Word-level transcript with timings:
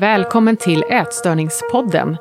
Välkommen 0.00 0.56
till 0.56 0.84
Ätstörningspodden. 0.90 2.16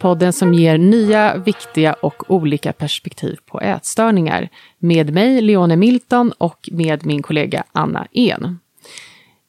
Podden 0.00 0.32
som 0.32 0.54
ger 0.54 0.78
nya, 0.78 1.36
viktiga 1.36 1.92
och 1.92 2.30
olika 2.30 2.72
perspektiv 2.72 3.38
på 3.46 3.60
ätstörningar. 3.60 4.48
Med 4.78 5.12
mig, 5.12 5.40
Leone 5.40 5.76
Milton, 5.76 6.32
och 6.38 6.68
med 6.72 7.06
min 7.06 7.22
kollega 7.22 7.64
Anna 7.72 8.06
En. 8.12 8.58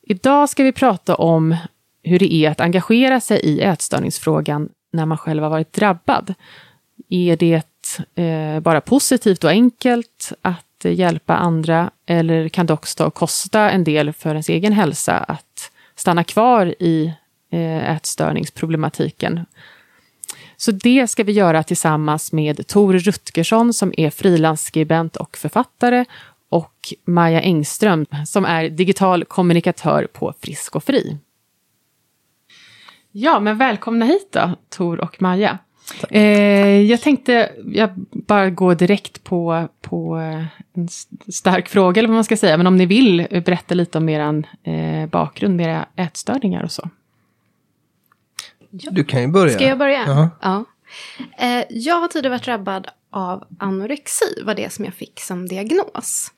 Idag 0.01 0.49
ska 0.49 0.63
vi 0.63 0.71
prata 0.71 1.15
om 1.15 1.55
hur 2.03 2.19
det 2.19 2.33
är 2.33 2.51
att 2.51 2.61
engagera 2.61 3.19
sig 3.19 3.39
i 3.39 3.61
ätstörningsfrågan 3.61 4.69
när 4.91 5.05
man 5.05 5.17
själv 5.17 5.43
har 5.43 5.49
varit 5.49 5.73
drabbad. 5.73 6.33
Är 7.09 7.37
det 7.37 7.63
eh, 8.15 8.59
bara 8.59 8.81
positivt 8.81 9.43
och 9.43 9.49
enkelt 9.49 10.33
att 10.41 10.85
hjälpa 10.85 11.35
andra 11.35 11.91
eller 12.05 12.49
kan 12.49 12.65
det 12.65 12.73
också 12.73 13.11
kosta 13.11 13.71
en 13.71 13.83
del 13.83 14.13
för 14.13 14.29
ens 14.29 14.49
egen 14.49 14.73
hälsa 14.73 15.17
att 15.17 15.71
stanna 15.95 16.23
kvar 16.23 16.75
i 16.79 17.13
ätstörningsproblematiken? 17.95 19.45
Så 20.57 20.71
det 20.71 21.07
ska 21.07 21.23
vi 21.23 21.31
göra 21.31 21.63
tillsammans 21.63 22.31
med 22.31 22.67
Tor 22.67 22.93
Rutgersson 22.93 23.73
som 23.73 23.93
är 23.97 24.09
frilansskribent 24.09 25.15
och 25.15 25.37
författare 25.37 26.05
och 26.49 26.93
Maja 27.05 27.41
Engström 27.41 28.05
som 28.25 28.45
är 28.45 28.69
digital 28.69 29.25
kommunikatör 29.25 30.07
på 30.13 30.33
Frisk 30.39 30.75
och 30.75 30.83
Fri. 30.83 31.17
Ja, 33.11 33.39
men 33.39 33.57
välkomna 33.57 34.05
hit 34.05 34.29
då, 34.31 34.55
Tor 34.69 35.01
och 35.01 35.21
Maja. 35.21 35.57
Eh, 36.09 36.81
jag 36.81 37.01
tänkte 37.01 37.51
jag 37.65 37.89
bara 38.11 38.49
gå 38.49 38.73
direkt 38.73 39.23
på, 39.23 39.67
på 39.81 40.15
en 40.73 40.87
stark 41.27 41.69
fråga, 41.69 41.99
eller 41.99 42.09
vad 42.09 42.15
man 42.15 42.23
ska 42.23 42.37
säga. 42.37 42.57
Men 42.57 42.67
om 42.67 42.77
ni 42.77 42.85
vill 42.85 43.27
berätta 43.45 43.75
lite 43.75 43.97
om 43.97 44.09
er 44.09 44.43
eh, 44.63 45.09
bakgrund 45.09 45.55
med 45.55 45.67
era 45.67 45.85
ätstörningar 45.95 46.63
och 46.63 46.71
så. 46.71 46.89
Du 48.73 49.03
kan 49.03 49.21
ju 49.21 49.27
börja. 49.27 49.53
Ska 49.53 49.67
jag 49.67 49.77
börja? 49.77 50.03
Uh 50.03 50.09
-huh. 50.09 50.29
Ja. 50.41 50.65
Eh, 51.37 51.65
jag 51.69 51.99
har 51.99 52.07
tidigare 52.07 52.29
varit 52.29 52.45
drabbad 52.45 52.87
av 53.11 53.43
anorexi, 53.59 54.43
var 54.43 54.55
det 54.55 54.73
som 54.73 54.85
jag 54.85 54.93
fick 54.93 55.19
som 55.19 55.47
diagnos. 55.47 56.31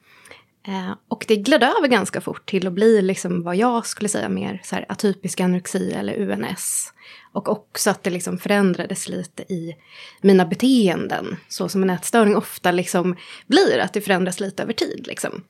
Eh, 0.68 0.92
och 1.08 1.26
det 1.28 1.36
gled 1.36 1.64
över 1.64 1.88
ganska 1.88 2.22
fort 2.22 2.50
till 2.50 2.68
att 2.68 2.74
bli 2.74 3.02
liksom 3.02 3.44
vad 3.44 3.56
jag 3.56 3.86
skulle 3.86 4.10
säga 4.10 4.30
mer 4.30 4.62
så 4.64 4.76
här, 4.76 4.86
atypisk 4.90 5.40
anorexi 5.40 5.92
eller 5.92 6.20
UNS. 6.20 6.94
Och 7.32 7.50
också 7.50 7.90
att 7.90 8.04
det 8.04 8.10
liksom 8.10 8.38
förändrades 8.38 9.10
lite 9.10 9.54
i 9.54 9.76
mina 10.22 10.46
beteenden. 10.46 11.38
Så 11.48 11.70
som 11.70 11.84
en 11.84 11.90
ätstörning 11.90 12.36
ofta 12.36 12.72
liksom 12.72 13.16
blir, 13.48 13.80
att 13.80 13.94
det 13.94 14.02
förändras 14.02 14.40
lite 14.40 14.64
över 14.64 14.74
tid. 14.74 15.06
Liksom. 15.08 15.44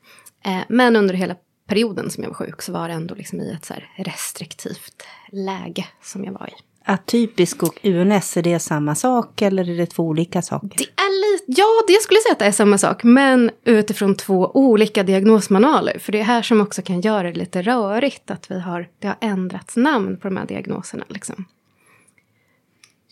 Eh, 0.45 0.61
men 0.69 0.95
under 0.95 1.13
hela 1.13 1.35
perioden 1.67 2.09
som 2.09 2.23
jag 2.23 2.29
var 2.29 2.35
sjuk 2.35 2.61
så 2.61 2.71
var 2.71 2.87
det 2.87 2.93
ändå 2.93 3.15
liksom 3.15 3.41
i 3.41 3.51
ett 3.51 3.65
så 3.65 3.73
restriktivt 3.95 5.03
läge 5.31 5.87
som 6.01 6.23
jag 6.23 6.33
var 6.33 6.47
i. 6.47 6.74
Atypisk 6.87 7.63
och 7.63 7.79
UNS, 7.83 8.37
är 8.37 8.41
det 8.41 8.59
samma 8.59 8.95
sak 8.95 9.41
eller 9.41 9.69
är 9.69 9.77
det 9.77 9.85
två 9.85 10.03
olika 10.03 10.41
saker? 10.41 10.77
Det 10.77 10.83
är 10.83 11.33
lite, 11.33 11.61
ja, 11.61 11.83
det 11.87 12.01
skulle 12.01 12.17
jag 12.17 12.23
säga 12.23 12.33
att 12.33 12.39
det 12.39 12.45
är 12.45 12.51
samma 12.51 12.77
sak, 12.77 13.03
men 13.03 13.51
utifrån 13.63 14.15
två 14.15 14.51
olika 14.53 15.03
diagnosmanualer. 15.03 15.99
För 15.99 16.11
det 16.11 16.19
är 16.19 16.23
här 16.23 16.41
som 16.41 16.61
också 16.61 16.81
kan 16.81 17.01
göra 17.01 17.31
det 17.31 17.37
lite 17.37 17.61
rörigt, 17.61 18.31
att 18.31 18.51
vi 18.51 18.59
har, 18.59 18.87
det 18.99 19.07
har 19.07 19.17
ändrats 19.21 19.75
namn 19.75 20.17
på 20.17 20.27
de 20.27 20.37
här 20.37 20.45
diagnoserna. 20.45 21.03
Liksom. 21.07 21.45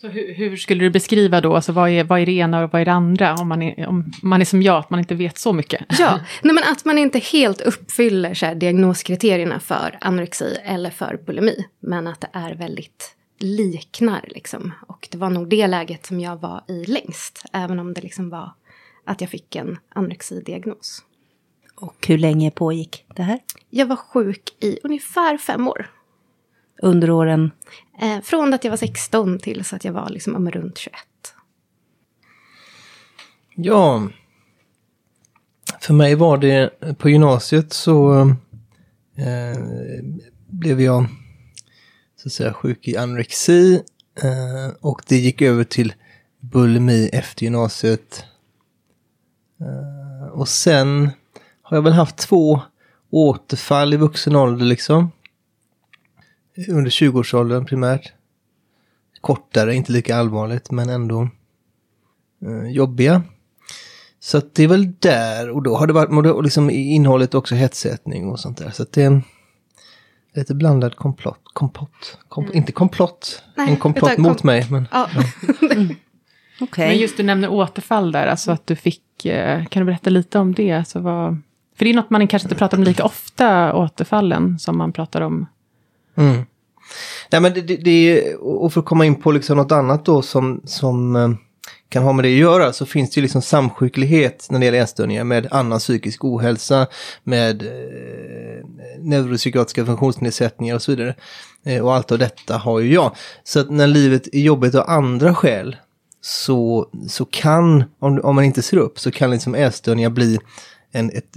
Så 0.00 0.08
hur, 0.08 0.34
hur, 0.34 0.56
skulle 0.56 0.84
du 0.84 0.90
beskriva 0.90 1.40
då, 1.40 1.54
alltså 1.54 1.72
vad 1.72 1.90
är, 1.90 2.04
vad 2.04 2.20
är 2.20 2.26
det 2.26 2.32
ena 2.32 2.64
och 2.64 2.72
vad 2.72 2.80
är 2.80 2.84
det 2.84 2.92
andra? 2.92 3.34
Om 3.34 3.48
man 3.48 3.62
är, 3.62 3.86
om 3.86 4.12
man 4.22 4.40
är 4.40 4.44
som 4.44 4.62
jag, 4.62 4.76
att 4.76 4.90
man 4.90 5.00
inte 5.00 5.14
vet 5.14 5.38
så 5.38 5.52
mycket. 5.52 5.80
Ja, 5.98 6.20
nej, 6.42 6.54
men 6.54 6.64
att 6.64 6.84
man 6.84 6.98
inte 6.98 7.18
helt 7.18 7.60
uppfyller 7.60 8.34
så 8.34 8.46
här, 8.46 8.54
diagnoskriterierna 8.54 9.60
för 9.60 9.98
anorexi 10.00 10.56
eller 10.64 10.90
för 10.90 11.18
bulimi. 11.26 11.64
Men 11.80 12.06
att 12.06 12.20
det 12.20 12.28
är 12.32 12.54
väldigt 12.54 13.16
liknar 13.38 14.24
liksom. 14.28 14.72
Och 14.88 15.08
det 15.10 15.18
var 15.18 15.30
nog 15.30 15.48
det 15.48 15.66
läget 15.66 16.06
som 16.06 16.20
jag 16.20 16.36
var 16.36 16.64
i 16.68 16.84
längst. 16.84 17.44
Även 17.52 17.78
om 17.78 17.94
det 17.94 18.00
liksom 18.00 18.30
var 18.30 18.52
att 19.04 19.20
jag 19.20 19.30
fick 19.30 19.56
en 19.56 19.78
anorexidiagnos. 19.88 21.04
Och 21.74 22.06
hur 22.06 22.18
länge 22.18 22.50
pågick 22.50 23.04
det 23.16 23.22
här? 23.22 23.40
Jag 23.70 23.86
var 23.86 23.96
sjuk 23.96 24.56
i 24.60 24.78
ungefär 24.82 25.38
fem 25.38 25.68
år. 25.68 25.90
Under 26.82 27.10
åren? 27.10 27.50
Eh, 28.00 28.20
från 28.20 28.54
att 28.54 28.64
jag 28.64 28.70
var 28.70 28.76
16 28.76 29.38
till 29.38 29.64
så 29.64 29.76
att 29.76 29.84
jag 29.84 29.92
var 29.92 30.08
liksom 30.08 30.34
om 30.36 30.50
runt 30.50 30.78
21. 30.78 30.94
Ja. 33.54 34.08
För 35.80 35.94
mig 35.94 36.14
var 36.14 36.38
det 36.38 36.70
på 36.98 37.10
gymnasiet 37.10 37.72
så 37.72 38.20
eh, 39.16 39.58
blev 40.46 40.80
jag 40.80 41.06
så 42.24 42.28
att 42.28 42.32
säga 42.32 42.52
sjuk 42.52 42.88
i 42.88 42.96
anorexi 42.96 43.82
eh, 44.22 44.74
och 44.80 45.02
det 45.06 45.16
gick 45.16 45.42
över 45.42 45.64
till 45.64 45.94
bulimi 46.40 47.08
efter 47.12 47.42
gymnasiet. 47.42 48.24
Eh, 49.60 50.28
och 50.28 50.48
sen 50.48 51.10
har 51.62 51.76
jag 51.76 51.82
väl 51.82 51.92
haft 51.92 52.16
två 52.16 52.60
återfall 53.10 53.94
i 53.94 53.96
vuxen 53.96 54.36
ålder 54.36 54.66
liksom. 54.66 55.10
Under 56.68 56.90
20-årsåldern 56.90 57.66
primärt. 57.66 58.12
Kortare, 59.20 59.74
inte 59.74 59.92
lika 59.92 60.16
allvarligt, 60.16 60.70
men 60.70 60.88
ändå 60.88 61.28
eh, 62.46 62.70
jobbiga. 62.70 63.22
Så 64.20 64.38
att 64.38 64.54
det 64.54 64.62
är 64.62 64.68
väl 64.68 64.92
där, 64.98 65.50
och 65.50 65.62
då 65.62 65.76
har 65.76 65.86
det 65.86 65.92
varit, 65.92 66.26
och 66.26 66.42
liksom 66.42 66.70
innehållet 66.70 67.34
också 67.34 67.54
hetsätning 67.54 68.28
och 68.28 68.40
sånt 68.40 68.58
där. 68.58 68.70
Så 68.70 68.82
att 68.82 68.92
det 68.92 69.02
är 69.02 69.22
lite 70.34 70.54
blandad 70.54 70.96
komplott, 70.96 71.40
kompott, 71.52 72.18
kom, 72.28 72.44
mm. 72.44 72.56
inte 72.56 72.72
komplott, 72.72 73.42
Nej, 73.56 73.70
en 73.70 73.76
komplott 73.76 74.18
mot 74.18 74.40
kom 74.40 74.46
mig. 74.46 74.66
Men, 74.70 74.88
ja. 74.92 75.08
ja. 75.14 75.22
mm. 75.72 75.96
okay. 76.60 76.88
men 76.88 76.98
just 76.98 77.16
du 77.16 77.22
nämner 77.22 77.48
återfall 77.48 78.12
där, 78.12 78.26
alltså 78.26 78.52
att 78.52 78.66
du 78.66 78.76
fick, 78.76 79.26
eh, 79.26 79.64
kan 79.64 79.80
du 79.80 79.86
berätta 79.86 80.10
lite 80.10 80.38
om 80.38 80.54
det? 80.54 80.72
Alltså 80.72 81.00
vad, 81.00 81.40
för 81.76 81.84
det 81.84 81.90
är 81.90 81.94
något 81.94 82.10
man 82.10 82.28
kanske 82.28 82.46
inte 82.46 82.58
pratar 82.58 82.78
om 82.78 82.84
lika 82.84 83.04
ofta, 83.04 83.74
återfallen, 83.74 84.58
som 84.58 84.78
man 84.78 84.92
pratar 84.92 85.20
om 85.20 85.46
Mm. 86.16 86.44
Nej 87.30 87.40
men 87.40 87.54
det, 87.54 87.60
det, 87.60 87.76
det, 87.76 88.34
och 88.34 88.72
för 88.72 88.80
att 88.80 88.86
komma 88.86 89.06
in 89.06 89.14
på 89.14 89.32
liksom 89.32 89.56
något 89.56 89.72
annat 89.72 90.04
då 90.04 90.22
som, 90.22 90.60
som 90.64 91.16
eh, 91.16 91.28
kan 91.94 92.02
ha 92.02 92.12
med 92.12 92.24
det 92.24 92.28
att 92.28 92.38
göra 92.38 92.72
så 92.72 92.86
finns 92.86 93.10
det 93.10 93.18
ju 93.18 93.22
liksom 93.22 93.42
samsjuklighet 93.42 94.46
när 94.50 94.58
det 94.58 94.64
gäller 94.64 94.80
ätstörningar 94.80 95.24
med 95.24 95.48
annan 95.50 95.78
psykisk 95.78 96.24
ohälsa, 96.24 96.86
med 97.24 97.62
eh, 97.62 98.66
neuropsykiatriska 98.98 99.86
funktionsnedsättningar 99.86 100.74
och 100.74 100.82
så 100.82 100.92
vidare. 100.92 101.14
Eh, 101.64 101.84
och 101.84 101.94
allt 101.94 102.12
av 102.12 102.18
detta 102.18 102.56
har 102.56 102.80
ju 102.80 102.94
jag. 102.94 103.16
Så 103.44 103.60
att 103.60 103.70
när 103.70 103.86
livet 103.86 104.26
är 104.32 104.40
jobbigt 104.40 104.74
av 104.74 104.90
andra 104.90 105.34
skäl 105.34 105.76
så, 106.20 106.88
så 107.08 107.24
kan, 107.24 107.84
om, 107.98 108.20
om 108.24 108.34
man 108.34 108.44
inte 108.44 108.62
ser 108.62 108.76
upp, 108.76 108.98
så 109.00 109.10
kan 109.10 109.30
liksom 109.30 109.54
ätstörningar 109.54 110.10
bli 110.10 110.38
en, 110.92 111.10
ett 111.10 111.36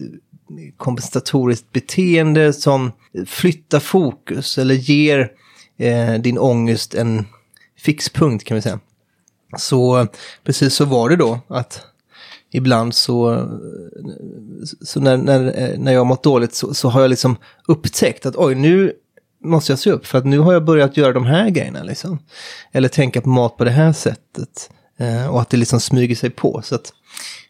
kompensatoriskt 0.77 1.71
beteende 1.71 2.53
som 2.53 2.91
flyttar 3.25 3.79
fokus 3.79 4.57
eller 4.57 4.75
ger 4.75 5.31
eh, 5.77 6.13
din 6.13 6.37
ångest 6.37 6.93
en 6.93 7.25
fixpunkt 7.79 8.45
kan 8.45 8.55
vi 8.55 8.61
säga. 8.61 8.79
Så 9.57 10.07
precis 10.43 10.73
så 10.73 10.85
var 10.85 11.09
det 11.09 11.15
då 11.15 11.39
att 11.47 11.85
ibland 12.51 12.95
så, 12.95 13.47
så 14.81 14.99
när, 14.99 15.17
när, 15.17 15.59
eh, 15.59 15.79
när 15.79 15.93
jag 15.93 15.99
har 15.99 16.05
mått 16.05 16.23
dåligt 16.23 16.55
så, 16.55 16.73
så 16.73 16.89
har 16.89 17.01
jag 17.01 17.09
liksom 17.09 17.35
upptäckt 17.67 18.25
att 18.25 18.35
oj 18.35 18.55
nu 18.55 18.93
måste 19.43 19.71
jag 19.71 19.79
se 19.79 19.91
upp 19.91 20.05
för 20.05 20.17
att 20.17 20.25
nu 20.25 20.39
har 20.39 20.53
jag 20.53 20.65
börjat 20.65 20.97
göra 20.97 21.13
de 21.13 21.25
här 21.25 21.49
grejerna 21.49 21.83
liksom. 21.83 22.19
Eller 22.71 22.89
tänka 22.89 23.21
på 23.21 23.29
mat 23.29 23.57
på 23.57 23.63
det 23.63 23.71
här 23.71 23.93
sättet. 23.93 24.69
Eh, 24.97 25.27
och 25.27 25.41
att 25.41 25.49
det 25.49 25.57
liksom 25.57 25.79
smyger 25.79 26.15
sig 26.15 26.29
på. 26.29 26.61
Så 26.63 26.75
att 26.75 26.93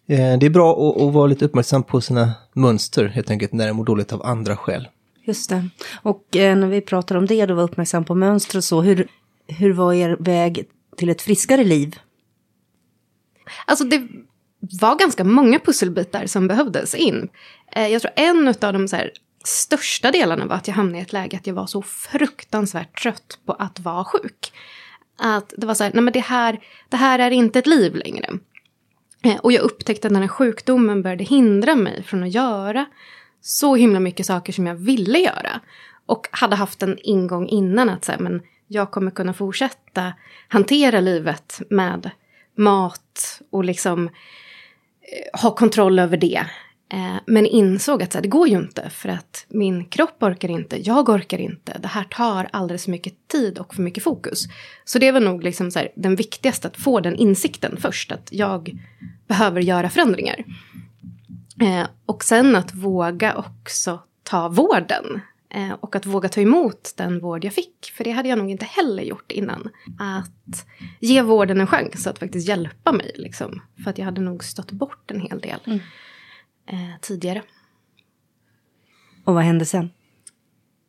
Eh, 0.09 0.37
det 0.37 0.45
är 0.45 0.49
bra 0.49 0.71
att, 0.71 1.01
att, 1.01 1.13
vara 1.13 1.27
lite 1.27 1.45
uppmärksam 1.45 1.83
på 1.83 2.01
sina 2.01 2.33
mönster 2.53 3.05
helt 3.05 3.29
enkelt 3.29 3.53
när 3.53 3.67
jag 3.67 3.75
mår 3.75 3.85
dåligt 3.85 4.13
av 4.13 4.25
andra 4.25 4.57
skäl. 4.57 4.87
Just 5.25 5.49
det. 5.49 5.69
Och 6.01 6.35
eh, 6.35 6.57
när 6.57 6.67
vi 6.67 6.81
pratar 6.81 7.15
om 7.15 7.25
det, 7.25 7.45
då 7.45 7.53
var 7.53 7.63
uppmärksam 7.63 8.05
på 8.05 8.15
mönster 8.15 8.57
och 8.57 8.63
så, 8.63 8.81
hur, 8.81 9.07
hur 9.47 9.73
var 9.73 9.93
er 9.93 10.17
väg 10.19 10.65
till 10.97 11.09
ett 11.09 11.21
friskare 11.21 11.63
liv? 11.63 11.99
Alltså 13.65 13.85
det 13.85 14.07
var 14.81 14.95
ganska 14.95 15.23
många 15.23 15.59
pusselbitar 15.59 16.25
som 16.25 16.47
behövdes 16.47 16.95
in. 16.95 17.29
Eh, 17.71 17.87
jag 17.87 18.01
tror 18.01 18.11
en 18.15 18.47
av 18.47 18.73
de 18.73 18.87
så 18.87 18.95
här, 18.95 19.11
största 19.43 20.11
delarna 20.11 20.45
var 20.45 20.55
att 20.55 20.67
jag 20.67 20.75
hamnade 20.75 20.97
i 20.97 21.01
ett 21.01 21.13
läge 21.13 21.37
att 21.37 21.47
jag 21.47 21.53
var 21.53 21.67
så 21.67 21.81
fruktansvärt 21.81 23.01
trött 23.01 23.39
på 23.45 23.53
att 23.53 23.79
vara 23.79 24.05
sjuk. 24.05 24.53
Att 25.17 25.53
det 25.57 25.67
var 25.67 25.73
så 25.73 25.83
här, 25.83 25.91
nej 25.93 26.03
men 26.03 26.13
det 26.13 26.19
här, 26.19 26.59
det 26.89 26.97
här 26.97 27.19
är 27.19 27.31
inte 27.31 27.59
ett 27.59 27.67
liv 27.67 27.95
längre. 27.95 28.29
Eh, 29.23 29.35
och 29.35 29.51
jag 29.51 29.61
upptäckte 29.61 30.07
att 30.07 30.13
den 30.13 30.21
här 30.21 30.29
sjukdomen 30.29 31.01
började 31.01 31.23
hindra 31.23 31.75
mig 31.75 32.03
från 32.03 32.23
att 32.23 32.33
göra 32.33 32.85
så 33.41 33.75
himla 33.75 33.99
mycket 33.99 34.25
saker 34.25 34.53
som 34.53 34.67
jag 34.67 34.75
ville 34.75 35.19
göra. 35.19 35.61
Och 36.05 36.27
hade 36.31 36.55
haft 36.55 36.83
en 36.83 36.97
ingång 36.99 37.47
innan 37.47 37.89
att 37.89 38.05
säga, 38.05 38.19
men 38.19 38.41
jag 38.67 38.91
kommer 38.91 39.11
kunna 39.11 39.33
fortsätta 39.33 40.13
hantera 40.47 40.99
livet 40.99 41.61
med 41.69 42.09
mat 42.55 43.41
och 43.51 43.65
liksom 43.65 44.07
eh, 44.07 45.41
ha 45.41 45.55
kontroll 45.55 45.99
över 45.99 46.17
det. 46.17 46.45
Eh, 46.93 47.15
men 47.25 47.45
insåg 47.45 48.03
att 48.03 48.11
så 48.11 48.17
här, 48.17 48.23
det 48.23 48.27
går 48.29 48.47
ju 48.47 48.57
inte 48.57 48.89
för 48.89 49.09
att 49.09 49.45
min 49.49 49.85
kropp 49.85 50.23
orkar 50.23 50.49
inte, 50.49 50.87
jag 50.87 51.09
orkar 51.09 51.37
inte. 51.37 51.77
Det 51.79 51.87
här 51.87 52.03
tar 52.03 52.49
alldeles 52.53 52.83
för 52.83 52.91
mycket 52.91 53.27
tid 53.27 53.57
och 53.57 53.75
för 53.75 53.81
mycket 53.81 54.03
fokus. 54.03 54.43
Så 54.85 54.99
det 54.99 55.11
var 55.11 55.19
nog 55.19 55.43
liksom 55.43 55.71
så 55.71 55.79
här, 55.79 55.91
den 55.95 56.15
viktigaste, 56.15 56.67
att 56.67 56.77
få 56.77 56.99
den 56.99 57.15
insikten 57.15 57.77
först. 57.77 58.11
Att 58.11 58.29
jag 58.31 58.77
behöver 59.27 59.61
göra 59.61 59.89
förändringar. 59.89 60.43
Eh, 61.61 61.87
och 62.05 62.23
sen 62.23 62.55
att 62.55 62.73
våga 62.73 63.35
också 63.35 63.99
ta 64.23 64.49
vården. 64.49 65.21
Eh, 65.49 65.71
och 65.71 65.95
att 65.95 66.05
våga 66.05 66.29
ta 66.29 66.41
emot 66.41 66.93
den 66.97 67.19
vård 67.19 67.45
jag 67.45 67.53
fick. 67.53 67.93
För 67.97 68.03
det 68.03 68.11
hade 68.11 68.29
jag 68.29 68.37
nog 68.37 68.51
inte 68.51 68.65
heller 68.65 69.03
gjort 69.03 69.31
innan. 69.31 69.69
Att 69.99 70.65
ge 70.99 71.21
vården 71.21 71.61
en 71.61 71.67
chans 71.67 72.07
att 72.07 72.19
faktiskt 72.19 72.47
hjälpa 72.47 72.91
mig. 72.91 73.11
Liksom. 73.15 73.61
För 73.83 73.89
att 73.89 73.97
jag 73.97 74.05
hade 74.05 74.21
nog 74.21 74.43
stått 74.43 74.71
bort 74.71 75.11
en 75.11 75.19
hel 75.21 75.39
del 75.39 75.59
Mm. 75.65 75.79
eh, 76.69 76.99
tidigare. 77.01 77.41
Och 79.25 79.33
vad 79.33 79.43
hände 79.43 79.65
sen? 79.65 79.89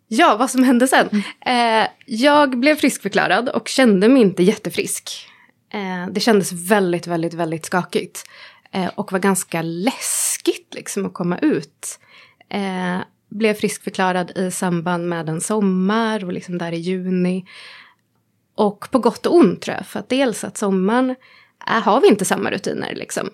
Ja, 0.08 0.36
vad 0.36 0.50
som 0.50 0.64
hände 0.64 0.88
sen. 0.88 1.08
Eh, 1.46 1.88
jag 2.06 2.58
blev 2.58 2.76
friskförklarad 2.76 3.48
och 3.48 3.68
kände 3.68 4.08
mig 4.08 4.22
inte 4.22 4.42
jättefrisk. 4.42 5.28
Eh, 5.72 6.06
det 6.12 6.20
kändes 6.20 6.52
väldigt, 6.52 7.06
väldigt, 7.06 7.34
väldigt 7.34 7.66
skakigt. 7.66 8.24
Eh, 8.72 8.86
och 8.94 9.12
var 9.12 9.18
ganska 9.18 9.62
läskigt 9.62 10.74
liksom 10.74 11.06
att 11.06 11.14
komma 11.14 11.38
ut. 11.38 11.98
Blev 13.28 13.54
friskförklarad 13.54 14.38
i 14.38 14.50
samband 14.50 15.08
med 15.08 15.28
en 15.28 15.40
sommar 15.40 16.24
och 16.24 16.32
liksom 16.32 16.58
där 16.58 16.72
i 16.72 16.76
juni. 16.76 17.44
Och 18.54 18.90
på 18.90 18.98
gott 18.98 19.26
och 19.26 19.34
ont 19.34 19.62
tror 19.62 19.76
jag, 19.76 19.86
för 19.86 20.00
att 20.00 20.08
dels 20.08 20.44
att 20.44 20.56
sommaren 20.56 21.14
äh, 21.66 21.82
har 21.82 22.00
vi 22.00 22.08
inte 22.08 22.24
samma 22.24 22.50
rutiner 22.50 22.94
liksom. 22.94 23.30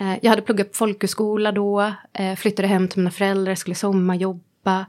Eh, 0.00 0.14
jag 0.22 0.30
hade 0.30 0.42
pluggat 0.42 0.70
på 0.70 0.76
folkhögskola 0.76 1.52
då, 1.52 1.92
eh, 2.12 2.36
flyttade 2.36 2.68
hem 2.68 2.88
till 2.88 2.98
mina 2.98 3.10
föräldrar, 3.10 3.54
skulle 3.54 3.74
sommarjobba. 3.74 4.86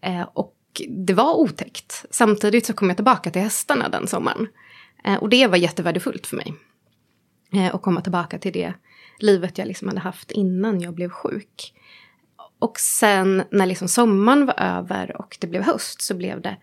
Eh, 0.00 0.22
och 0.32 0.56
det 0.88 1.14
var 1.14 1.34
otäckt. 1.34 2.04
Samtidigt 2.10 2.66
så 2.66 2.72
kom 2.72 2.88
jag 2.88 2.96
tillbaka 2.96 3.30
till 3.30 3.42
hästarna 3.42 3.88
den 3.88 4.06
sommaren. 4.06 4.48
Eh, 5.04 5.14
och 5.14 5.28
det 5.28 5.46
var 5.46 5.56
jättevärdefullt 5.56 6.26
för 6.26 6.36
mig. 6.36 6.54
Eh, 7.52 7.74
att 7.74 7.82
komma 7.82 8.00
tillbaka 8.00 8.38
till 8.38 8.52
det 8.52 8.74
livet 9.18 9.58
jag 9.58 9.68
liksom 9.68 9.88
hade 9.88 10.00
haft 10.00 10.30
innan 10.30 10.80
jag 10.80 10.94
blev 10.94 11.10
sjuk. 11.10 11.72
Och 12.58 12.80
sen 12.80 13.42
när 13.50 13.66
liksom 13.66 13.88
sommaren 13.88 14.46
var 14.46 14.60
över 14.60 15.16
och 15.16 15.36
det 15.40 15.46
blev 15.46 15.62
höst 15.62 16.02
så 16.02 16.14
blev 16.14 16.40
det 16.40 16.56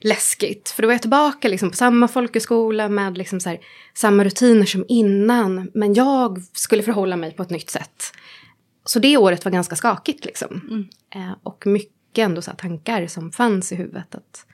läskigt. 0.00 0.68
För 0.68 0.82
då 0.82 0.88
var 0.88 0.94
jag 0.94 1.00
tillbaka 1.00 1.48
liksom 1.48 1.70
på 1.70 1.76
samma 1.76 2.08
folkhögskola 2.08 2.88
med 2.88 3.18
liksom 3.18 3.40
så 3.40 3.48
här, 3.48 3.60
samma 3.94 4.24
rutiner 4.24 4.66
som 4.66 4.84
innan. 4.88 5.70
Men 5.74 5.94
jag 5.94 6.42
skulle 6.52 6.82
förhålla 6.82 7.16
mig 7.16 7.32
på 7.32 7.42
ett 7.42 7.50
nytt 7.50 7.70
sätt. 7.70 8.12
Så 8.84 8.98
det 8.98 9.16
året 9.16 9.44
var 9.44 9.52
ganska 9.52 9.76
skakigt 9.76 10.24
liksom. 10.24 10.88
Eh, 11.14 11.32
och 11.42 11.66
mycket 11.66 12.22
ändå 12.22 12.42
så 12.42 12.50
tankar 12.50 13.06
som 13.06 13.32
fanns 13.32 13.72
i 13.72 13.76
huvudet. 13.76 14.14
Att 14.14 14.46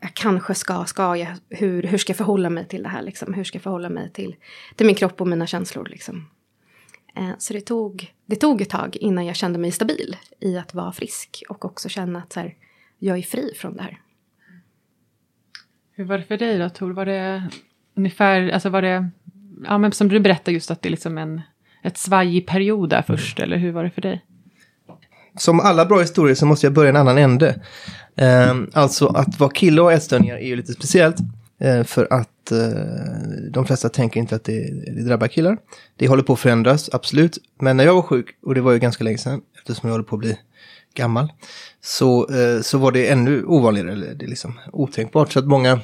jag 0.00 0.14
kanske 0.14 0.54
ska, 0.54 0.84
ska 0.84 1.16
jag, 1.16 1.28
hur, 1.48 1.82
hur 1.82 1.98
ska 1.98 2.10
jag 2.10 2.16
förhålla 2.16 2.50
mig 2.50 2.68
till 2.68 2.82
det 2.82 2.88
här 2.88 3.02
liksom? 3.02 3.34
Hur 3.34 3.44
ska 3.44 3.56
jag 3.56 3.62
förhålla 3.62 3.88
mig 3.88 4.12
till, 4.12 4.36
till 4.76 4.86
min 4.86 4.94
kropp 4.94 5.20
och 5.20 5.28
mina 5.28 5.46
känslor 5.46 5.88
liksom? 5.90 6.28
Eh, 7.16 7.30
så 7.38 7.52
det 7.52 7.60
tog, 7.60 8.14
det 8.26 8.36
tog 8.36 8.60
ett 8.60 8.70
tag 8.70 8.96
innan 8.96 9.26
jag 9.26 9.36
kände 9.36 9.58
mig 9.58 9.70
stabil 9.70 10.16
i 10.40 10.58
att 10.58 10.74
vara 10.74 10.92
frisk. 10.92 11.42
Och 11.48 11.64
också 11.64 11.88
känna 11.88 12.18
att 12.18 12.32
så 12.32 12.40
här, 12.40 12.54
jag 12.98 13.18
är 13.18 13.22
fri 13.22 13.52
från 13.56 13.76
det 13.76 13.82
här. 13.82 14.00
Hur 15.92 16.04
var 16.04 16.18
det 16.18 16.24
för 16.24 16.36
dig 16.36 16.58
då 16.58 16.68
Tor? 16.68 16.92
Var 16.92 17.06
det 17.06 17.50
ungefär, 17.96 18.48
alltså 18.48 18.68
var 18.68 18.82
det, 18.82 19.10
ja 19.64 19.78
men 19.78 19.92
som 19.92 20.08
du 20.08 20.20
berättade 20.20 20.52
just 20.52 20.70
att 20.70 20.82
det 20.82 20.88
är 20.88 20.90
liksom 20.90 21.18
en, 21.18 21.40
ett 21.82 21.98
svajig 21.98 22.46
period 22.46 22.90
där 22.90 23.02
först, 23.02 23.40
eller 23.40 23.56
hur 23.56 23.72
var 23.72 23.84
det 23.84 23.90
för 23.90 24.02
dig? 24.02 24.24
Som 25.38 25.60
alla 25.60 25.86
bra 25.86 26.00
historier 26.00 26.34
så 26.34 26.46
måste 26.46 26.66
jag 26.66 26.72
börja 26.72 26.90
en 26.90 26.96
annan 26.96 27.18
ände. 27.18 27.62
Eh, 28.16 28.54
alltså 28.72 29.06
att 29.06 29.40
vara 29.40 29.50
kille 29.50 29.80
och 29.80 29.92
ätstörningar 29.92 30.36
är 30.36 30.46
ju 30.46 30.56
lite 30.56 30.72
speciellt. 30.72 31.16
Eh, 31.58 31.84
för 31.84 32.12
att 32.12 32.30
eh, 32.52 32.68
de 33.50 33.66
flesta 33.66 33.88
tänker 33.88 34.20
inte 34.20 34.36
att 34.36 34.44
det, 34.44 34.70
det 34.94 35.02
drabbar 35.02 35.28
killar. 35.28 35.58
Det 35.96 36.08
håller 36.08 36.22
på 36.22 36.32
att 36.32 36.40
förändras, 36.40 36.90
absolut. 36.92 37.38
Men 37.60 37.76
när 37.76 37.84
jag 37.84 37.94
var 37.94 38.02
sjuk, 38.02 38.38
och 38.42 38.54
det 38.54 38.60
var 38.60 38.72
ju 38.72 38.78
ganska 38.78 39.04
länge 39.04 39.18
sedan, 39.18 39.40
eftersom 39.58 39.88
jag 39.88 39.94
håller 39.94 40.04
på 40.04 40.16
att 40.16 40.20
bli 40.20 40.38
gammal, 40.94 41.32
så, 41.80 42.28
eh, 42.34 42.60
så 42.62 42.78
var 42.78 42.92
det 42.92 43.08
ännu 43.08 43.44
ovanligare, 43.44 43.92
eller 43.92 44.14
det 44.14 44.24
är 44.24 44.28
liksom 44.28 44.60
otänkbart. 44.72 45.32
Så 45.32 45.38
att 45.38 45.46
många, 45.46 45.80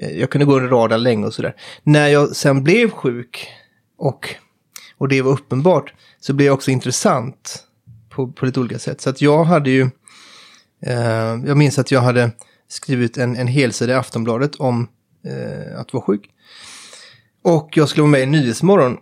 eh, 0.00 0.10
jag 0.10 0.30
kunde 0.30 0.44
gå 0.44 0.56
under 0.56 0.68
radarn 0.68 1.02
länge 1.02 1.26
och 1.26 1.34
sådär. 1.34 1.54
När 1.82 2.08
jag 2.08 2.36
sen 2.36 2.64
blev 2.64 2.90
sjuk, 2.90 3.48
och, 3.98 4.28
och 4.98 5.08
det 5.08 5.22
var 5.22 5.32
uppenbart, 5.32 5.94
så 6.20 6.32
blev 6.32 6.46
jag 6.46 6.54
också 6.54 6.70
intressant 6.70 7.64
på, 8.08 8.32
på 8.32 8.46
lite 8.46 8.60
olika 8.60 8.78
sätt. 8.78 9.00
Så 9.00 9.10
att 9.10 9.20
jag 9.20 9.44
hade 9.44 9.70
ju, 9.70 9.82
eh, 10.86 11.40
jag 11.46 11.56
minns 11.56 11.78
att 11.78 11.90
jag 11.90 12.00
hade 12.00 12.30
skrivit 12.68 13.16
en, 13.16 13.36
en 13.36 13.46
helsida 13.46 13.92
i 13.92 13.96
Aftonbladet 13.96 14.54
om 14.54 14.88
eh, 15.26 15.80
att 15.80 15.92
vara 15.92 16.04
sjuk. 16.04 16.30
Och 17.42 17.70
jag 17.74 17.88
skulle 17.88 18.02
vara 18.02 18.10
med 18.10 18.22
i 18.22 18.26
Nyhetsmorgon. 18.26 18.96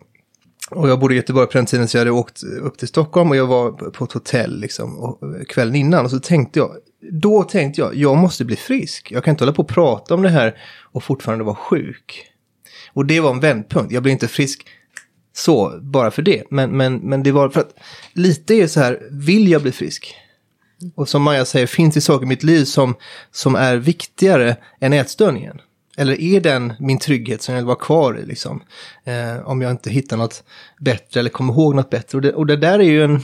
Och 0.70 0.88
jag 0.88 1.00
bodde 1.00 1.14
i 1.14 1.16
Göteborg 1.16 1.46
på 1.46 1.52
den 1.52 1.66
tiden 1.66 1.88
så 1.88 1.96
jag 1.96 2.00
hade 2.00 2.10
åkt 2.10 2.42
upp 2.42 2.78
till 2.78 2.88
Stockholm 2.88 3.30
och 3.30 3.36
jag 3.36 3.46
var 3.46 3.72
på 3.90 4.04
ett 4.04 4.12
hotell 4.12 4.60
liksom 4.60 4.98
och, 4.98 5.36
eh, 5.36 5.44
kvällen 5.44 5.74
innan. 5.74 6.04
Och 6.04 6.10
så 6.10 6.20
tänkte 6.20 6.58
jag, 6.58 6.70
då 7.12 7.42
tänkte 7.42 7.80
jag, 7.80 7.94
jag 7.94 8.16
måste 8.16 8.44
bli 8.44 8.56
frisk. 8.56 9.12
Jag 9.12 9.24
kan 9.24 9.32
inte 9.32 9.44
hålla 9.44 9.52
på 9.52 9.62
och 9.62 9.68
prata 9.68 10.14
om 10.14 10.22
det 10.22 10.28
här 10.28 10.56
och 10.92 11.04
fortfarande 11.04 11.44
vara 11.44 11.56
sjuk. 11.56 12.26
Och 12.92 13.06
det 13.06 13.20
var 13.20 13.30
en 13.30 13.40
vändpunkt. 13.40 13.92
Jag 13.92 14.02
blev 14.02 14.12
inte 14.12 14.28
frisk 14.28 14.66
så 15.32 15.78
bara 15.82 16.10
för 16.10 16.22
det. 16.22 16.42
Men, 16.50 16.76
men, 16.76 16.96
men 16.96 17.22
det 17.22 17.32
var 17.32 17.48
för 17.48 17.60
att 17.60 17.74
lite 18.12 18.54
är 18.54 18.66
så 18.66 18.80
här, 18.80 19.00
vill 19.10 19.48
jag 19.48 19.62
bli 19.62 19.72
frisk? 19.72 20.14
Och 20.94 21.08
som 21.08 21.22
Maja 21.22 21.44
säger, 21.44 21.66
finns 21.66 21.94
det 21.94 22.00
saker 22.00 22.26
i 22.26 22.28
mitt 22.28 22.42
liv 22.42 22.64
som, 22.64 22.94
som 23.30 23.54
är 23.54 23.76
viktigare 23.76 24.56
än 24.80 24.92
ätstörningen? 24.92 25.60
Eller 25.96 26.20
är 26.20 26.40
den 26.40 26.72
min 26.78 26.98
trygghet 26.98 27.42
som 27.42 27.54
jag 27.54 27.60
vill 27.62 27.66
vara 27.66 27.76
kvar 27.76 28.18
i 28.18 28.26
liksom? 28.26 28.62
Eh, 29.04 29.48
om 29.48 29.62
jag 29.62 29.70
inte 29.70 29.90
hittar 29.90 30.16
något 30.16 30.44
bättre 30.80 31.20
eller 31.20 31.30
kommer 31.30 31.52
ihåg 31.52 31.74
något 31.74 31.90
bättre. 31.90 32.18
Och 32.18 32.22
det, 32.22 32.32
och 32.32 32.46
det 32.46 32.56
där 32.56 32.78
är 32.78 32.82
ju 32.82 33.04
en... 33.04 33.20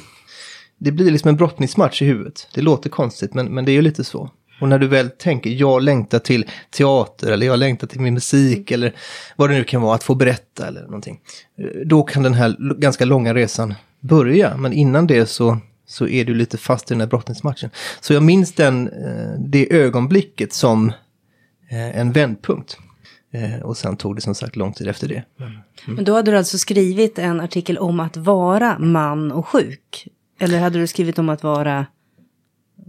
Det 0.78 0.92
blir 0.92 1.10
liksom 1.10 1.28
en 1.28 1.36
brottningsmatch 1.36 2.02
i 2.02 2.04
huvudet. 2.04 2.48
Det 2.54 2.60
låter 2.60 2.90
konstigt 2.90 3.34
men, 3.34 3.46
men 3.46 3.64
det 3.64 3.72
är 3.72 3.74
ju 3.74 3.82
lite 3.82 4.04
så. 4.04 4.30
Och 4.60 4.68
när 4.68 4.78
du 4.78 4.86
väl 4.86 5.10
tänker, 5.10 5.50
jag 5.50 5.82
längtar 5.82 6.18
till 6.18 6.50
teater 6.70 7.30
eller 7.32 7.46
jag 7.46 7.58
längtar 7.58 7.86
till 7.86 8.00
min 8.00 8.14
musik 8.14 8.70
eller 8.70 8.94
vad 9.36 9.50
det 9.50 9.54
nu 9.54 9.64
kan 9.64 9.82
vara, 9.82 9.94
att 9.94 10.02
få 10.02 10.14
berätta 10.14 10.66
eller 10.66 10.82
någonting. 10.82 11.20
Eh, 11.58 11.86
Då 11.86 12.02
kan 12.02 12.22
den 12.22 12.34
här 12.34 12.74
ganska 12.78 13.04
långa 13.04 13.34
resan 13.34 13.74
börja. 14.00 14.56
Men 14.56 14.72
innan 14.72 15.06
det 15.06 15.26
så, 15.26 15.58
så 15.86 16.08
är 16.08 16.24
du 16.24 16.34
lite 16.34 16.58
fast 16.58 16.90
i 16.90 16.94
den 16.94 17.00
här 17.00 17.08
brottningsmatchen. 17.08 17.70
Så 18.00 18.12
jag 18.12 18.22
minns 18.22 18.52
den, 18.52 18.88
eh, 18.88 19.40
det 19.40 19.72
ögonblicket 19.72 20.52
som 20.52 20.92
en 21.70 22.12
vändpunkt. 22.12 22.78
Eh, 23.32 23.62
Och 23.62 23.76
sen 23.76 23.96
tog 23.96 24.14
det 24.14 24.20
som 24.20 24.34
sagt 24.34 24.56
lång 24.56 24.72
tid 24.72 24.88
efter 24.88 25.08
det. 25.08 25.22
Men 25.86 26.04
då 26.04 26.14
hade 26.14 26.30
du 26.30 26.38
alltså 26.38 26.58
skrivit 26.58 27.18
en 27.18 27.40
artikel 27.40 27.78
om 27.78 28.00
att 28.00 28.16
vara 28.16 28.78
man 28.78 29.32
och 29.32 29.46
sjuk? 29.48 30.08
Eller 30.40 30.60
hade 30.60 30.78
du 30.78 30.86
skrivit 30.86 31.18
om 31.18 31.28
att 31.28 31.42
vara 31.42 31.86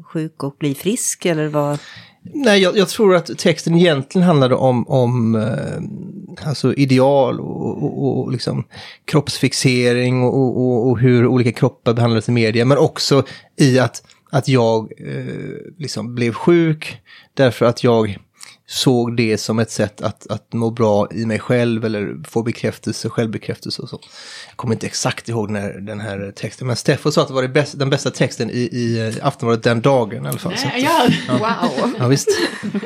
sjuk 0.03 0.43
och 0.43 0.55
bli 0.59 0.75
frisk? 0.75 1.25
Eller 1.25 1.47
vad? 1.47 1.79
Nej, 2.23 2.61
jag, 2.61 2.77
jag 2.77 2.89
tror 2.89 3.15
att 3.15 3.37
texten 3.37 3.75
egentligen 3.75 4.27
handlade 4.27 4.55
om, 4.55 4.87
om 4.87 5.35
eh, 5.35 6.47
alltså 6.47 6.73
ideal 6.73 7.39
och, 7.39 7.83
och, 7.83 8.19
och 8.19 8.31
liksom 8.31 8.63
kroppsfixering 9.05 10.23
och, 10.23 10.57
och, 10.57 10.89
och 10.89 10.99
hur 10.99 11.27
olika 11.27 11.51
kroppar 11.51 11.93
behandlades 11.93 12.29
i 12.29 12.31
media. 12.31 12.65
Men 12.65 12.77
också 12.77 13.23
i 13.57 13.79
att, 13.79 14.03
att 14.31 14.47
jag 14.47 14.91
eh, 14.97 15.55
liksom 15.77 16.15
blev 16.15 16.33
sjuk 16.33 16.97
därför 17.33 17.65
att 17.65 17.83
jag 17.83 18.17
såg 18.71 19.17
det 19.17 19.37
som 19.37 19.59
ett 19.59 19.71
sätt 19.71 20.01
att, 20.01 20.27
att 20.31 20.53
må 20.53 20.69
bra 20.71 21.07
i 21.11 21.25
mig 21.25 21.39
själv 21.39 21.85
eller 21.85 22.15
få 22.29 22.43
bekräftelse, 22.43 23.09
självbekräftelse 23.09 23.81
och 23.81 23.89
så. 23.89 23.99
Jag 24.47 24.57
kommer 24.57 24.75
inte 24.75 24.85
exakt 24.85 25.29
ihåg 25.29 25.47
den 25.47 25.55
här, 25.55 25.73
den 25.73 25.99
här 25.99 26.33
texten, 26.35 26.67
men 26.67 26.75
Steffo 26.75 27.11
sa 27.11 27.21
att 27.21 27.27
det 27.27 27.33
var 27.33 27.41
det 27.41 27.47
bästa, 27.47 27.77
den 27.77 27.89
bästa 27.89 28.11
texten 28.11 28.49
i, 28.49 28.59
i 28.59 29.13
Aftonbladet 29.21 29.63
den 29.63 29.81
dagen 29.81 30.25
i 30.25 30.29
alla 30.29 30.37
fall. 30.37 30.57
Så 30.57 30.67
att- 30.67 30.81
ja. 30.81 31.07
Wow! 31.29 31.93
Ja, 31.99 32.07
visst. 32.07 32.27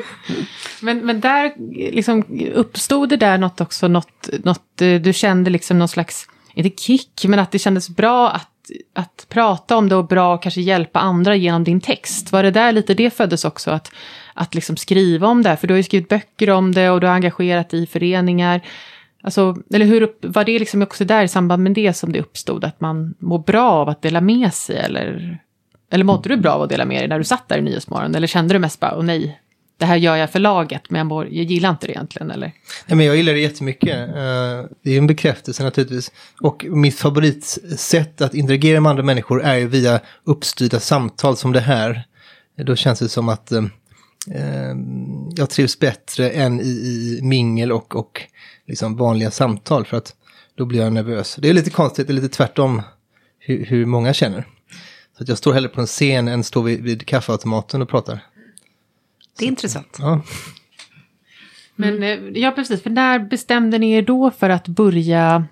Men, 0.80 1.06
men 1.06 1.20
där 1.20 1.52
liksom, 1.92 2.24
uppstod 2.54 3.08
det 3.08 3.16
där 3.16 3.38
något 3.38 3.60
också, 3.60 3.88
något, 3.88 4.28
något, 4.44 4.76
du 4.76 5.12
kände 5.12 5.50
liksom 5.50 5.78
någon 5.78 5.88
slags, 5.88 6.26
inte 6.54 6.82
kick, 6.82 7.24
men 7.24 7.38
att 7.38 7.52
det 7.52 7.58
kändes 7.58 7.88
bra 7.88 8.30
att, 8.30 8.70
att 8.94 9.26
prata 9.28 9.76
om 9.76 9.88
det 9.88 9.96
och 9.96 10.06
bra 10.06 10.34
att 10.34 10.42
kanske 10.42 10.60
hjälpa 10.60 10.98
andra 11.00 11.36
genom 11.36 11.64
din 11.64 11.80
text. 11.80 12.32
Var 12.32 12.42
det 12.42 12.50
där 12.50 12.72
lite 12.72 12.94
det 12.94 13.10
föddes 13.10 13.44
också, 13.44 13.70
att, 13.70 13.90
att 14.36 14.54
liksom 14.54 14.76
skriva 14.76 15.26
om 15.26 15.42
det? 15.42 15.56
För 15.56 15.66
du 15.66 15.74
har 15.74 15.76
ju 15.76 15.82
skrivit 15.82 16.08
böcker 16.08 16.50
om 16.50 16.72
det 16.72 16.90
och 16.90 17.00
du 17.00 17.06
har 17.06 17.14
engagerat 17.14 17.70
dig 17.70 17.82
i 17.82 17.86
föreningar. 17.86 18.60
Alltså, 19.22 19.56
eller 19.74 19.86
hur 19.86 20.02
upp, 20.02 20.18
var 20.20 20.44
det 20.44 20.58
liksom 20.58 20.82
också 20.82 21.04
där 21.04 21.24
i 21.24 21.28
samband 21.28 21.62
med 21.62 21.72
det 21.72 21.92
som 21.92 22.12
det 22.12 22.20
uppstod, 22.20 22.64
att 22.64 22.80
man 22.80 23.14
mår 23.18 23.38
bra 23.38 23.70
av 23.70 23.88
att 23.88 24.02
dela 24.02 24.20
med 24.20 24.54
sig? 24.54 24.76
Eller, 24.76 25.38
eller 25.90 26.04
mådde 26.04 26.28
du 26.28 26.36
bra 26.36 26.52
av 26.52 26.62
att 26.62 26.68
dela 26.68 26.84
med 26.84 27.00
dig 27.00 27.08
när 27.08 27.18
du 27.18 27.24
satt 27.24 27.48
där 27.48 27.58
i 27.58 27.62
Nyhetsmorgon? 27.62 28.14
Eller 28.14 28.26
kände 28.26 28.54
du 28.54 28.58
mest 28.58 28.80
bara, 28.80 28.96
åh 28.96 29.04
nej, 29.04 29.40
det 29.78 29.84
här 29.84 29.96
gör 29.96 30.16
jag 30.16 30.30
för 30.30 30.38
laget, 30.38 30.90
men 30.90 30.98
jag, 30.98 31.06
mår, 31.06 31.26
jag 31.26 31.44
gillar 31.44 31.70
inte 31.70 31.86
det 31.86 31.92
egentligen, 31.92 32.30
eller? 32.30 32.52
Nej, 32.86 32.96
men 32.96 33.06
jag 33.06 33.16
gillar 33.16 33.32
det 33.32 33.40
jättemycket. 33.40 34.08
Eh, 34.08 34.70
det 34.82 34.90
är 34.90 34.98
en 34.98 35.06
bekräftelse 35.06 35.64
naturligtvis. 35.64 36.12
Och 36.40 36.64
mitt 36.68 36.98
favoritsätt 36.98 38.20
att 38.20 38.34
interagera 38.34 38.80
med 38.80 38.90
andra 38.90 39.02
människor 39.02 39.42
är 39.42 39.54
ju 39.54 39.66
via 39.66 40.00
uppstyrda 40.24 40.80
samtal 40.80 41.36
som 41.36 41.52
det 41.52 41.60
här. 41.60 42.02
Då 42.56 42.76
känns 42.76 42.98
det 42.98 43.08
som 43.08 43.28
att 43.28 43.52
eh, 43.52 43.62
jag 45.36 45.50
trivs 45.50 45.78
bättre 45.78 46.30
än 46.30 46.60
i, 46.60 46.64
i 46.64 47.20
mingel 47.22 47.72
och, 47.72 47.96
och 47.96 48.22
liksom 48.66 48.96
vanliga 48.96 49.30
samtal. 49.30 49.84
För 49.84 49.96
att 49.96 50.14
då 50.54 50.64
blir 50.64 50.80
jag 50.80 50.92
nervös. 50.92 51.36
Det 51.38 51.48
är 51.48 51.54
lite 51.54 51.70
konstigt, 51.70 52.06
det 52.06 52.12
är 52.12 52.14
lite 52.14 52.28
tvärtom 52.28 52.82
hur, 53.38 53.64
hur 53.64 53.86
många 53.86 54.12
känner. 54.12 54.46
Så 55.16 55.22
att 55.22 55.28
jag 55.28 55.38
står 55.38 55.52
hellre 55.52 55.68
på 55.68 55.80
en 55.80 55.86
scen 55.86 56.28
än 56.28 56.44
står 56.44 56.62
vid, 56.62 56.82
vid 56.82 57.06
kaffeautomaten 57.06 57.82
och 57.82 57.88
pratar. 57.88 58.20
Det 59.38 59.44
är 59.44 59.48
intressant. 59.48 59.96
Ja. 59.98 60.22
Men 61.76 62.02
eh, 62.02 62.18
ja, 62.34 62.50
precis, 62.50 62.82
för 62.82 62.90
när 62.90 63.18
bestämde 63.18 63.78
ni 63.78 63.92
er 63.92 64.02
då 64.02 64.30
för 64.30 64.50
att 64.50 64.68
börja 64.68 65.46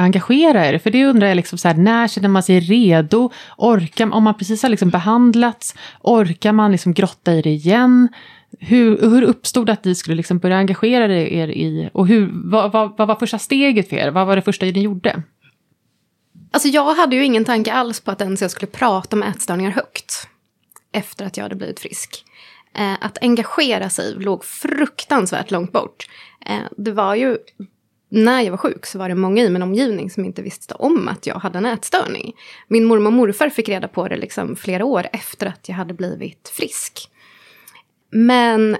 engagera 0.00 0.66
er? 0.66 0.78
För 0.78 0.90
det 0.90 1.06
undrar 1.06 1.28
jag, 1.28 1.36
liksom 1.36 1.58
så 1.58 1.68
här, 1.68 1.74
när 1.74 2.08
känner 2.08 2.28
man 2.28 2.42
sig 2.42 2.60
redo? 2.60 3.30
Orkar, 3.56 4.12
om 4.12 4.24
man 4.24 4.38
precis 4.38 4.62
har 4.62 4.70
liksom 4.70 4.90
behandlats, 4.90 5.74
orkar 6.00 6.52
man 6.52 6.72
liksom 6.72 6.94
grotta 6.94 7.32
i 7.32 7.42
det 7.42 7.50
igen? 7.50 8.08
Hur, 8.58 9.00
hur 9.00 9.22
uppstod 9.22 9.66
det 9.66 9.72
att 9.72 9.84
ni 9.84 9.94
skulle 9.94 10.16
liksom 10.16 10.38
börja 10.38 10.56
engagera 10.56 11.04
er 11.16 11.48
i, 11.48 11.90
och 11.92 12.06
hur, 12.06 12.30
vad, 12.32 12.72
vad, 12.72 12.96
vad 12.98 13.08
var 13.08 13.14
första 13.14 13.38
steget 13.38 13.88
för 13.88 13.96
er? 13.96 14.10
Vad 14.10 14.26
var 14.26 14.36
det 14.36 14.42
första 14.42 14.66
ni 14.66 14.82
gjorde? 14.82 15.22
Alltså 16.50 16.68
jag 16.68 16.94
hade 16.94 17.16
ju 17.16 17.24
ingen 17.24 17.44
tanke 17.44 17.72
alls 17.72 18.00
på 18.00 18.10
att 18.10 18.20
ens 18.20 18.42
jag 18.42 18.50
skulle 18.50 18.70
prata 18.70 19.16
om 19.16 19.22
ätstörningar 19.22 19.70
högt. 19.70 20.28
Efter 20.92 21.26
att 21.26 21.36
jag 21.36 21.44
hade 21.44 21.54
blivit 21.54 21.80
frisk. 21.80 22.24
Eh, 22.74 22.92
att 23.00 23.18
engagera 23.20 23.90
sig 23.90 24.14
låg 24.14 24.44
fruktansvärt 24.44 25.50
långt 25.50 25.72
bort. 25.72 26.08
Eh, 26.46 26.58
det 26.76 26.92
var 26.92 27.14
ju, 27.14 27.38
när 28.12 28.40
jag 28.42 28.50
var 28.50 28.58
sjuk 28.58 28.86
så 28.86 28.98
var 28.98 29.08
det 29.08 29.14
många 29.14 29.42
i 29.42 29.50
min 29.50 29.62
omgivning 29.62 30.10
som 30.10 30.24
inte 30.24 30.42
visste 30.42 30.74
om 30.74 31.08
att 31.08 31.26
jag 31.26 31.34
hade 31.34 31.58
en 31.58 31.66
ätstörning. 31.66 32.36
Min 32.68 32.84
mormor 32.84 33.06
och 33.06 33.12
morfar 33.12 33.50
fick 33.50 33.68
reda 33.68 33.88
på 33.88 34.08
det 34.08 34.16
liksom 34.16 34.56
flera 34.56 34.84
år 34.84 35.06
efter 35.12 35.46
att 35.46 35.68
jag 35.68 35.76
hade 35.76 35.94
blivit 35.94 36.48
frisk. 36.54 37.10
Men 38.10 38.76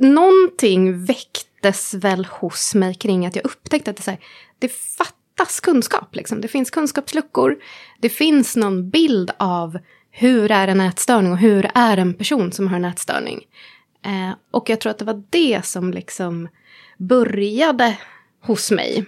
någonting 0.00 1.04
väcktes 1.04 1.94
väl 1.94 2.24
hos 2.24 2.74
mig 2.74 2.94
kring 2.94 3.26
att 3.26 3.36
jag 3.36 3.44
upptäckte 3.44 3.90
att 3.90 3.96
det, 3.96 4.02
så 4.02 4.10
här, 4.10 4.20
det 4.58 4.68
fattas 4.68 5.60
kunskap. 5.60 6.16
Liksom. 6.16 6.40
Det 6.40 6.48
finns 6.48 6.70
kunskapsluckor. 6.70 7.56
Det 8.00 8.08
finns 8.08 8.56
någon 8.56 8.90
bild 8.90 9.30
av 9.36 9.78
hur 10.10 10.50
är 10.50 10.68
en 10.68 10.80
ätstörning 10.80 11.32
och 11.32 11.38
hur 11.38 11.70
är 11.74 11.96
en 11.96 12.14
person 12.14 12.52
som 12.52 12.68
har 12.68 12.76
en 12.76 12.84
ätstörning. 12.84 13.40
Eh, 14.04 14.36
och 14.50 14.70
jag 14.70 14.80
tror 14.80 14.90
att 14.90 14.98
det 14.98 15.04
var 15.04 15.24
det 15.30 15.64
som 15.64 15.90
liksom 15.92 16.48
började 17.08 17.98
hos 18.40 18.70
mig. 18.70 19.04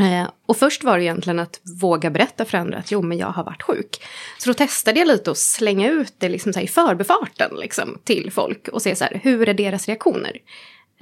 Eh, 0.00 0.30
och 0.46 0.56
först 0.56 0.84
var 0.84 0.98
det 0.98 1.04
egentligen 1.04 1.38
att 1.38 1.60
våga 1.80 2.10
berätta 2.10 2.44
för 2.44 2.58
andra 2.58 2.78
att 2.78 2.90
jo, 2.90 3.02
men 3.02 3.18
jag 3.18 3.26
har 3.26 3.44
varit 3.44 3.62
sjuk. 3.62 4.02
Så 4.38 4.50
då 4.50 4.54
testade 4.54 4.98
jag 4.98 5.08
lite 5.08 5.30
att 5.30 5.38
slänga 5.38 5.90
ut 5.90 6.14
det 6.18 6.28
liksom 6.28 6.52
så 6.52 6.60
i 6.60 6.66
förbifarten 6.66 7.56
liksom, 7.56 7.98
till 8.04 8.32
folk 8.32 8.68
och 8.68 8.82
se 8.82 8.96
så 8.96 9.04
här, 9.04 9.20
hur 9.22 9.48
är 9.48 9.54
deras 9.54 9.88
reaktioner? 9.88 10.38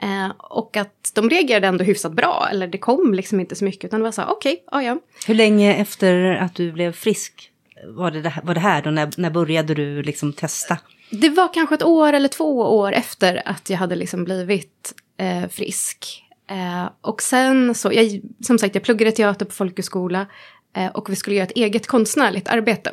Eh, 0.03 0.29
och 0.39 0.77
att 0.77 1.13
de 1.15 1.31
reagerade 1.31 1.67
ändå 1.67 1.85
hyfsat 1.85 2.13
bra, 2.13 2.49
eller 2.51 2.67
det 2.67 2.79
kom 2.79 3.15
liksom 3.15 3.41
inte 3.41 3.55
så 3.55 3.65
mycket, 3.65 3.85
utan 3.85 4.01
det 4.01 4.05
var 4.05 4.13
så 4.13 4.21
här, 4.21 4.31
okej, 4.31 4.65
okay, 4.67 4.85
ja. 4.85 4.99
Hur 5.27 5.35
länge 5.35 5.75
efter 5.75 6.35
att 6.35 6.55
du 6.55 6.73
blev 6.73 6.93
frisk 6.93 7.53
var 7.85 8.11
det, 8.11 8.33
var 8.45 8.55
det 8.55 8.61
här 8.61 8.83
då? 8.83 8.91
När, 8.91 9.11
när 9.17 9.31
började 9.31 9.75
du 9.75 10.03
liksom 10.03 10.33
testa? 10.33 10.79
Det 11.11 11.29
var 11.29 11.55
kanske 11.55 11.75
ett 11.75 11.83
år 11.83 12.13
eller 12.13 12.29
två 12.29 12.59
år 12.59 12.93
efter 12.93 13.43
att 13.45 13.71
jag 13.71 13.79
hade 13.79 13.97
liksom 13.97 14.25
blivit 14.25 14.95
eh, 15.17 15.49
frisk. 15.49 16.23
Eh, 16.51 16.89
och 17.01 17.23
sen 17.23 17.75
så, 17.75 17.93
jag, 17.93 18.21
som 18.41 18.59
sagt, 18.59 18.75
jag 18.75 18.85
pluggade 18.85 19.13
teater 19.13 19.47
på 19.47 19.53
folkhögskola 19.53 20.27
eh, 20.77 20.87
och 20.87 21.11
vi 21.11 21.17
skulle 21.17 21.37
göra 21.37 21.47
ett 21.47 21.57
eget 21.57 21.87
konstnärligt 21.87 22.49
arbete. 22.49 22.93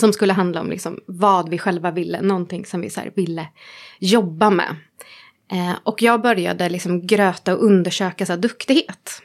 Som 0.00 0.12
skulle 0.12 0.32
handla 0.32 0.60
om 0.60 0.70
liksom 0.70 1.00
vad 1.06 1.48
vi 1.48 1.58
själva 1.58 1.90
ville, 1.90 2.22
någonting 2.22 2.66
som 2.66 2.80
vi 2.80 2.90
så 2.90 3.00
ville 3.14 3.48
jobba 4.00 4.50
med. 4.50 4.76
Eh, 5.52 5.74
och 5.82 6.02
jag 6.02 6.22
började 6.22 6.68
liksom 6.68 7.06
gröta 7.06 7.56
och 7.56 7.64
undersöka 7.64 8.26
så 8.26 8.32
här, 8.32 8.40
duktighet. 8.40 9.22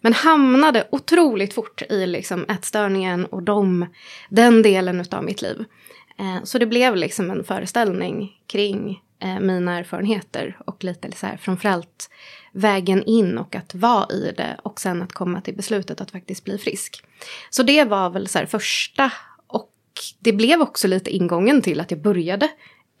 Men 0.00 0.12
hamnade 0.12 0.88
otroligt 0.90 1.54
fort 1.54 1.82
i 1.82 2.06
liksom 2.06 2.44
ätstörningen 2.48 3.26
och 3.26 3.42
de, 3.42 3.86
den 4.30 4.62
delen 4.62 5.04
av 5.10 5.24
mitt 5.24 5.42
liv. 5.42 5.64
Eh, 6.18 6.44
så 6.44 6.58
det 6.58 6.66
blev 6.66 6.96
liksom 6.96 7.30
en 7.30 7.44
föreställning 7.44 8.32
kring 8.46 9.02
eh, 9.20 9.40
mina 9.40 9.78
erfarenheter 9.78 10.56
och 10.66 10.84
lite 10.84 11.12
så 11.12 11.26
här 11.26 11.36
framförallt 11.36 12.10
vägen 12.52 13.02
in 13.02 13.38
och 13.38 13.54
att 13.54 13.74
vara 13.74 14.12
i 14.12 14.34
det 14.36 14.60
och 14.62 14.80
sen 14.80 15.02
att 15.02 15.12
komma 15.12 15.40
till 15.40 15.56
beslutet 15.56 16.00
att 16.00 16.10
faktiskt 16.10 16.44
bli 16.44 16.58
frisk. 16.58 17.04
Så 17.50 17.62
det 17.62 17.84
var 17.84 18.10
väl 18.10 18.28
så 18.28 18.38
här 18.38 18.46
första 18.46 19.12
och 19.46 19.72
det 20.18 20.32
blev 20.32 20.60
också 20.60 20.88
lite 20.88 21.10
ingången 21.10 21.62
till 21.62 21.80
att 21.80 21.90
jag 21.90 22.02
började 22.02 22.48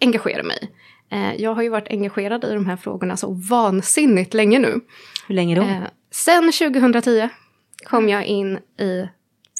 engagera 0.00 0.42
mig. 0.42 0.70
Eh, 1.10 1.34
jag 1.34 1.54
har 1.54 1.62
ju 1.62 1.68
varit 1.68 1.88
engagerad 1.88 2.44
i 2.44 2.54
de 2.54 2.66
här 2.66 2.76
frågorna 2.76 3.16
så 3.16 3.32
vansinnigt 3.32 4.34
länge 4.34 4.58
nu. 4.58 4.80
Hur 5.26 5.34
länge 5.34 5.56
då? 5.56 5.62
Eh, 5.62 5.82
sen 6.10 6.52
2010 6.52 7.28
kom 7.84 8.08
jag 8.08 8.24
in 8.24 8.58
i 8.78 9.08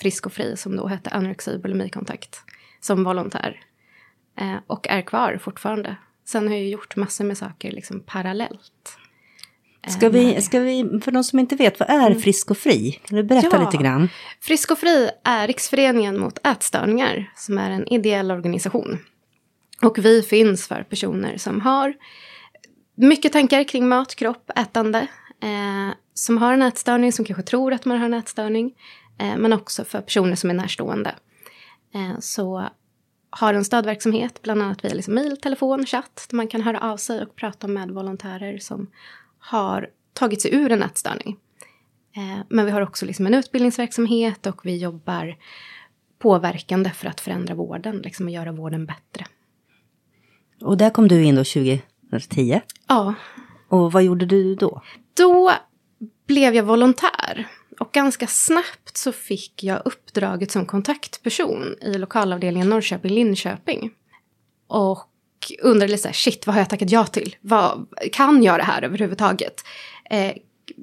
Frisk 0.00 0.26
och 0.26 0.32
Fri 0.32 0.56
som 0.56 0.76
då 0.76 0.86
hette 0.86 1.10
anorexi 1.10 1.58
bulimikontakt 1.58 2.40
som 2.80 3.04
volontär. 3.04 3.60
Eh, 4.38 4.56
och 4.66 4.88
är 4.88 5.02
kvar 5.02 5.38
fortfarande. 5.42 5.96
Sen 6.28 6.48
har 6.48 6.54
jag 6.54 6.64
gjort 6.68 6.96
massor 6.96 7.24
med 7.24 7.38
saker 7.38 7.72
liksom 7.72 8.00
parallellt. 8.00 8.98
Eh, 9.82 9.90
Ska 9.92 10.08
vi, 10.08 10.42
ska 10.42 10.60
vi, 10.60 11.00
för 11.04 11.10
de 11.12 11.24
som 11.24 11.38
inte 11.38 11.56
vet, 11.56 11.80
vad 11.80 11.90
är 11.90 12.14
Frisk 12.14 12.50
och 12.50 12.58
Fri? 12.58 12.92
Kan 13.04 13.16
du 13.16 13.22
berätta 13.24 13.48
Ja. 13.52 13.64
lite 13.70 13.82
grann? 13.82 14.08
Frisk 14.40 14.70
och 14.70 14.78
Fri 14.78 15.10
är 15.24 15.46
Riksföreningen 15.46 16.20
mot 16.20 16.46
ätstörningar 16.46 17.32
som 17.36 17.58
är 17.58 17.70
en 17.70 17.88
ideell 17.92 18.30
organisation. 18.30 18.98
Och 19.82 19.98
vi 19.98 20.22
finns 20.22 20.68
för 20.68 20.82
personer 20.82 21.36
som 21.36 21.60
har 21.60 21.94
mycket 22.94 23.32
tankar 23.32 23.64
kring 23.64 23.88
mat, 23.88 24.14
kropp, 24.14 24.50
ätande. 24.56 25.06
Eh, 25.42 25.94
som 26.14 26.38
har 26.38 26.52
en 26.52 26.62
ätstörning, 26.62 27.12
som 27.12 27.24
kanske 27.24 27.42
tror 27.42 27.72
att 27.72 27.84
man 27.84 27.98
har 27.98 28.04
en 28.06 28.14
ätstörning. 28.14 28.74
Eh, 29.18 29.36
men 29.36 29.52
också 29.52 29.84
för 29.84 30.00
personer 30.00 30.34
som 30.34 30.50
är 30.50 30.54
närstående. 30.54 31.14
Eh, 31.94 32.18
så 32.20 32.68
har 33.30 33.54
en 33.54 33.64
stödverksamhet, 33.64 34.42
bland 34.42 34.62
annat 34.62 34.84
via 34.84 34.94
liksom 34.94 35.14
mejl, 35.14 35.36
telefon, 35.36 35.86
chatt. 35.86 36.26
Där 36.30 36.36
man 36.36 36.48
kan 36.48 36.60
höra 36.62 36.80
av 36.80 36.96
sig 36.96 37.22
och 37.22 37.36
prata 37.36 37.66
med 37.68 37.90
volontärer 37.90 38.58
som 38.58 38.86
har 39.38 39.90
tagit 40.12 40.42
sig 40.42 40.54
ur 40.54 40.72
en 40.72 40.82
ätstörning. 40.82 41.36
Eh, 42.16 42.44
men 42.48 42.64
vi 42.64 42.70
har 42.70 42.80
också 42.80 43.06
liksom 43.06 43.26
en 43.26 43.34
utbildningsverksamhet 43.34 44.46
och 44.46 44.66
vi 44.66 44.76
jobbar 44.76 45.36
påverkande 46.18 46.90
för 46.90 47.06
att 47.08 47.20
förändra 47.20 47.54
vården, 47.54 47.96
liksom 47.98 48.26
och 48.26 48.32
göra 48.32 48.52
vården 48.52 48.86
bättre. 48.86 49.26
Och 50.60 50.76
där 50.76 50.90
kom 50.90 51.08
du 51.08 51.24
in 51.24 51.34
då 51.34 51.44
2010. 51.44 52.60
Ja, 52.88 53.14
Och 53.68 53.92
vad 53.92 54.02
gjorde 54.02 54.26
du 54.26 54.54
då? 54.54 54.82
då 55.14 55.52
blev 56.26 56.54
jag 56.54 56.62
volontär. 56.62 57.48
Och 57.80 57.92
ganska 57.92 58.26
snabbt 58.26 58.87
så 58.98 59.12
fick 59.12 59.64
jag 59.64 59.82
uppdraget 59.84 60.50
som 60.50 60.66
kontaktperson 60.66 61.74
i 61.80 61.98
lokalavdelningen 61.98 62.72
Norrköping-Linköping. 62.72 63.90
Och 64.66 65.08
undrade 65.62 65.90
lite 65.90 66.02
så 66.02 66.08
här, 66.08 66.14
shit, 66.14 66.46
vad 66.46 66.54
har 66.54 66.60
jag 66.60 66.70
tackat 66.70 66.90
ja 66.90 67.06
till? 67.06 67.36
Vad, 67.40 67.86
kan 68.12 68.42
jag 68.42 68.58
det 68.58 68.64
här 68.64 68.82
överhuvudtaget? 68.82 69.64
Eh, 70.10 70.32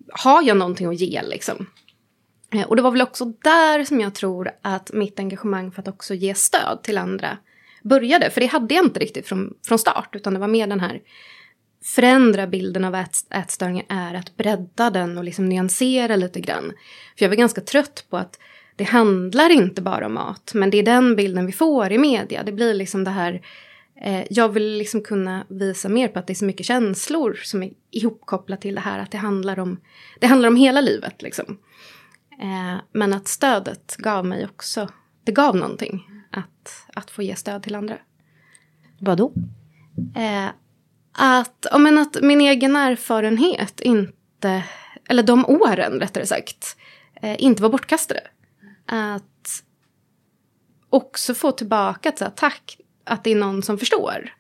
har 0.10 0.43
jag 0.43 0.57
någonting 0.57 0.88
att 0.88 1.00
ge 1.00 1.22
liksom? 1.22 1.67
Eh, 2.53 2.63
och 2.63 2.75
det 2.75 2.81
var 2.81 2.91
väl 2.91 3.01
också 3.01 3.25
där 3.25 3.84
som 3.84 4.01
jag 4.01 4.13
tror 4.13 4.51
att 4.62 4.93
mitt 4.93 5.19
engagemang 5.19 5.72
för 5.72 5.81
att 5.81 5.88
också 5.88 6.13
ge 6.13 6.36
stöd 6.36 6.79
till 6.84 6.98
andra 6.98 7.38
började. 7.84 8.29
För 8.29 8.41
det 8.41 8.48
hade 8.48 8.75
jag 8.75 8.86
inte 8.86 9.00
riktigt 9.00 9.27
från, 9.27 9.53
från 9.67 9.79
start, 9.79 10.10
utan 10.15 10.34
det 10.34 10.39
var 10.39 10.48
mer 10.48 10.67
den 10.67 10.79
här 10.79 11.01
förändra 11.86 12.48
bilden 12.48 12.84
av 12.84 12.96
ät, 12.96 13.18
ätstörningar 13.30 13.86
är 13.89 14.13
att 14.13 14.38
bredda 14.38 14.89
den 14.89 15.18
och 15.18 15.24
liksom 15.24 15.46
nyansera 15.46 16.15
lite 16.15 16.39
grann. 16.39 16.74
För 17.18 17.25
jag 17.25 17.30
var 17.30 17.36
ganska 17.36 17.62
trött 17.62 18.06
på 18.10 18.18
att 18.18 18.39
det 18.75 18.84
handlar 18.84 19.50
inte 19.50 19.82
bara 19.82 20.06
om 20.06 20.13
mat, 20.13 20.51
men 20.54 20.70
det 20.70 20.77
är 20.77 20.84
den 20.84 21.15
bilden 21.15 21.46
vi 21.46 21.51
får 21.51 21.92
i 21.92 21.98
media. 21.98 22.44
Det 22.44 22.51
blir 22.51 22.74
liksom 22.74 23.04
det 23.04 23.12
här, 23.12 23.42
eh, 24.01 24.24
jag 24.30 24.50
vill 24.50 24.77
liksom 24.77 25.01
kunna 25.01 25.46
visa 25.50 25.89
mer 25.89 26.08
på 26.08 26.20
att 26.20 26.27
det 26.27 26.34
är 26.34 26.36
så 26.36 26.46
mycket 26.46 26.65
känslor 26.65 27.39
som 27.44 27.63
är 27.63 27.72
ihopkopplat 27.92 28.62
till 28.62 28.75
det 28.75 28.82
här, 28.82 29.00
att 29.00 29.12
det 29.12 29.18
handlar 29.18 29.60
om, 29.60 29.80
det 30.20 30.27
handlar 30.27 30.50
om 30.50 30.56
hela 30.56 30.82
livet 30.82 31.22
liksom. 31.22 31.58
Eh, 32.42 32.82
men 32.92 33.13
att 33.13 33.27
stödet 33.27 33.96
gav 33.98 34.25
mig 34.25 34.46
också, 34.46 34.89
det 35.24 35.32
gav 35.32 35.56
någonting 35.56 36.10
att, 36.32 36.86
att 36.94 37.12
få 37.12 37.22
ge 37.22 37.36
stöd 37.36 37.63
till 37.63 37.75
andra. 37.75 37.98
Vad 39.00 39.18
då? 39.18 39.34
Eh, 40.15 40.50
att, 41.17 41.65
ja, 41.72 41.77
men 41.77 41.98
att 41.98 42.17
min 42.22 42.41
egen 42.41 42.75
erfarenhet 42.75 43.79
inte, 43.79 44.63
eller 45.10 45.24
de 45.24 45.45
åren 45.45 46.00
rättare 46.00 46.25
sagt, 46.25 46.77
eh, 47.22 47.43
inte 47.43 47.62
var 47.62 47.69
bortkastade. 47.69 48.22
Att 48.86 49.63
också 50.89 51.34
få 51.34 51.51
tillbaka 51.51 52.10
att 52.10 52.17
så 52.17 52.24
här, 52.24 52.31
tack 52.31 52.77
att 53.03 53.24
det 53.24 53.31
är 53.31 53.36
någon 53.36 53.63
som 53.63 53.77
förstår. 53.77 54.34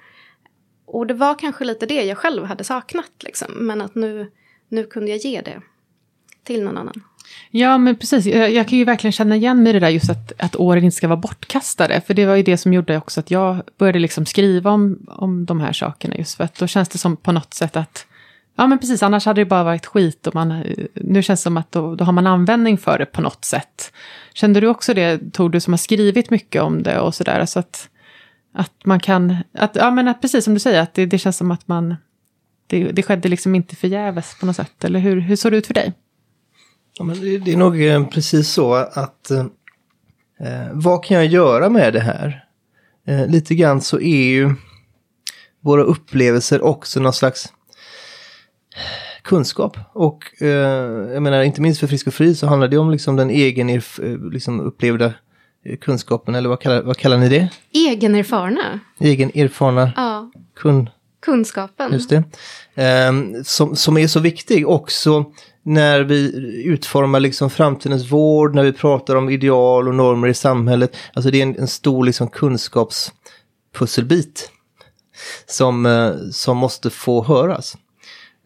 och 0.85 1.07
det 1.07 1.13
var 1.13 1.39
kanske 1.39 1.65
lite 1.65 1.85
det 1.85 2.03
jag 2.03 2.17
själv 2.17 2.43
hade 2.43 2.63
saknat. 2.63 3.11
Liksom. 3.19 3.51
Men 3.53 3.81
att 3.81 3.95
nu, 3.95 4.31
nu 4.69 4.83
kunde 4.83 5.11
jag 5.11 5.19
ge 5.19 5.41
det 5.41 5.61
till 6.43 6.63
någon 6.63 6.77
annan. 6.77 7.03
Ja, 7.51 7.77
men 7.77 7.95
precis. 7.95 8.25
Jag, 8.25 8.51
jag, 8.51 8.67
kan 8.67 8.77
ju 8.77 8.85
verkligen 8.85 9.11
känna 9.11 9.35
igen 9.35 9.63
mig 9.63 9.69
i 9.69 9.73
det 9.73 9.79
där 9.79 9.89
just 9.89 10.09
att, 10.09 10.31
att 10.37 10.55
åren 10.55 10.83
inte 10.83 10.97
ska 10.97 11.07
vara 11.07 11.19
bortkastade. 11.19 12.01
För 12.01 12.13
det 12.13 12.25
var 12.25 12.35
ju 12.35 12.43
det 12.43 12.57
som 12.57 12.73
gjorde 12.73 12.97
också 12.97 13.19
att 13.19 13.31
jag 13.31 13.61
började 13.77 13.99
liksom 13.99 14.25
skriva 14.25 14.71
om, 14.71 15.05
om 15.07 15.45
de 15.45 15.61
här 15.61 15.73
sakerna. 15.73 16.15
Just 16.15 16.37
för 16.37 16.43
att 16.43 16.55
då 16.55 16.67
känns 16.67 16.89
det 16.89 16.97
som 16.97 17.17
på 17.17 17.31
något 17.31 17.53
sätt 17.53 17.75
att 17.75 18.05
Ja 18.57 18.67
men 18.67 18.79
precis, 18.79 19.03
annars 19.03 19.25
hade 19.25 19.41
det 19.41 19.45
bara 19.45 19.63
varit 19.63 19.85
skit. 19.85 20.27
Och 20.27 20.35
man, 20.35 20.63
nu 20.93 21.23
känns 21.23 21.39
det 21.39 21.43
som 21.43 21.57
att 21.57 21.71
då, 21.71 21.95
då 21.95 22.05
har 22.05 22.11
man 22.11 22.27
användning 22.27 22.77
för 22.77 22.97
det 22.97 23.05
på 23.05 23.21
något 23.21 23.45
sätt. 23.45 23.93
Kände 24.33 24.59
du 24.59 24.67
också 24.67 24.93
det, 24.93 25.33
Tor, 25.33 25.49
du 25.49 25.59
som 25.59 25.73
har 25.73 25.77
skrivit 25.77 26.29
mycket 26.29 26.61
om 26.61 26.83
det 26.83 26.99
och 26.99 27.15
sådär? 27.15 27.45
Så 27.45 27.59
att, 27.59 27.89
att 28.53 28.85
man 28.85 28.99
kan, 28.99 29.37
att, 29.53 29.75
ja 29.75 29.91
men 29.91 30.07
att 30.07 30.21
precis 30.21 30.43
som 30.43 30.53
du 30.53 30.59
säger, 30.59 30.81
att 30.81 30.93
det, 30.93 31.05
det 31.05 31.17
känns 31.17 31.37
som 31.37 31.51
att 31.51 31.67
man, 31.67 31.95
det, 32.67 32.91
det 32.91 33.03
skedde 33.03 33.29
liksom 33.29 33.55
inte 33.55 33.75
förgäves 33.75 34.39
på 34.39 34.45
något 34.45 34.55
sätt. 34.55 34.83
Eller 34.83 34.99
hur, 34.99 35.19
hur 35.19 35.35
såg 35.35 35.51
det 35.51 35.57
ut 35.57 35.67
för 35.67 35.73
dig? 35.73 35.93
Ja, 36.97 37.03
men 37.05 37.21
det, 37.21 37.37
det 37.37 37.53
är 37.53 37.57
nog 37.57 37.83
eh, 37.85 38.05
precis 38.07 38.49
så 38.49 38.73
att 38.73 39.31
eh, 39.31 39.45
vad 40.73 41.03
kan 41.03 41.17
jag 41.17 41.25
göra 41.25 41.69
med 41.69 41.93
det 41.93 41.99
här? 41.99 42.45
Eh, 43.07 43.27
lite 43.27 43.55
grann 43.55 43.81
så 43.81 43.99
är 43.99 44.25
ju 44.25 44.55
våra 45.61 45.83
upplevelser 45.83 46.61
också 46.61 46.99
någon 46.99 47.13
slags 47.13 47.53
kunskap. 49.23 49.77
Och 49.93 50.41
eh, 50.41 50.49
jag 51.13 51.23
menar, 51.23 51.41
inte 51.43 51.61
minst 51.61 51.79
för 51.79 51.87
Frisk 51.87 52.07
och 52.07 52.13
Fri 52.13 52.35
så 52.35 52.47
handlar 52.47 52.67
det 52.67 52.77
om 52.77 52.91
liksom 52.91 53.15
den 53.15 53.29
egen 53.29 53.69
erf- 53.69 54.03
eh, 54.13 54.31
liksom 54.31 54.59
upplevda 54.59 55.05
eh, 55.65 55.77
kunskapen, 55.81 56.35
eller 56.35 56.49
vad 56.49 56.59
kallar, 56.59 56.81
vad 56.81 56.97
kallar 56.97 57.17
ni 57.17 57.29
det? 57.29 57.49
Egenerfarna. 57.73 58.79
Egen 58.99 59.31
erfarna 59.35 59.91
Ja, 59.95 60.31
kun... 60.55 60.89
kunskapen. 61.21 61.93
Just 61.93 62.09
det. 62.09 62.23
Ehm, 62.75 63.43
som, 63.43 63.75
som 63.75 63.97
är 63.97 64.07
så 64.07 64.19
viktig 64.19 64.67
också 64.69 65.25
när 65.65 66.01
vi 66.01 66.33
utformar 66.65 67.19
liksom 67.19 67.49
framtidens 67.49 68.11
vård, 68.11 68.55
när 68.55 68.63
vi 68.63 68.73
pratar 68.73 69.15
om 69.15 69.29
ideal 69.29 69.87
och 69.87 69.95
normer 69.95 70.27
i 70.27 70.33
samhället. 70.33 70.95
Alltså 71.13 71.31
det 71.31 71.37
är 71.37 71.43
en, 71.43 71.59
en 71.59 71.67
stor 71.67 72.05
liksom 72.05 72.27
kunskapspusselbit 72.27 74.51
som, 75.45 75.85
eh, 75.85 76.11
som 76.31 76.57
måste 76.57 76.89
få 76.89 77.23
höras. 77.23 77.77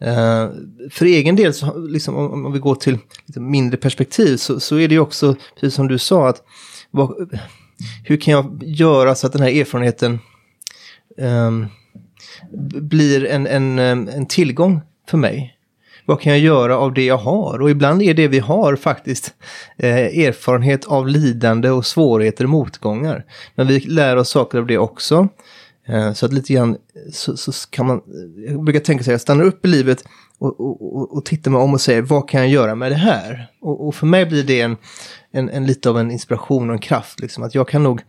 Eh, 0.00 0.48
för 0.90 1.06
egen 1.06 1.36
del, 1.36 1.54
så, 1.54 1.78
liksom, 1.78 2.16
om, 2.16 2.46
om 2.46 2.52
vi 2.52 2.58
går 2.58 2.74
till 2.74 2.98
lite 3.26 3.40
mindre 3.40 3.76
perspektiv, 3.76 4.36
så, 4.36 4.60
så 4.60 4.76
är 4.76 4.88
det 4.88 4.94
ju 4.94 5.00
också, 5.00 5.36
precis 5.54 5.74
som 5.74 5.88
du 5.88 5.98
sa, 5.98 6.28
att 6.28 6.42
vad, 6.90 7.30
hur 8.04 8.16
kan 8.16 8.32
jag 8.32 8.62
göra 8.66 9.14
så 9.14 9.26
att 9.26 9.32
den 9.32 9.42
här 9.42 9.60
erfarenheten 9.60 10.18
um, 11.18 11.66
blir 12.80 13.24
en, 13.24 13.46
en, 13.46 13.78
eh, 13.78 14.16
en 14.16 14.26
tillgång 14.26 14.80
för 15.08 15.18
mig? 15.18 15.56
Vad 16.10 16.20
kan 16.20 16.32
jag 16.32 16.40
göra 16.40 16.78
av 16.78 16.94
det 16.94 17.04
jag 17.04 17.16
har? 17.16 17.62
Och 17.62 17.70
ibland 17.70 18.02
är 18.02 18.14
det 18.14 18.28
vi 18.28 18.38
har 18.38 18.76
faktiskt 18.76 19.34
eh, 19.76 19.96
erfarenhet 20.26 20.84
av 20.84 21.08
lidande 21.08 21.70
och 21.70 21.86
svårigheter 21.86 22.44
och 22.44 22.50
motgångar. 22.50 23.24
Men 23.54 23.66
vi 23.66 23.80
lär 23.80 24.16
oss 24.16 24.28
saker 24.30 24.58
av 24.58 24.66
det 24.66 24.78
också. 24.78 25.28
Eh, 25.88 26.12
Så 26.12 26.26
att 26.26 26.32
lite 26.32 26.52
grann 26.52 26.76
så, 27.12 27.36
så 27.36 27.52
kan 27.70 27.86
man, 27.86 28.00
jag 28.48 28.64
brukar 28.64 28.80
tänka 28.80 29.04
så 29.04 29.10
här, 29.10 29.14
jag 29.14 29.20
stannar 29.20 29.44
upp 29.44 29.64
i 29.64 29.68
livet 29.68 30.04
och, 30.38 30.60
och, 30.60 30.96
och, 30.96 31.16
och 31.16 31.24
tittar 31.24 31.50
mig 31.50 31.60
om 31.60 31.74
och 31.74 31.80
säger 31.80 32.02
vad 32.02 32.28
kan 32.28 32.40
jag 32.40 32.50
göra 32.50 32.74
med 32.74 32.92
det 32.92 32.96
här? 32.96 33.46
Och, 33.60 33.88
och 33.88 33.94
för 33.94 34.06
mig 34.06 34.26
blir 34.26 34.44
det 34.44 34.60
en, 34.60 34.76
en, 35.32 35.50
en 35.50 35.66
lite 35.66 35.90
av 35.90 35.98
en 35.98 36.10
inspiration 36.10 36.70
och 36.70 36.74
en 36.74 36.80
kraft, 36.80 37.20
liksom, 37.20 37.44
att 37.44 37.54
jag 37.54 37.68
kan 37.68 37.82
nog 37.82 38.00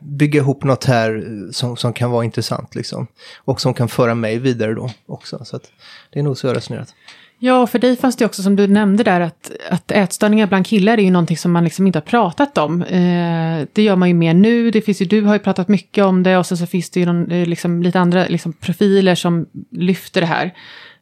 bygga 0.00 0.40
ihop 0.40 0.64
något 0.64 0.84
här 0.84 1.16
eh, 1.16 1.50
som, 1.50 1.76
som 1.76 1.92
kan 1.92 2.10
vara 2.10 2.24
intressant 2.24 2.74
liksom. 2.74 3.06
Och 3.36 3.60
som 3.60 3.74
kan 3.74 3.88
föra 3.88 4.14
mig 4.14 4.38
vidare 4.38 4.74
då 4.74 4.90
också. 5.06 5.44
Så 5.44 5.56
att 5.56 5.70
det 6.10 6.18
är 6.18 6.22
nog 6.22 6.38
så 6.38 6.46
jag 6.46 6.50
har 6.50 6.54
resonerat. 6.54 6.94
Ja, 7.40 7.62
och 7.62 7.70
för 7.70 7.78
dig 7.78 7.96
fanns 7.96 8.16
det 8.16 8.24
också 8.24 8.42
som 8.42 8.56
du 8.56 8.66
nämnde 8.66 9.02
där 9.02 9.20
att, 9.20 9.50
att 9.70 9.90
ätstörningar 9.90 10.46
bland 10.46 10.66
killar 10.66 10.98
är 10.98 11.02
ju 11.02 11.10
någonting 11.10 11.36
som 11.36 11.52
man 11.52 11.64
liksom 11.64 11.86
inte 11.86 11.96
har 11.96 12.04
pratat 12.04 12.58
om. 12.58 12.82
Eh, 12.82 13.66
det 13.72 13.82
gör 13.82 13.96
man 13.96 14.08
ju 14.08 14.14
mer 14.14 14.34
nu, 14.34 14.70
det 14.70 14.80
finns 14.80 15.02
ju, 15.02 15.06
du 15.06 15.22
har 15.22 15.34
ju 15.34 15.38
pratat 15.38 15.68
mycket 15.68 16.04
om 16.04 16.22
det 16.22 16.36
och 16.36 16.46
sen 16.46 16.58
så 16.58 16.66
finns 16.66 16.90
det 16.90 17.00
ju 17.00 17.06
någon, 17.06 17.30
eh, 17.30 17.46
liksom, 17.46 17.82
lite 17.82 18.00
andra 18.00 18.26
liksom, 18.26 18.52
profiler 18.52 19.14
som 19.14 19.46
lyfter 19.70 20.20
det 20.20 20.26
här. 20.26 20.54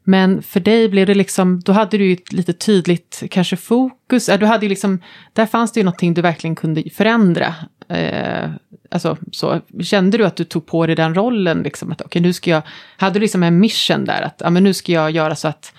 Men 0.08 0.42
för 0.42 0.60
dig 0.60 0.88
blev 0.88 1.06
det 1.06 1.14
liksom, 1.14 1.60
då 1.60 1.72
hade 1.72 1.98
du 1.98 2.04
ju 2.04 2.12
ett 2.12 2.32
lite 2.32 2.52
tydligt 2.52 3.22
kanske 3.30 3.56
fokus, 3.56 4.26
du 4.26 4.46
hade 4.46 4.66
ju 4.66 4.68
liksom, 4.68 5.02
där 5.32 5.46
fanns 5.46 5.72
det 5.72 5.80
ju 5.80 5.84
någonting 5.84 6.14
du 6.14 6.22
verkligen 6.22 6.56
kunde 6.56 6.90
förändra. 6.90 7.54
Eh, 7.88 8.50
alltså 8.90 9.16
så, 9.32 9.60
kände 9.82 10.18
du 10.18 10.26
att 10.26 10.36
du 10.36 10.44
tog 10.44 10.66
på 10.66 10.86
dig 10.86 10.96
den 10.96 11.14
rollen 11.14 11.62
liksom, 11.62 11.92
att 11.92 12.02
okay, 12.02 12.22
nu 12.22 12.32
ska 12.32 12.50
jag, 12.50 12.62
hade 12.96 13.14
du 13.14 13.20
liksom 13.20 13.42
en 13.42 13.60
mission 13.60 14.04
där 14.04 14.22
att, 14.22 14.40
ja 14.44 14.50
men 14.50 14.64
nu 14.64 14.74
ska 14.74 14.92
jag 14.92 15.10
göra 15.10 15.34
så 15.34 15.48
att 15.48 15.74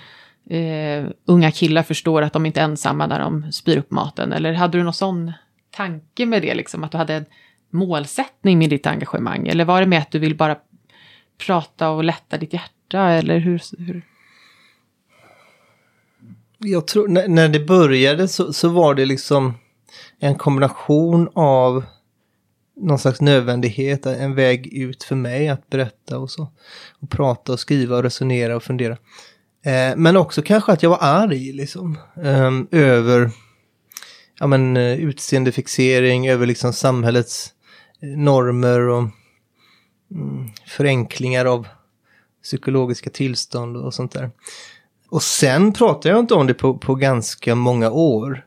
eh, 0.50 1.06
unga 1.26 1.52
killar 1.52 1.84
förstår 1.84 2.22
att 2.22 2.34
de 2.34 2.46
inte 2.46 2.60
är 2.60 2.64
ensamma 2.64 3.08
när 3.08 3.20
de 3.20 3.52
spyr 3.52 3.78
upp 3.78 3.92
maten? 3.92 4.34
Eller 4.34 4.54
hade 4.54 4.78
du 4.78 4.84
någon 4.84 4.94
sån 4.94 5.34
tanke 5.72 6.26
med 6.26 6.42
det, 6.42 6.56
liksom, 6.56 6.84
att 6.84 6.92
du 6.92 6.98
hade 6.98 7.14
en 7.14 7.26
målsättning 7.72 8.60
med 8.60 8.70
ditt 8.70 8.88
engagemang? 8.88 9.48
Eller 9.48 9.66
var 9.66 9.82
det 9.82 9.88
med 9.88 10.00
att 10.00 10.12
du 10.12 10.20
vill 10.20 10.36
bara 10.36 10.56
prata 11.46 11.90
och 11.90 12.04
lätta 12.04 12.38
ditt 12.38 12.54
hjärta? 12.54 13.10
Eller 13.10 13.40
hur? 13.40 13.62
hur? 13.78 14.04
Jag 16.60 16.88
tror, 16.88 17.08
när, 17.08 17.28
när 17.28 17.50
det 17.50 17.60
började 17.60 18.28
så, 18.28 18.54
så 18.54 18.70
var 18.70 18.96
det 18.96 19.06
liksom 19.06 19.54
en 20.20 20.36
kombination 20.36 21.30
av 21.34 21.84
någon 22.82 23.00
slags 23.00 23.22
nödvändighet, 23.22 24.06
en 24.06 24.36
väg 24.36 24.68
ut 24.74 25.04
för 25.04 25.16
mig 25.16 25.50
att 25.50 25.70
berätta 25.70 26.20
och 26.20 26.32
så. 26.32 26.52
Och 27.00 27.10
prata 27.10 27.54
och 27.54 27.60
skriva 27.60 27.98
och 27.98 28.04
resonera 28.04 28.56
och 28.56 28.64
fundera. 28.64 28.98
Eh, 29.66 29.96
men 29.96 30.18
också 30.18 30.42
kanske 30.42 30.72
att 30.72 30.84
jag 30.84 30.90
var 30.90 31.00
arg 31.02 31.54
liksom. 31.54 31.98
Eh, 32.24 32.52
över 32.72 33.32
ja, 34.40 34.48
men, 34.48 34.78
eh, 34.78 35.00
utseendefixering, 35.00 36.30
över 36.30 36.46
liksom 36.46 36.74
samhällets 36.74 37.54
eh, 38.02 38.10
normer 38.10 38.80
och 38.80 39.04
mm, 40.12 40.50
förenklingar 40.68 41.46
av 41.46 41.68
psykologiska 42.44 43.10
tillstånd 43.10 43.78
och 43.78 43.94
sånt 43.94 44.12
där. 44.12 44.32
Och 45.10 45.24
sen 45.24 45.74
pratade 45.74 46.10
jag 46.10 46.20
inte 46.20 46.34
om 46.34 46.48
det 46.48 46.54
på, 46.54 46.78
på 46.78 46.96
ganska 46.96 47.56
många 47.56 47.92
år. 47.92 48.46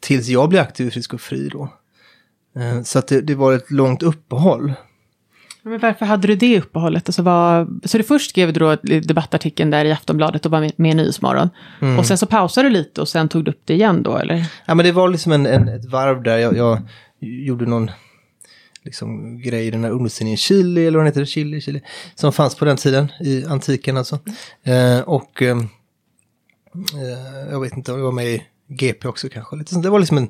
Tills 0.00 0.28
jag 0.28 0.48
blev 0.48 0.62
aktiv 0.62 0.86
i 0.86 0.90
Frisk 0.90 1.14
och 1.14 1.20
Fri 1.20 1.48
då. 1.52 1.68
Eh, 2.56 2.82
Så 2.82 2.98
att 2.98 3.08
det, 3.08 3.20
det 3.20 3.34
var 3.34 3.52
ett 3.52 3.70
långt 3.70 4.02
uppehåll. 4.02 4.72
Men 5.62 5.78
varför 5.78 6.06
hade 6.06 6.26
du 6.26 6.34
det 6.36 6.58
uppehållet? 6.58 7.08
Alltså 7.08 7.22
vad, 7.22 7.80
så 7.84 7.98
det 7.98 8.04
först 8.04 8.30
skrev 8.30 8.52
du 8.52 8.60
då 8.60 8.76
debattartikeln 9.00 9.70
där 9.70 9.84
i 9.84 9.92
Aftonbladet 9.92 10.46
och 10.46 10.52
var 10.52 10.60
med, 10.76 10.90
i 10.92 10.94
Nyhetsmorgon. 10.94 11.48
Och 11.98 12.06
sen 12.06 12.18
så 12.18 12.26
pausade 12.26 12.68
du 12.68 12.72
lite 12.72 13.00
och 13.00 13.08
sen 13.08 13.28
tog 13.28 13.44
du 13.44 13.50
upp 13.50 13.60
det 13.64 13.74
igen 13.74 14.02
då, 14.02 14.16
eller? 14.16 14.46
Ja 14.66 14.74
men 14.74 14.86
det 14.86 14.92
var 14.92 15.08
liksom 15.08 15.32
en, 15.32 15.46
en, 15.46 15.68
ett 15.68 15.84
varv 15.84 16.22
där 16.22 16.38
jag, 16.38 16.56
jag 16.56 16.78
gjorde 17.20 17.66
någon 17.66 17.90
liksom, 18.84 19.38
grej 19.40 19.66
i 19.66 19.70
den 19.70 19.84
här 19.84 19.90
ungdomstidningen 19.90 20.36
Chili, 20.36 20.86
eller 20.86 20.98
vad 20.98 21.06
den 21.06 21.12
heter, 21.12 21.24
Chili, 21.24 21.60
Chili, 21.60 21.80
som 22.14 22.32
fanns 22.32 22.54
på 22.54 22.64
den 22.64 22.76
tiden, 22.76 23.12
i 23.20 23.44
antiken 23.44 23.96
alltså. 23.96 24.18
Eh, 24.62 25.00
och 25.00 25.42
ehm, 25.42 25.68
eh, 26.74 27.50
jag 27.50 27.60
vet 27.60 27.76
inte 27.76 27.92
om 27.92 27.98
jag 27.98 28.04
var 28.04 28.12
med 28.12 28.26
i 28.26 28.42
GP 28.68 29.08
också 29.08 29.28
kanske. 29.28 29.56
Lite, 29.56 29.72
sånt. 29.72 29.84
det 29.84 29.90
var 29.90 29.98
liksom 29.98 30.18
en, 30.18 30.28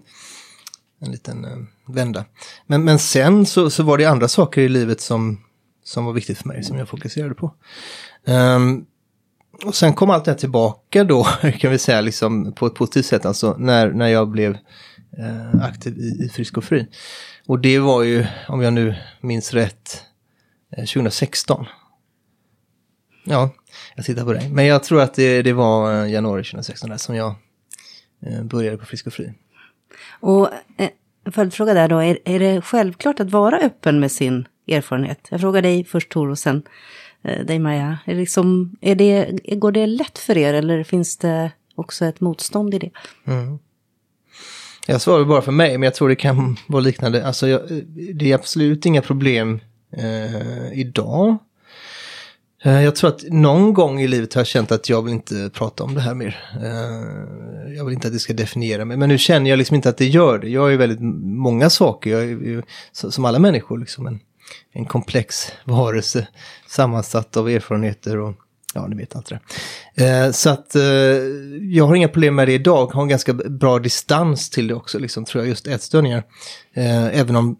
en 1.00 1.10
liten 1.10 1.44
eh, 1.44 1.56
vända. 1.86 2.24
Men, 2.66 2.84
men 2.84 2.98
sen 2.98 3.46
så, 3.46 3.70
så 3.70 3.82
var 3.82 3.98
det 3.98 4.04
andra 4.04 4.28
saker 4.28 4.60
i 4.60 4.68
livet 4.68 5.00
som, 5.00 5.40
som 5.84 6.04
var 6.04 6.12
viktigt 6.12 6.38
för 6.38 6.48
mig, 6.48 6.64
som 6.64 6.78
jag 6.78 6.88
fokuserade 6.88 7.34
på. 7.34 7.54
Ehm, 8.26 8.84
och 9.64 9.74
sen 9.74 9.94
kom 9.94 10.10
allt 10.10 10.24
det 10.24 10.30
här 10.30 10.38
tillbaka 10.38 11.04
då, 11.04 11.24
kan 11.58 11.70
vi 11.70 11.78
säga, 11.78 12.00
liksom, 12.00 12.52
på 12.52 12.66
ett 12.66 12.74
positivt 12.74 13.06
sätt, 13.06 13.26
alltså 13.26 13.56
när, 13.58 13.92
när 13.92 14.08
jag 14.08 14.28
blev 14.28 14.56
eh, 15.18 15.64
aktiv 15.64 15.98
i, 15.98 16.24
i 16.24 16.28
Frisk 16.28 16.56
och 16.56 16.64
Fri. 16.64 16.86
Och 17.46 17.58
det 17.58 17.78
var 17.78 18.02
ju, 18.02 18.26
om 18.48 18.62
jag 18.62 18.72
nu 18.72 18.94
minns 19.20 19.54
rätt, 19.54 20.02
eh, 20.76 20.84
2016. 20.84 21.66
Ja, 23.24 23.50
jag 23.96 24.04
tittar 24.04 24.24
på 24.24 24.32
dig. 24.32 24.48
Men 24.48 24.66
jag 24.66 24.82
tror 24.82 25.00
att 25.00 25.14
det, 25.14 25.42
det 25.42 25.52
var 25.52 26.04
eh, 26.04 26.12
januari 26.12 26.42
2016 26.42 26.90
där 26.90 26.96
som 26.96 27.14
jag 27.14 27.34
eh, 28.26 28.42
började 28.42 28.76
på 28.76 28.86
Frisk 28.86 29.06
och 29.06 29.12
Fri. 29.12 29.32
Och 30.20 30.48
eh, 30.76 30.88
en 31.24 31.32
följdfråga 31.32 31.74
där 31.74 31.88
då, 31.88 31.98
är, 31.98 32.18
är 32.24 32.38
det 32.38 32.60
självklart 32.60 33.20
att 33.20 33.30
vara 33.30 33.58
öppen 33.58 34.00
med 34.00 34.12
sin 34.12 34.48
erfarenhet? 34.68 35.28
Jag 35.30 35.40
frågar 35.40 35.62
dig 35.62 35.84
först 35.84 36.08
Tor 36.08 36.30
och 36.30 36.38
sen 36.38 36.62
eh, 37.22 37.46
dig 37.46 37.58
Maja. 37.58 37.98
Är 38.04 38.14
det 38.14 38.20
liksom, 38.20 38.76
är 38.80 38.94
det, 38.94 39.40
går 39.56 39.72
det 39.72 39.86
lätt 39.86 40.18
för 40.18 40.38
er 40.38 40.54
eller 40.54 40.84
finns 40.84 41.16
det 41.16 41.52
också 41.74 42.04
ett 42.04 42.20
motstånd 42.20 42.74
i 42.74 42.78
det? 42.78 42.90
Jag 44.86 45.00
svarar 45.00 45.24
bara 45.24 45.42
för 45.42 45.52
mig, 45.52 45.78
men 45.78 45.82
jag 45.82 45.94
tror 45.94 46.08
det 46.08 46.16
kan 46.16 46.56
vara 46.66 46.80
liknande. 46.80 47.26
Alltså, 47.26 47.48
jag, 47.48 47.60
det 48.14 48.30
är 48.30 48.34
absolut 48.34 48.86
inga 48.86 49.02
problem 49.02 49.60
eh, 49.96 50.78
idag. 50.78 51.38
Eh, 52.64 52.82
jag 52.82 52.96
tror 52.96 53.10
att 53.10 53.22
någon 53.22 53.74
gång 53.74 54.00
i 54.00 54.08
livet 54.08 54.34
har 54.34 54.40
jag 54.40 54.46
känt 54.46 54.72
att 54.72 54.88
jag 54.88 55.02
vill 55.02 55.14
inte 55.14 55.50
prata 55.54 55.84
om 55.84 55.94
det 55.94 56.00
här 56.00 56.14
mer. 56.14 56.36
Eh, 56.62 57.74
jag 57.76 57.84
vill 57.84 57.94
inte 57.94 58.06
att 58.06 58.12
det 58.12 58.18
ska 58.18 58.32
definiera 58.32 58.84
mig, 58.84 58.96
men 58.96 59.08
nu 59.08 59.18
känner 59.18 59.50
jag 59.50 59.58
liksom 59.58 59.74
inte 59.74 59.88
att 59.88 59.98
det 59.98 60.06
gör 60.06 60.38
det. 60.38 60.48
Jag 60.48 60.72
är 60.72 60.76
väldigt 60.76 61.00
många 61.22 61.70
saker, 61.70 62.10
jag 62.10 62.22
är, 62.22 62.26
ju 62.26 62.62
som 62.92 63.24
alla 63.24 63.38
människor 63.38 63.78
liksom. 63.78 64.06
en, 64.06 64.20
en 64.72 64.84
komplex 64.84 65.52
varelse 65.64 66.28
sammansatt 66.68 67.36
av 67.36 67.48
erfarenheter 67.48 68.18
och 68.18 68.34
ja, 68.74 68.86
ni 68.86 68.96
vet 68.96 69.16
allt 69.16 69.26
det 69.26 69.40
där. 69.94 70.26
Eh, 70.26 70.32
så 70.32 70.50
att 70.50 70.74
eh, 70.74 70.82
jag 71.60 71.86
har 71.86 71.94
inga 71.94 72.08
problem 72.08 72.34
med 72.34 72.48
det 72.48 72.52
idag, 72.52 72.86
har 72.86 73.02
en 73.02 73.08
ganska 73.08 73.32
bra 73.32 73.78
distans 73.78 74.50
till 74.50 74.68
det 74.68 74.74
också, 74.74 74.98
liksom, 74.98 75.24
tror 75.24 75.44
jag, 75.44 75.48
just 75.48 75.66
ätstörningar. 75.66 76.24
Eh, 76.74 77.20
även 77.20 77.36
om 77.36 77.56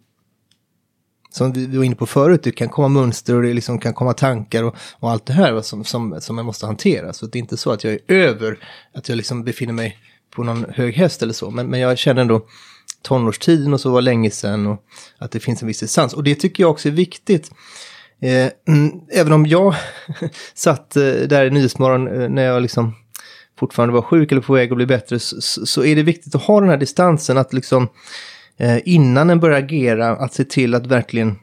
som 1.31 1.53
vi 1.53 1.77
var 1.77 1.85
inne 1.85 1.95
på 1.95 2.07
förut, 2.07 2.43
det 2.43 2.53
kan 2.53 2.69
komma 2.69 2.89
mönster 2.89 3.35
och 3.35 3.43
det 3.43 3.55
liksom 3.55 3.79
kan 3.79 3.95
komma 3.95 4.13
tankar 4.13 4.63
och, 4.63 4.77
och 4.99 5.11
allt 5.11 5.27
det 5.27 5.33
här 5.33 5.61
som, 5.61 5.85
som, 5.85 6.17
som 6.21 6.37
man 6.37 6.45
måste 6.45 6.67
hantera. 6.67 7.13
Så 7.13 7.27
det 7.27 7.39
är 7.39 7.41
inte 7.41 7.57
så 7.57 7.71
att 7.71 7.85
jag 7.85 7.93
är 7.93 8.01
över, 8.07 8.59
att 8.95 9.09
jag 9.09 9.17
liksom 9.17 9.45
befinner 9.45 9.73
mig 9.73 9.99
på 10.35 10.43
någon 10.43 10.67
hög 10.75 10.95
häst 10.95 11.23
eller 11.23 11.33
så, 11.33 11.51
men, 11.51 11.67
men 11.67 11.81
jag 11.81 11.99
känner 11.99 12.21
ändå 12.21 12.47
tonårstiden 13.03 13.75
och 13.75 13.81
så 13.81 13.91
var 13.91 14.03
länge 14.03 14.31
sedan 14.31 14.67
och 14.67 14.85
att 15.19 15.31
det 15.31 15.41
finns 15.41 15.63
en 15.63 15.69
viss 15.69 15.81
distans. 15.81 16.15
Och 16.15 16.25
det 16.25 16.35
tycker 16.35 16.63
jag 16.63 16.71
också 16.71 16.89
är 16.89 16.93
viktigt. 16.93 17.51
Eh, 18.25 18.51
mm, 18.69 19.01
även 19.13 19.33
om 19.33 19.47
jag 19.47 19.75
satt 20.55 20.97
eh, 20.97 21.03
där 21.03 21.47
i 21.47 21.51
Nyhetsmorgon 21.51 22.23
eh, 22.23 22.29
när 22.29 22.43
jag 22.43 22.63
liksom 22.63 22.95
fortfarande 23.59 23.95
var 23.95 24.03
sjuk 24.03 24.33
eller 24.33 24.43
på 24.43 24.53
väg 24.53 24.71
att 24.71 24.77
bli 24.77 24.87
bättre 24.87 25.19
så, 25.19 25.67
så 25.67 25.85
är 25.85 25.97
det 25.97 26.03
viktigt 26.03 26.35
att 26.35 26.43
ha 26.43 26.61
den 26.61 26.69
här 26.69 26.77
distansen 26.77 27.39
att 27.39 27.53
liksom 27.53 27.89
eh, 28.57 28.79
innan 28.85 29.31
en 29.31 29.41
börjar 29.41 29.59
agera 29.59 30.11
att 30.11 30.35
se 30.35 30.45
till 30.45 30.75
att 30.75 30.87
verkligen 30.87 31.39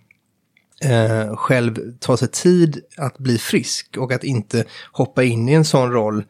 eh, 0.83 1.35
själv 1.35 1.97
ta 1.99 2.17
sig 2.17 2.27
tid 2.27 2.81
att 2.97 3.17
bli 3.17 3.37
frisk 3.37 3.97
och 3.97 4.11
att 4.11 4.23
inte 4.23 4.65
hoppa 4.91 5.23
in 5.23 5.49
i 5.49 5.53
en 5.53 5.65
sån 5.65 5.91
roll 5.91 6.23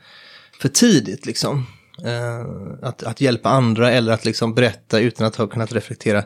för 0.62 0.70
tidigt 0.70 1.26
liksom. 1.26 1.66
Eh, 2.06 2.46
att, 2.82 3.04
att 3.04 3.22
hjälpa 3.22 3.50
andra 3.50 3.92
eller 3.92 4.14
att 4.14 4.26
liksom 4.26 4.54
berätta 4.54 5.00
utan 5.00 5.28
att 5.28 5.36
ha 5.36 5.48
kunnat 5.48 5.74
reflektera 5.74 6.24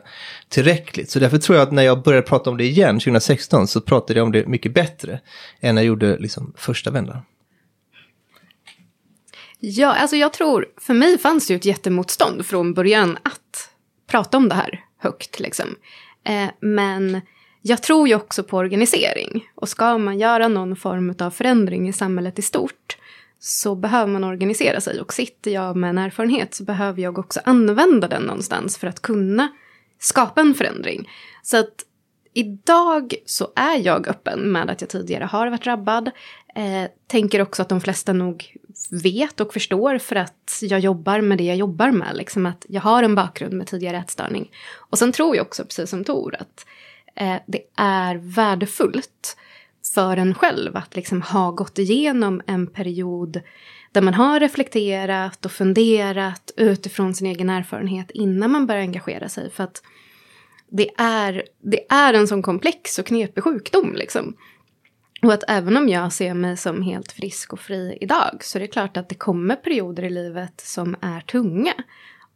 tillräckligt. 0.48 1.10
Så 1.10 1.18
därför 1.18 1.38
tror 1.38 1.58
jag 1.58 1.66
att 1.66 1.72
när 1.72 1.82
jag 1.82 2.02
började 2.02 2.26
prata 2.26 2.50
om 2.50 2.56
det 2.56 2.64
igen 2.64 2.98
2016 2.98 3.66
så 3.66 3.80
pratade 3.80 4.18
jag 4.18 4.26
om 4.26 4.32
det 4.32 4.46
mycket 4.46 4.74
bättre 4.74 5.20
än 5.60 5.74
när 5.74 5.82
jag 5.82 5.86
gjorde 5.86 6.18
liksom 6.18 6.54
första 6.56 6.90
vändan. 6.90 7.18
Ja, 9.58 9.94
alltså 9.94 10.16
jag 10.16 10.32
tror, 10.32 10.66
för 10.80 10.94
mig 10.94 11.18
fanns 11.18 11.46
det 11.46 11.52
ju 11.52 11.56
ett 11.56 11.64
jättemotstånd 11.64 12.46
från 12.46 12.74
början 12.74 13.18
att 13.22 13.70
prata 14.10 14.36
om 14.36 14.48
det 14.48 14.54
här 14.54 14.80
högt 14.98 15.40
liksom. 15.40 15.66
Eh, 16.24 16.48
men 16.60 17.20
jag 17.62 17.82
tror 17.82 18.08
ju 18.08 18.14
också 18.14 18.42
på 18.42 18.56
organisering. 18.56 19.48
Och 19.54 19.68
ska 19.68 19.98
man 19.98 20.18
göra 20.18 20.48
någon 20.48 20.76
form 20.76 21.14
av 21.18 21.30
förändring 21.30 21.88
i 21.88 21.92
samhället 21.92 22.38
i 22.38 22.42
stort 22.42 22.96
så 23.38 23.74
behöver 23.74 24.12
man 24.12 24.24
organisera 24.24 24.80
sig. 24.80 25.00
Och 25.00 25.12
sitter 25.12 25.50
jag 25.50 25.76
med 25.76 25.90
en 25.90 25.98
erfarenhet 25.98 26.54
så 26.54 26.64
behöver 26.64 27.02
jag 27.02 27.18
också 27.18 27.40
använda 27.44 28.08
den 28.08 28.22
någonstans 28.22 28.78
för 28.78 28.86
att 28.86 29.02
kunna 29.02 29.48
skapa 29.98 30.40
en 30.40 30.54
förändring. 30.54 31.08
Så 31.42 31.56
att 31.56 31.84
idag 32.32 33.14
så 33.26 33.52
är 33.56 33.76
jag 33.86 34.08
öppen 34.08 34.52
med 34.52 34.70
att 34.70 34.80
jag 34.80 34.90
tidigare 34.90 35.24
har 35.24 35.46
varit 35.46 35.64
drabbad. 35.64 36.10
Eh, 36.54 36.90
tänker 37.06 37.42
också 37.42 37.62
att 37.62 37.68
de 37.68 37.80
flesta 37.80 38.12
nog 38.12 38.56
vet 38.90 39.40
och 39.40 39.52
förstår 39.52 39.98
för 39.98 40.16
att 40.16 40.58
jag 40.62 40.80
jobbar 40.80 41.20
med 41.20 41.38
det 41.38 41.44
jag 41.44 41.56
jobbar 41.56 41.90
med. 41.90 42.16
Liksom 42.16 42.46
att 42.46 42.66
jag 42.68 42.80
har 42.80 43.02
en 43.02 43.14
bakgrund 43.14 43.52
med 43.52 43.66
tidigare 43.66 43.96
ätstörning. 43.96 44.50
Och 44.74 44.98
sen 44.98 45.12
tror 45.12 45.36
jag 45.36 45.46
också, 45.46 45.64
precis 45.64 45.90
som 45.90 46.04
Tor, 46.04 46.36
att 46.38 46.66
eh, 47.14 47.36
det 47.46 47.62
är 47.76 48.14
värdefullt 48.14 49.36
för 49.96 50.16
en 50.16 50.34
själv 50.34 50.76
att 50.76 50.96
liksom 50.96 51.22
ha 51.22 51.50
gått 51.50 51.78
igenom 51.78 52.42
en 52.46 52.66
period 52.66 53.40
där 53.92 54.02
man 54.02 54.14
har 54.14 54.40
reflekterat 54.40 55.44
och 55.44 55.52
funderat 55.52 56.50
utifrån 56.56 57.14
sin 57.14 57.26
egen 57.26 57.50
erfarenhet 57.50 58.10
innan 58.10 58.50
man 58.50 58.66
börjar 58.66 58.80
engagera 58.82 59.28
sig. 59.28 59.50
För 59.50 59.64
att 59.64 59.82
det 60.68 60.90
är, 60.98 61.44
det 61.62 61.92
är 61.92 62.14
en 62.14 62.28
sån 62.28 62.42
komplex 62.42 62.98
och 62.98 63.06
knepig 63.06 63.44
sjukdom. 63.44 63.94
Liksom. 63.94 64.36
Och 65.22 65.32
att 65.32 65.44
även 65.48 65.76
om 65.76 65.88
jag 65.88 66.12
ser 66.12 66.34
mig 66.34 66.56
som 66.56 66.82
helt 66.82 67.12
frisk 67.12 67.52
och 67.52 67.60
fri 67.60 67.98
idag 68.00 68.38
så 68.40 68.58
är 68.58 68.60
det 68.60 68.66
klart 68.66 68.96
att 68.96 69.08
det 69.08 69.14
kommer 69.14 69.56
perioder 69.56 70.02
i 70.02 70.10
livet 70.10 70.60
som 70.60 70.96
är 71.00 71.20
tunga. 71.20 71.74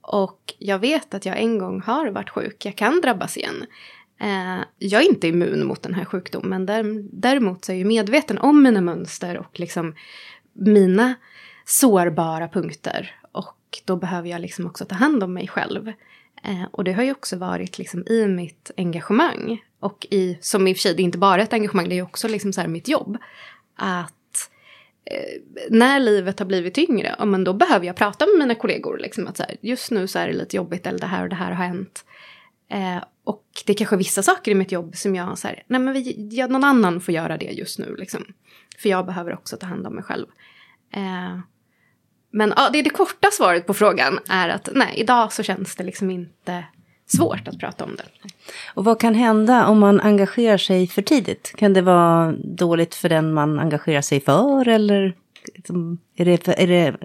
Och 0.00 0.54
jag 0.58 0.78
vet 0.78 1.14
att 1.14 1.26
jag 1.26 1.38
en 1.38 1.58
gång 1.58 1.80
har 1.80 2.10
varit 2.10 2.30
sjuk, 2.30 2.64
jag 2.64 2.76
kan 2.76 3.00
drabbas 3.00 3.36
igen. 3.36 3.66
Eh, 4.20 4.64
jag 4.78 5.02
är 5.02 5.08
inte 5.08 5.28
immun 5.28 5.66
mot 5.66 5.82
den 5.82 5.94
här 5.94 6.04
sjukdomen. 6.04 6.66
Däremot 7.12 7.64
så 7.64 7.72
är 7.72 7.76
jag 7.76 7.86
medveten 7.86 8.38
om 8.38 8.62
mina 8.62 8.80
mönster 8.80 9.38
och 9.38 9.60
liksom 9.60 9.94
mina 10.52 11.14
sårbara 11.64 12.48
punkter. 12.48 13.14
Och 13.32 13.56
då 13.84 13.96
behöver 13.96 14.28
jag 14.28 14.40
liksom 14.40 14.66
också 14.66 14.84
ta 14.84 14.94
hand 14.94 15.22
om 15.22 15.34
mig 15.34 15.48
själv. 15.48 15.88
Eh, 16.44 16.64
och 16.70 16.84
det 16.84 16.92
har 16.92 17.02
ju 17.02 17.10
också 17.12 17.36
varit 17.36 17.78
liksom 17.78 18.06
i 18.06 18.26
mitt 18.26 18.70
engagemang. 18.76 19.64
Och 19.80 20.06
i, 20.10 20.38
som 20.40 20.68
i 20.68 20.72
och 20.72 20.76
för 20.76 20.80
sig, 20.80 20.94
det 20.94 21.02
är 21.02 21.04
inte 21.04 21.18
bara 21.18 21.42
ett 21.42 21.52
engagemang, 21.52 21.88
det 21.88 21.98
är 21.98 22.02
också 22.02 22.28
liksom 22.28 22.52
så 22.52 22.68
mitt 22.68 22.88
jobb. 22.88 23.18
Att 23.76 24.50
eh, 25.04 25.40
när 25.70 26.00
livet 26.00 26.38
har 26.38 26.46
blivit 26.46 26.74
tyngre, 26.74 27.14
ja, 27.18 27.24
men 27.24 27.44
då 27.44 27.52
behöver 27.52 27.86
jag 27.86 27.96
prata 27.96 28.26
med 28.26 28.38
mina 28.38 28.54
kollegor. 28.54 28.98
Liksom, 28.98 29.26
att 29.26 29.36
så 29.36 29.42
här, 29.42 29.56
just 29.60 29.90
nu 29.90 30.06
så 30.06 30.18
är 30.18 30.26
det 30.26 30.32
lite 30.32 30.56
jobbigt 30.56 30.86
eller 30.86 30.98
det 30.98 31.06
här 31.06 31.22
och 31.22 31.28
det 31.28 31.36
här 31.36 31.52
har 31.52 31.66
hänt. 31.66 32.04
Eh, 32.68 33.04
och 33.30 33.44
det 33.66 33.72
är 33.72 33.76
kanske 33.76 33.96
vissa 33.96 34.22
saker 34.22 34.50
i 34.50 34.54
mitt 34.54 34.72
jobb 34.72 34.96
som 34.96 35.14
jag 35.14 35.38
så 35.38 35.48
här, 35.48 35.62
nej 35.66 35.80
men 35.80 35.94
vi, 35.94 36.28
ja, 36.32 36.46
någon 36.46 36.64
annan 36.64 37.00
får 37.00 37.14
göra 37.14 37.36
det 37.36 37.44
just 37.44 37.78
nu 37.78 37.96
liksom. 37.98 38.24
För 38.78 38.88
jag 38.88 39.06
behöver 39.06 39.34
också 39.34 39.56
ta 39.56 39.66
hand 39.66 39.86
om 39.86 39.94
mig 39.94 40.04
själv. 40.04 40.26
Eh, 40.94 41.38
men 42.32 42.52
ja, 42.56 42.70
det, 42.72 42.78
är 42.78 42.82
det 42.82 42.90
korta 42.90 43.28
svaret 43.32 43.66
på 43.66 43.74
frågan 43.74 44.18
är 44.28 44.48
att 44.48 44.68
nej, 44.74 44.94
idag 44.96 45.32
så 45.32 45.42
känns 45.42 45.76
det 45.76 45.84
liksom 45.84 46.10
inte 46.10 46.64
svårt 47.06 47.48
att 47.48 47.58
prata 47.58 47.84
om 47.84 47.96
det. 47.96 48.04
Och 48.74 48.84
vad 48.84 49.00
kan 49.00 49.14
hända 49.14 49.66
om 49.66 49.78
man 49.78 50.00
engagerar 50.00 50.58
sig 50.58 50.86
för 50.86 51.02
tidigt? 51.02 51.52
Kan 51.56 51.72
det 51.72 51.82
vara 51.82 52.32
dåligt 52.32 52.94
för 52.94 53.08
den 53.08 53.32
man 53.32 53.58
engagerar 53.58 54.02
sig 54.02 54.20
för 54.20 54.68
eller 54.68 55.16
liksom, 55.54 55.98
är 56.16 56.24
det, 56.24 56.48
är 56.48 56.66
det 56.66 56.96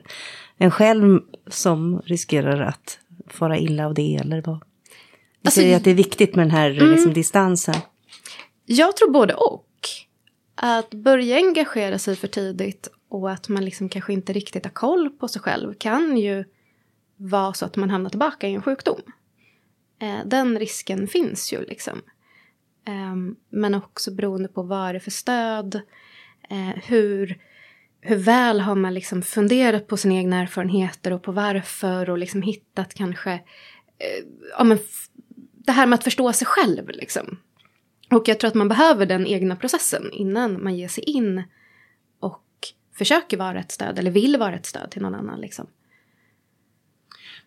en 0.57 0.71
själv 0.71 1.19
som 1.47 2.01
riskerar 2.05 2.61
att 2.61 2.99
fara 3.27 3.57
illa 3.57 3.85
av 3.85 3.93
det 3.93 4.15
eller 4.15 4.41
vad? 4.41 4.59
Du 5.45 5.47
alltså, 5.47 5.59
säger 5.61 5.77
att 5.77 5.83
det 5.83 5.91
är 5.91 5.95
viktigt 5.95 6.35
med 6.35 6.45
den 6.45 6.51
här 6.51 6.71
mm, 6.71 6.91
liksom, 6.91 7.13
distansen. 7.13 7.75
Jag 8.65 8.97
tror 8.97 9.11
både 9.11 9.33
och. 9.33 9.67
Att 10.55 10.93
börja 10.93 11.35
engagera 11.35 11.99
sig 11.99 12.15
för 12.15 12.27
tidigt 12.27 12.87
och 13.09 13.31
att 13.31 13.49
man 13.49 13.65
liksom 13.65 13.89
kanske 13.89 14.13
inte 14.13 14.33
riktigt 14.33 14.65
har 14.65 14.71
koll 14.71 15.09
på 15.09 15.27
sig 15.27 15.41
själv 15.41 15.73
kan 15.73 16.17
ju 16.17 16.43
vara 17.17 17.53
så 17.53 17.65
att 17.65 17.75
man 17.75 17.89
hamnar 17.89 18.09
tillbaka 18.09 18.47
i 18.47 18.53
en 18.53 18.61
sjukdom. 18.61 19.01
Eh, 20.01 20.25
den 20.25 20.59
risken 20.59 21.07
finns 21.07 21.53
ju 21.53 21.65
liksom. 21.65 22.01
Eh, 22.87 23.15
men 23.49 23.75
också 23.75 24.11
beroende 24.11 24.47
på 24.47 24.63
vad 24.63 24.93
det 24.93 24.97
är 24.97 24.99
för 24.99 25.11
stöd. 25.11 25.75
Eh, 26.49 26.83
hur, 26.85 27.37
hur 28.01 28.15
väl 28.17 28.59
har 28.59 28.75
man 28.75 28.93
liksom 28.93 29.21
funderat 29.21 29.87
på 29.87 29.97
sina 29.97 30.13
egna 30.13 30.41
erfarenheter 30.41 31.13
och 31.13 31.23
på 31.23 31.31
varför 31.31 32.09
och 32.09 32.17
liksom 32.17 32.41
hittat 32.41 32.93
kanske 32.93 33.33
eh, 33.97 34.25
ja, 34.57 34.63
men 34.63 34.79
det 35.65 35.71
här 35.71 35.85
med 35.85 35.97
att 35.97 36.03
förstå 36.03 36.33
sig 36.33 36.47
själv. 36.47 36.89
Liksom. 36.89 37.37
Och 38.11 38.27
jag 38.27 38.39
tror 38.39 38.47
att 38.47 38.55
man 38.55 38.67
behöver 38.67 39.05
den 39.05 39.27
egna 39.27 39.55
processen 39.55 40.11
innan 40.11 40.63
man 40.63 40.75
ger 40.75 40.87
sig 40.87 41.03
in 41.03 41.43
och 42.19 42.43
försöker 42.97 43.37
vara 43.37 43.59
ett 43.59 43.71
stöd 43.71 43.99
eller 43.99 44.11
vill 44.11 44.37
vara 44.37 44.55
ett 44.55 44.65
stöd 44.65 44.91
till 44.91 45.01
någon 45.01 45.15
annan. 45.15 45.41
Liksom. 45.41 45.67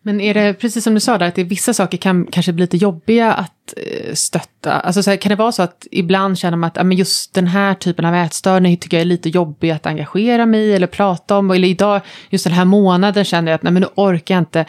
Men 0.01 0.21
är 0.21 0.33
det, 0.33 0.53
precis 0.53 0.83
som 0.83 0.93
du 0.93 0.99
sa 0.99 1.17
där, 1.17 1.27
att 1.27 1.35
det 1.35 1.41
är 1.41 1.45
vissa 1.45 1.73
saker 1.73 1.97
kan 1.97 2.27
kanske 2.31 2.53
bli 2.53 2.63
lite 2.63 2.77
jobbiga 2.77 3.33
att 3.33 3.73
eh, 3.77 4.13
stötta? 4.13 4.73
Alltså 4.73 5.03
så 5.03 5.09
här, 5.09 5.17
kan 5.17 5.29
det 5.29 5.35
vara 5.35 5.51
så 5.51 5.61
att 5.61 5.87
ibland 5.91 6.37
känner 6.37 6.57
man 6.57 6.67
att 6.67 6.75
ja, 6.75 6.83
men 6.83 6.97
just 6.97 7.33
den 7.33 7.47
här 7.47 7.73
typen 7.73 8.05
av 8.05 8.15
ätstörning 8.15 8.77
tycker 8.77 8.97
jag 8.97 9.01
är 9.01 9.05
lite 9.05 9.29
jobbig 9.29 9.71
att 9.71 9.85
engagera 9.85 10.45
mig 10.45 10.61
i 10.61 10.73
eller 10.73 10.87
prata 10.87 11.37
om? 11.37 11.51
Eller 11.51 11.67
idag, 11.67 12.01
just 12.29 12.43
den 12.43 12.53
här 12.53 12.65
månaden 12.65 13.25
känner 13.25 13.51
jag 13.51 13.55
att 13.55 13.63
nej, 13.63 13.73
men 13.73 13.81
nu 13.81 13.87
orkar 13.95 14.35
jag 14.35 14.41
inte 14.41 14.65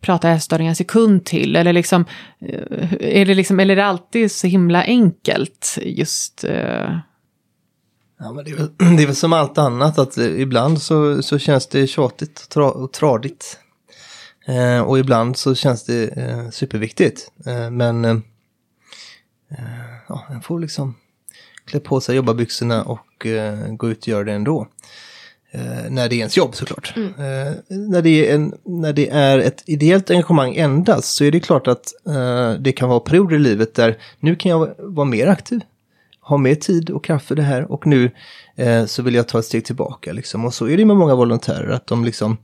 prata 0.00 0.30
ätstörningar 0.30 0.70
en 0.70 0.76
sekund 0.76 1.24
till? 1.24 1.56
Eller, 1.56 1.72
liksom, 1.72 2.04
eh, 2.40 2.92
är 3.00 3.26
det 3.26 3.34
liksom, 3.34 3.60
eller 3.60 3.72
är 3.72 3.76
det 3.76 3.84
alltid 3.84 4.32
så 4.32 4.46
himla 4.46 4.82
enkelt 4.82 5.78
just? 5.82 6.44
Uh... 6.44 6.98
Ja, 8.20 8.32
men 8.32 8.44
det 8.44 8.50
är, 8.50 8.56
väl, 8.56 8.70
det 8.96 9.02
är 9.02 9.06
väl 9.06 9.16
som 9.16 9.32
allt 9.32 9.58
annat 9.58 9.98
att 9.98 10.18
eh, 10.18 10.40
ibland 10.40 10.82
så, 10.82 11.22
så 11.22 11.38
känns 11.38 11.66
det 11.66 11.86
tjatigt 11.86 12.40
och, 12.40 12.48
tra, 12.48 12.70
och 12.70 12.92
tradigt. 12.92 13.58
Eh, 14.46 14.80
och 14.80 14.98
ibland 14.98 15.36
så 15.36 15.54
känns 15.54 15.84
det 15.84 16.08
eh, 16.08 16.50
superviktigt. 16.50 17.32
Eh, 17.46 17.70
men 17.70 18.04
eh, 18.04 18.18
ja, 20.08 20.26
en 20.30 20.40
får 20.40 20.60
liksom 20.60 20.94
klä 21.64 21.80
på 21.80 22.00
sig 22.00 22.16
jobbarbyxorna 22.16 22.82
och 22.84 23.26
gå 23.68 23.90
ut 23.90 24.02
och 24.02 24.08
göra 24.08 24.24
det 24.24 24.32
ändå. 24.32 24.68
Eh, 25.50 25.90
när 25.90 26.08
det 26.08 26.14
är 26.14 26.18
ens 26.18 26.36
jobb 26.36 26.54
såklart. 26.54 26.94
Mm. 26.96 27.08
Eh, 27.08 27.54
när, 27.68 28.02
det 28.02 28.28
är 28.30 28.34
en, 28.34 28.54
när 28.64 28.92
det 28.92 29.08
är 29.08 29.38
ett 29.38 29.62
ideellt 29.66 30.10
engagemang 30.10 30.56
endast 30.56 31.14
så 31.14 31.24
är 31.24 31.30
det 31.30 31.40
klart 31.40 31.66
att 31.66 31.92
eh, 32.06 32.52
det 32.52 32.72
kan 32.72 32.88
vara 32.88 33.00
perioder 33.00 33.36
i 33.36 33.38
livet 33.38 33.74
där 33.74 33.98
nu 34.20 34.36
kan 34.36 34.50
jag 34.50 34.74
vara 34.78 35.04
mer 35.04 35.26
aktiv, 35.26 35.60
ha 36.20 36.36
mer 36.36 36.54
tid 36.54 36.90
och 36.90 37.04
kraft 37.04 37.26
för 37.26 37.34
det 37.34 37.42
här 37.42 37.72
och 37.72 37.86
nu 37.86 38.10
eh, 38.56 38.86
så 38.86 39.02
vill 39.02 39.14
jag 39.14 39.28
ta 39.28 39.38
ett 39.38 39.44
steg 39.44 39.64
tillbaka. 39.64 40.12
Liksom. 40.12 40.44
Och 40.44 40.54
så 40.54 40.68
är 40.68 40.76
det 40.76 40.84
med 40.84 40.96
många 40.96 41.14
volontärer, 41.14 41.68
att 41.68 41.86
de 41.86 42.04
liksom 42.04 42.36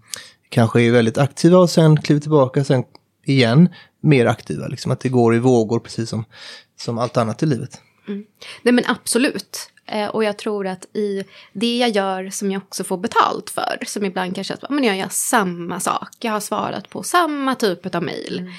kanske 0.48 0.82
är 0.82 0.90
väldigt 0.90 1.18
aktiva 1.18 1.58
och 1.58 1.70
sen 1.70 2.02
kliver 2.02 2.20
tillbaka, 2.20 2.64
sen 2.64 2.84
igen 3.24 3.68
mer 4.00 4.26
aktiva. 4.26 4.66
Liksom, 4.66 4.92
att 4.92 5.00
det 5.00 5.08
går 5.08 5.34
i 5.34 5.38
vågor 5.38 5.80
precis 5.80 6.10
som, 6.10 6.24
som 6.80 6.98
allt 6.98 7.16
annat 7.16 7.42
i 7.42 7.46
livet. 7.46 7.80
Nej 8.62 8.74
men 8.74 8.84
absolut. 8.86 9.70
Eh, 9.86 10.08
och 10.08 10.24
jag 10.24 10.38
tror 10.38 10.66
att 10.66 10.96
i 10.96 11.24
det 11.52 11.78
jag 11.78 11.90
gör 11.90 12.30
som 12.30 12.50
jag 12.50 12.62
också 12.62 12.84
får 12.84 12.96
betalt 12.96 13.50
för, 13.50 13.78
som 13.86 14.04
ibland 14.04 14.34
kanske 14.34 14.54
att 14.54 14.70
men 14.70 14.84
jag 14.84 14.96
gör 14.96 15.08
samma 15.10 15.80
sak, 15.80 16.16
jag 16.20 16.32
har 16.32 16.40
svarat 16.40 16.90
på 16.90 17.02
samma 17.02 17.54
typ 17.54 17.94
av 17.94 18.02
mejl. 18.02 18.50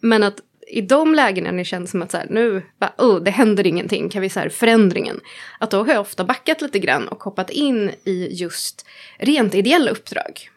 Men 0.00 0.22
att 0.22 0.40
i 0.66 0.80
de 0.80 1.14
lägena 1.14 1.50
när 1.50 1.58
det 1.58 1.64
känns 1.64 1.90
som 1.90 2.02
att 2.02 2.10
så 2.10 2.16
här, 2.16 2.26
nu, 2.30 2.62
bara, 2.78 2.94
oh, 2.98 3.22
det 3.22 3.30
händer 3.30 3.66
ingenting, 3.66 4.08
kan 4.08 4.22
vi 4.22 4.28
så 4.28 4.40
här, 4.40 4.48
förändringen. 4.48 5.20
Att 5.60 5.70
då 5.70 5.84
har 5.84 5.92
jag 5.92 6.00
ofta 6.00 6.24
backat 6.24 6.60
lite 6.60 6.78
grann 6.78 7.08
och 7.08 7.22
hoppat 7.22 7.50
in 7.50 7.90
i 8.04 8.28
just 8.32 8.86
rent 9.18 9.54
ideella 9.54 9.90
uppdrag. 9.90 10.50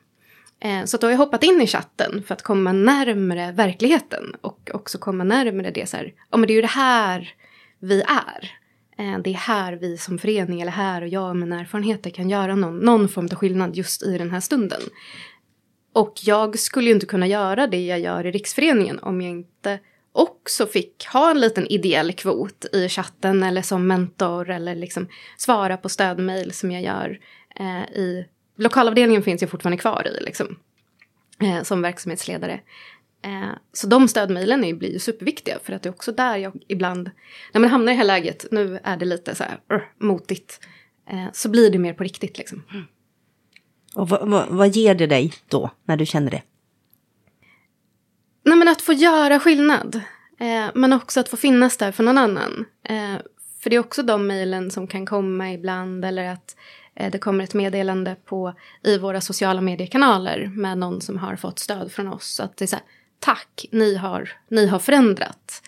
Eh, 0.59 0.85
så 0.85 0.97
då 0.97 1.07
har 1.07 1.11
jag 1.11 1.17
hoppat 1.17 1.43
in 1.43 1.61
i 1.61 1.67
chatten 1.67 2.23
för 2.27 2.33
att 2.33 2.41
komma 2.41 2.71
närmare 2.71 3.51
verkligheten 3.51 4.35
och 4.41 4.71
också 4.73 4.97
komma 4.97 5.23
närmare 5.23 5.71
det 5.71 5.89
så 5.89 5.97
här, 5.97 6.13
ja 6.31 6.37
men 6.37 6.47
det 6.47 6.53
är 6.53 6.55
ju 6.55 6.61
det 6.61 6.67
här 6.67 7.33
vi 7.79 8.01
är. 8.01 8.51
Eh, 8.97 9.19
det 9.23 9.29
är 9.29 9.33
här 9.33 9.73
vi 9.73 9.97
som 9.97 10.17
förening 10.17 10.61
eller 10.61 10.71
här 10.71 11.01
och 11.01 11.07
jag 11.07 11.29
och 11.29 11.35
mina 11.35 11.59
erfarenheter 11.59 12.09
kan 12.09 12.29
göra 12.29 12.55
någon, 12.55 12.79
någon 12.79 13.09
form 13.09 13.25
av 13.31 13.35
skillnad 13.37 13.75
just 13.75 14.03
i 14.03 14.17
den 14.17 14.31
här 14.31 14.39
stunden. 14.39 14.81
Och 15.93 16.13
jag 16.23 16.59
skulle 16.59 16.87
ju 16.87 16.93
inte 16.93 17.05
kunna 17.05 17.27
göra 17.27 17.67
det 17.67 17.85
jag 17.85 17.99
gör 17.99 18.25
i 18.25 18.31
Riksföreningen 18.31 18.99
om 18.99 19.21
jag 19.21 19.31
inte 19.31 19.79
också 20.11 20.65
fick 20.65 21.05
ha 21.05 21.31
en 21.31 21.39
liten 21.39 21.67
ideell 21.67 22.13
kvot 22.13 22.65
i 22.73 22.89
chatten 22.89 23.43
eller 23.43 23.61
som 23.61 23.87
mentor 23.87 24.49
eller 24.49 24.75
liksom 24.75 25.07
svara 25.37 25.77
på 25.77 25.89
stödmejl 25.89 26.51
som 26.51 26.71
jag 26.71 26.83
gör 26.83 27.19
eh, 27.55 27.97
i 27.97 28.25
lokalavdelningen 28.57 29.23
finns 29.23 29.41
jag 29.41 29.51
fortfarande 29.51 29.77
kvar 29.77 30.07
i 30.07 30.23
liksom, 30.23 30.59
eh, 31.41 31.63
som 31.63 31.81
verksamhetsledare. 31.81 32.59
Eh, 33.27 33.49
så 33.73 33.87
de 33.87 34.07
stödmejlen 34.07 34.77
blir 34.77 34.93
ju 34.93 34.99
superviktiga 34.99 35.59
för 35.63 35.73
att 35.73 35.83
det 35.83 35.89
är 35.89 35.93
också 35.93 36.11
där 36.11 36.37
jag 36.37 36.53
ibland, 36.67 37.11
när 37.53 37.61
man 37.61 37.69
hamnar 37.69 37.91
i 37.91 37.95
det 37.95 37.97
här 37.97 38.05
läget, 38.05 38.45
nu 38.51 38.79
är 38.83 38.97
det 38.97 39.05
lite 39.05 39.35
så 39.35 39.43
här 39.43 39.59
uh, 39.73 39.81
motigt, 39.97 40.59
eh, 41.09 41.25
så 41.33 41.49
blir 41.49 41.69
det 41.69 41.79
mer 41.79 41.93
på 41.93 42.03
riktigt 42.03 42.37
liksom. 42.37 42.63
Och 43.95 44.09
vad, 44.09 44.29
vad, 44.29 44.47
vad 44.49 44.67
ger 44.67 44.95
det 44.95 45.07
dig 45.07 45.33
då, 45.47 45.71
när 45.85 45.97
du 45.97 46.05
känner 46.05 46.31
det? 46.31 46.41
Nej 48.45 48.57
men 48.57 48.67
att 48.67 48.81
få 48.81 48.93
göra 48.93 49.39
skillnad, 49.39 49.95
eh, 50.39 50.67
men 50.75 50.93
också 50.93 51.19
att 51.19 51.29
få 51.29 51.37
finnas 51.37 51.77
där 51.77 51.91
för 51.91 52.03
någon 52.03 52.17
annan. 52.17 52.65
Eh, 52.83 53.15
för 53.59 53.69
det 53.69 53.75
är 53.75 53.79
också 53.79 54.03
de 54.03 54.27
mejlen 54.27 54.71
som 54.71 54.87
kan 54.87 55.05
komma 55.05 55.53
ibland 55.53 56.05
eller 56.05 56.29
att 56.29 56.55
eh, 56.95 57.11
det 57.11 57.17
kommer 57.17 57.43
ett 57.43 57.53
meddelande 57.53 58.15
på, 58.25 58.53
i 58.83 58.97
våra 58.97 59.21
sociala 59.21 59.61
mediekanaler 59.61 60.51
med 60.55 60.77
någon 60.77 61.01
som 61.01 61.17
har 61.17 61.35
fått 61.35 61.59
stöd 61.59 61.91
från 61.91 62.07
oss. 62.07 62.39
Att 62.39 62.57
det 62.57 62.65
är 62.65 62.67
så 62.67 62.75
här, 62.75 62.85
tack, 63.19 63.65
ni 63.71 63.95
har, 63.95 64.31
ni 64.49 64.67
har 64.67 64.79
förändrat. 64.79 65.61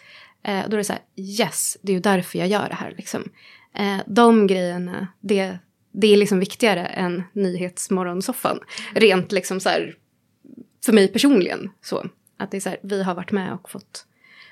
Eh, 0.44 0.64
då 0.68 0.74
är 0.74 0.78
det 0.78 0.84
så 0.84 0.94
här, 0.94 1.02
yes, 1.16 1.78
det 1.82 1.92
är 1.92 1.94
ju 1.94 2.00
därför 2.00 2.40
jag 2.40 2.48
gör 2.48 2.70
det 2.70 2.76
här. 2.76 2.94
Liksom. 2.98 3.30
Eh, 3.76 3.98
de 4.08 4.48
grejerna, 4.48 5.08
det, 5.20 5.58
det 5.92 6.08
är 6.08 6.18
liksom 6.18 6.40
viktigare 6.40 6.86
än 6.86 7.24
Nyhetsmorgonsoffan. 7.34 8.60
Rent 8.96 9.32
liksom 9.32 9.60
så 9.60 9.70
här, 9.70 9.96
för 10.86 10.94
mig 10.94 11.08
personligen. 11.08 11.70
Så, 11.82 12.06
att 12.38 12.52
det 12.52 12.58
är 12.58 12.62
så 12.62 12.70
här, 12.70 12.80
vi 12.82 13.04
har 13.04 13.16
varit 13.16 13.32
med 13.32 13.54
och 13.54 13.70
fått 13.70 14.06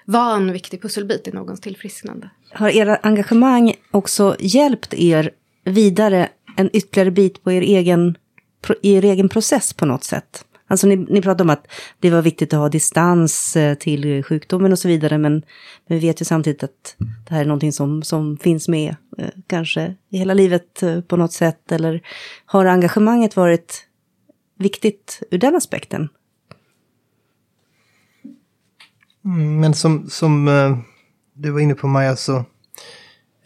vara 0.06 0.36
en 0.36 0.52
viktig 0.52 0.82
pusselbit 0.82 1.28
i 1.28 1.32
någons 1.32 1.62
tillfrisknande. 1.62 2.30
Har 2.52 2.70
era 2.70 2.96
engagemang 2.96 3.74
också 3.92 4.36
hjälpt 4.40 4.94
er 4.94 5.32
vidare 5.64 6.30
en 6.58 6.70
ytterligare 6.74 7.12
bit 7.12 7.44
på 7.44 7.52
er 7.52 7.62
egen, 7.62 8.18
er 8.82 9.06
egen 9.06 9.30
process 9.30 9.74
på 9.74 9.86
något 9.86 10.04
sätt? 10.04 10.46
Alltså 10.68 10.88
ni, 10.88 10.96
ni 10.96 11.22
pratar 11.22 11.44
om 11.46 11.50
att 11.50 11.68
det 12.00 12.10
var 12.10 12.22
viktigt 12.22 12.54
att 12.54 12.60
ha 12.60 12.70
distans 12.70 13.56
eh, 13.56 13.76
till 13.76 14.24
sjukdomen 14.24 14.72
och 14.72 14.80
så 14.80 14.88
vidare, 14.88 15.18
men, 15.18 15.34
men 15.88 16.00
vi 16.00 16.08
vet 16.08 16.22
ju 16.22 16.26
samtidigt 16.26 16.64
att 16.64 16.96
det 17.28 17.34
här 17.34 17.42
är 17.42 17.46
någonting 17.46 17.72
som, 17.72 18.04
som 18.04 18.38
finns 18.38 18.68
med 18.68 18.96
eh, 19.18 19.30
kanske 19.48 19.96
i 20.10 20.18
hela 20.18 20.34
livet 20.34 20.84
eh, 20.84 21.02
på 21.02 21.18
något 21.18 21.34
sätt, 21.34 21.72
eller 21.72 22.02
har 22.46 22.66
engagemanget 22.66 23.36
varit 23.36 23.88
viktigt 24.60 25.24
ur 25.32 25.38
den 25.38 25.56
aspekten? 25.56 26.10
Mm, 29.26 29.60
men 29.60 29.74
som, 29.74 30.10
som 30.10 30.46
du 31.34 31.52
var 31.52 31.60
inne 31.60 31.76
på 31.76 31.88
Maja, 31.88 32.16
så 32.16 32.46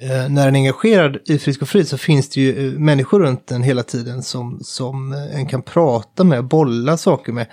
Eh, 0.01 0.29
när 0.29 0.47
en 0.47 0.55
är 0.55 0.59
engagerad 0.59 1.17
i 1.25 1.39
Frisk 1.39 1.61
och 1.61 1.69
Fri 1.69 1.85
så 1.85 1.97
finns 1.97 2.29
det 2.29 2.41
ju 2.41 2.67
eh, 2.67 2.79
människor 2.79 3.19
runt 3.19 3.51
en 3.51 3.63
hela 3.63 3.83
tiden 3.83 4.23
som, 4.23 4.59
som 4.61 5.13
eh, 5.13 5.35
en 5.35 5.47
kan 5.47 5.61
prata 5.61 6.23
med, 6.23 6.45
bolla 6.45 6.97
saker 6.97 7.31
med 7.31 7.47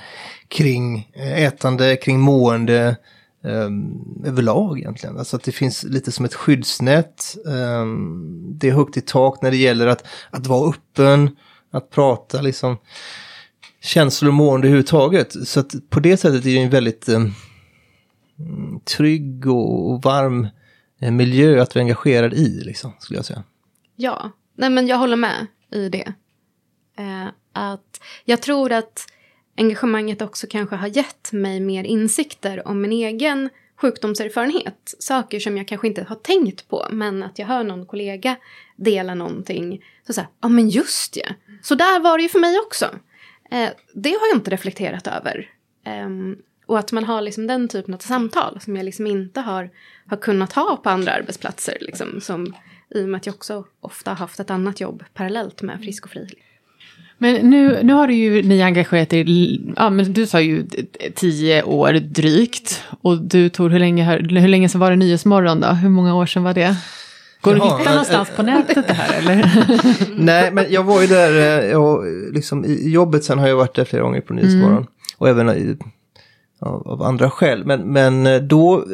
kring 0.48 1.10
ätande, 1.36 1.96
kring 1.96 2.20
mående, 2.20 2.96
um, 3.42 4.22
överlag 4.26 4.78
egentligen. 4.78 5.18
Alltså 5.18 5.36
att 5.36 5.42
det 5.42 5.52
finns 5.52 5.84
lite 5.84 6.12
som 6.12 6.24
ett 6.24 6.34
skyddsnät. 6.34 7.36
Um, 7.44 8.58
det 8.58 8.68
är 8.68 8.72
högt 8.72 8.96
i 8.96 9.00
tak 9.00 9.42
när 9.42 9.50
det 9.50 9.56
gäller 9.56 9.86
att, 9.86 10.06
att 10.30 10.46
vara 10.46 10.70
öppen, 10.70 11.36
att 11.70 11.90
prata 11.90 12.40
liksom 12.40 12.76
känslor 13.80 14.28
och 14.28 14.34
mående 14.34 14.66
överhuvudtaget. 14.66 15.48
Så 15.48 15.60
att 15.60 15.74
på 15.90 16.00
det 16.00 16.16
sättet 16.16 16.46
är 16.46 16.50
det 16.50 16.58
en 16.58 16.70
väldigt 16.70 17.08
um, 17.08 17.34
trygg 18.96 19.46
och 19.46 20.02
varm 20.02 20.48
miljö 20.98 21.62
att 21.62 21.74
vara 21.74 21.82
engagerad 21.82 22.34
i, 22.34 22.60
liksom, 22.64 22.92
skulle 22.98 23.18
jag 23.18 23.24
säga. 23.24 23.42
Ja, 23.96 24.30
nej 24.54 24.70
men 24.70 24.86
jag 24.86 24.96
håller 24.96 25.16
med 25.16 25.46
i 25.72 25.88
det. 25.88 26.12
Eh, 26.98 27.26
att 27.52 28.00
jag 28.24 28.42
tror 28.42 28.72
att 28.72 29.06
engagemanget 29.56 30.22
också 30.22 30.46
kanske 30.50 30.76
har 30.76 30.88
gett 30.88 31.32
mig 31.32 31.60
mer 31.60 31.84
insikter 31.84 32.68
om 32.68 32.80
min 32.80 32.92
egen 32.92 33.50
sjukdomserfarenhet. 33.80 34.94
Saker 34.98 35.40
som 35.40 35.56
jag 35.56 35.68
kanske 35.68 35.86
inte 35.86 36.02
har 36.08 36.16
tänkt 36.16 36.68
på, 36.68 36.86
men 36.90 37.22
att 37.22 37.38
jag 37.38 37.46
hör 37.46 37.64
någon 37.64 37.86
kollega 37.86 38.36
dela 38.76 39.14
någonting. 39.14 39.84
Så 40.06 40.12
säger 40.12 40.28
ja 40.40 40.48
men 40.48 40.68
just 40.68 41.16
ja, 41.16 41.28
så 41.62 41.74
där 41.74 42.00
var 42.00 42.18
det 42.18 42.22
ju 42.22 42.28
för 42.28 42.38
mig 42.38 42.58
också. 42.66 42.84
Eh, 43.50 43.68
det 43.94 44.10
har 44.10 44.28
jag 44.28 44.36
inte 44.36 44.50
reflekterat 44.50 45.06
över. 45.06 45.50
Um, 46.06 46.36
och 46.68 46.78
att 46.78 46.92
man 46.92 47.04
har 47.04 47.20
liksom 47.20 47.46
den 47.46 47.68
typen 47.68 47.94
av 47.94 47.98
samtal 47.98 48.58
som 48.60 48.76
jag 48.76 48.84
liksom 48.84 49.06
inte 49.06 49.40
har, 49.40 49.70
har 50.06 50.16
kunnat 50.16 50.52
ha 50.52 50.76
på 50.76 50.90
andra 50.90 51.12
arbetsplatser. 51.12 51.76
Liksom, 51.80 52.20
som, 52.20 52.54
I 52.94 53.04
och 53.04 53.08
med 53.08 53.18
att 53.18 53.26
jag 53.26 53.34
också 53.34 53.64
ofta 53.80 54.10
har 54.10 54.16
haft 54.16 54.40
ett 54.40 54.50
annat 54.50 54.80
jobb 54.80 55.04
parallellt 55.14 55.62
med 55.62 55.80
Frisk 55.80 56.04
och 56.04 56.10
Fri. 56.10 56.28
Men 57.18 57.50
nu, 57.50 57.82
nu 57.82 57.92
har 57.92 58.08
du 58.08 58.14
ju 58.14 58.42
ni 58.42 58.62
engagerat 58.62 59.12
er, 59.12 59.26
ja 59.76 59.90
men 59.90 60.12
du 60.12 60.26
sa 60.26 60.40
ju 60.40 60.66
tio 61.14 61.62
år 61.62 61.92
drygt. 61.92 62.82
Och 63.00 63.18
du 63.22 63.48
Tor, 63.48 63.70
hur 63.70 63.78
länge, 63.78 64.04
hur 64.40 64.48
länge 64.48 64.68
sedan 64.68 64.80
var 64.80 64.90
det 64.90 64.96
Nyhetsmorgon 64.96 65.60
då? 65.60 65.68
Hur 65.68 65.88
många 65.88 66.14
år 66.14 66.26
sedan 66.26 66.42
var 66.42 66.54
det? 66.54 66.76
Går 67.40 67.54
det 67.54 67.62
att 67.62 67.80
hitta 67.80 67.90
någonstans 67.90 68.30
på 68.36 68.42
nätet 68.42 68.88
det 68.88 68.94
här 68.94 69.18
eller? 69.18 69.66
Nej, 70.24 70.50
men 70.52 70.64
jag 70.68 70.84
var 70.84 71.00
ju 71.00 71.06
där, 71.06 71.32
eh, 71.32 71.70
jag, 71.70 72.04
liksom, 72.34 72.64
i 72.64 72.90
jobbet 72.90 73.24
sen 73.24 73.38
har 73.38 73.48
jag 73.48 73.56
varit 73.56 73.74
där 73.74 73.84
flera 73.84 74.02
gånger 74.02 74.20
på 74.20 74.34
Nyhetsmorgon. 74.34 74.72
Mm. 74.72 74.88
Och 75.18 75.28
även 75.28 75.78
av, 76.60 76.88
av, 76.88 77.02
andra 77.02 77.30
skäl. 77.30 77.64
Men, 77.64 77.80
men 77.80 78.26
eh, 78.26 78.40
då, 78.40 78.84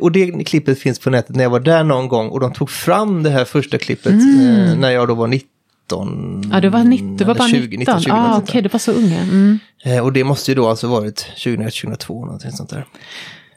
och 0.00 0.12
det 0.12 0.44
klippet 0.44 0.78
finns 0.78 0.98
på 0.98 1.10
nätet 1.10 1.36
när 1.36 1.42
jag 1.42 1.50
var 1.50 1.60
där 1.60 1.84
någon 1.84 2.08
gång 2.08 2.28
och 2.28 2.40
de 2.40 2.52
tog 2.52 2.70
fram 2.70 3.22
det 3.22 3.30
här 3.30 3.44
första 3.44 3.78
klippet 3.78 4.12
mm. 4.12 4.68
eh, 4.68 4.78
när 4.78 4.90
jag 4.90 5.08
då 5.08 5.14
var 5.14 5.26
19. 5.26 6.50
Ja, 6.52 6.60
du 6.60 6.68
var, 6.68 6.84
90, 6.84 7.16
du 7.18 7.24
var 7.24 7.34
bara 7.34 7.48
20, 7.48 7.76
19. 7.76 8.00
20, 8.00 8.10
ah, 8.12 8.36
Okej, 8.36 8.42
okay, 8.42 8.60
du 8.60 8.68
var 8.68 8.78
så 8.78 8.92
ung. 8.92 9.12
Mm. 9.12 9.58
Eh, 9.84 10.04
och 10.04 10.12
det 10.12 10.24
måste 10.24 10.50
ju 10.50 10.54
då 10.54 10.68
alltså 10.68 10.88
varit 10.88 11.16
2001, 11.16 11.74
2002, 11.74 12.24
någonting 12.24 12.52
sånt 12.52 12.70
där. 12.70 12.86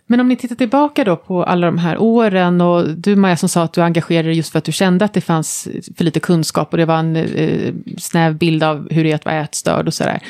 Men 0.09 0.19
om 0.19 0.27
ni 0.27 0.35
tittar 0.35 0.55
tillbaka 0.55 1.03
då 1.03 1.15
på 1.15 1.43
alla 1.43 1.65
de 1.65 1.77
här 1.77 1.97
åren 1.97 2.61
och 2.61 2.89
du 2.89 3.15
Maja 3.15 3.37
som 3.37 3.49
sa 3.49 3.63
att 3.63 3.73
du 3.73 3.81
engagerade 3.81 4.27
dig 4.27 4.37
just 4.37 4.51
för 4.51 4.59
att 4.59 4.65
du 4.65 4.71
kände 4.71 5.05
att 5.05 5.13
det 5.13 5.21
fanns 5.21 5.67
för 5.97 6.03
lite 6.03 6.19
kunskap 6.19 6.71
och 6.71 6.77
det 6.77 6.85
var 6.85 6.97
en 6.97 7.15
eh, 7.15 7.73
snäv 7.97 8.35
bild 8.35 8.63
av 8.63 8.87
hur 8.91 9.03
det 9.03 9.11
är 9.11 9.15
att 9.15 9.25
vara 9.25 9.35
ätstörd 9.35 9.87
och 9.87 9.93
sådär 9.93 10.21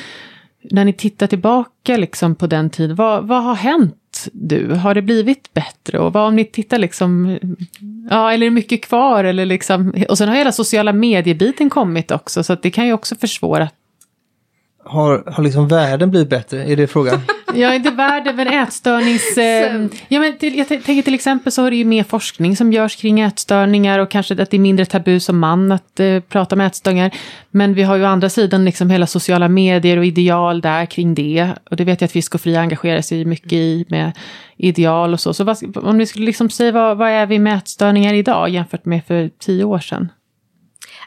när 0.70 0.84
ni 0.84 0.92
tittar 0.92 1.26
tillbaka 1.26 1.96
liksom 1.96 2.34
på 2.34 2.46
den 2.46 2.70
tiden, 2.70 2.96
vad, 2.96 3.26
vad 3.26 3.42
har 3.42 3.54
hänt 3.54 4.28
du? 4.32 4.74
Har 4.74 4.94
det 4.94 5.02
blivit 5.02 5.54
bättre? 5.54 5.98
Och 5.98 6.12
vad 6.12 6.28
om 6.28 6.36
ni 6.36 6.44
tittar 6.44 6.78
liksom, 6.78 7.38
ja, 8.10 8.32
eller 8.32 8.46
är 8.46 8.50
det 8.50 8.54
mycket 8.54 8.84
kvar? 8.84 9.24
Eller 9.24 9.46
liksom, 9.46 9.94
och 10.08 10.18
sen 10.18 10.28
har 10.28 10.36
hela 10.36 10.52
sociala 10.52 10.92
mediebiten 10.92 11.70
kommit 11.70 12.10
också, 12.10 12.42
så 12.44 12.52
att 12.52 12.62
det 12.62 12.70
kan 12.70 12.86
ju 12.86 12.92
också 12.92 13.16
försvåra 13.16 13.68
har, 14.88 15.22
har 15.26 15.44
liksom 15.44 15.68
världen 15.68 16.10
blivit 16.10 16.28
bättre? 16.28 16.64
Är 16.64 16.76
det 16.76 16.86
frågan? 16.86 17.20
ja, 17.54 17.74
inte 17.74 17.90
världen, 17.90 18.36
men 18.36 18.48
ätstörnings... 18.48 19.38
Eh, 19.38 19.86
ja, 20.08 20.20
men 20.20 20.38
till, 20.38 20.58
jag 20.58 20.68
tänker 20.68 21.02
till 21.02 21.14
exempel 21.14 21.52
så 21.52 21.62
har 21.62 21.70
det 21.70 21.76
ju 21.76 21.84
mer 21.84 22.04
forskning 22.04 22.56
som 22.56 22.72
görs 22.72 22.96
kring 22.96 23.20
ätstörningar 23.20 23.98
och 23.98 24.10
kanske 24.10 24.42
att 24.42 24.50
det 24.50 24.56
är 24.56 24.58
mindre 24.58 24.86
tabu 24.86 25.20
som 25.20 25.38
man 25.38 25.72
att 25.72 26.00
eh, 26.00 26.20
prata 26.20 26.54
om 26.54 26.60
ätstörningar. 26.60 27.10
Men 27.50 27.74
vi 27.74 27.82
har 27.82 27.96
ju 27.96 28.02
å 28.02 28.06
andra 28.06 28.28
sidan 28.28 28.64
liksom 28.64 28.90
hela 28.90 29.06
sociala 29.06 29.48
medier 29.48 29.96
och 29.96 30.06
ideal 30.06 30.60
där 30.60 30.86
kring 30.86 31.14
det. 31.14 31.50
Och 31.70 31.76
det 31.76 31.84
vet 31.84 32.00
jag 32.00 32.06
att 32.06 32.12
Fisk 32.12 32.34
och 32.34 32.40
Fri 32.40 32.56
engagerar 32.56 33.00
sig 33.00 33.24
mycket 33.24 33.52
i 33.52 33.84
med 33.88 34.12
ideal 34.56 35.12
och 35.12 35.20
så. 35.20 35.34
Så 35.34 35.44
vad, 35.44 35.76
om 35.76 35.98
ni 35.98 36.06
skulle 36.06 36.26
liksom 36.26 36.50
säga 36.50 36.72
vad, 36.72 36.96
vad 36.96 37.08
är 37.08 37.26
vi 37.26 37.38
med 37.38 37.56
ätstörningar 37.56 38.14
idag 38.14 38.48
jämfört 38.48 38.84
med 38.84 39.04
för 39.06 39.30
tio 39.38 39.64
år 39.64 39.78
sedan? 39.78 40.08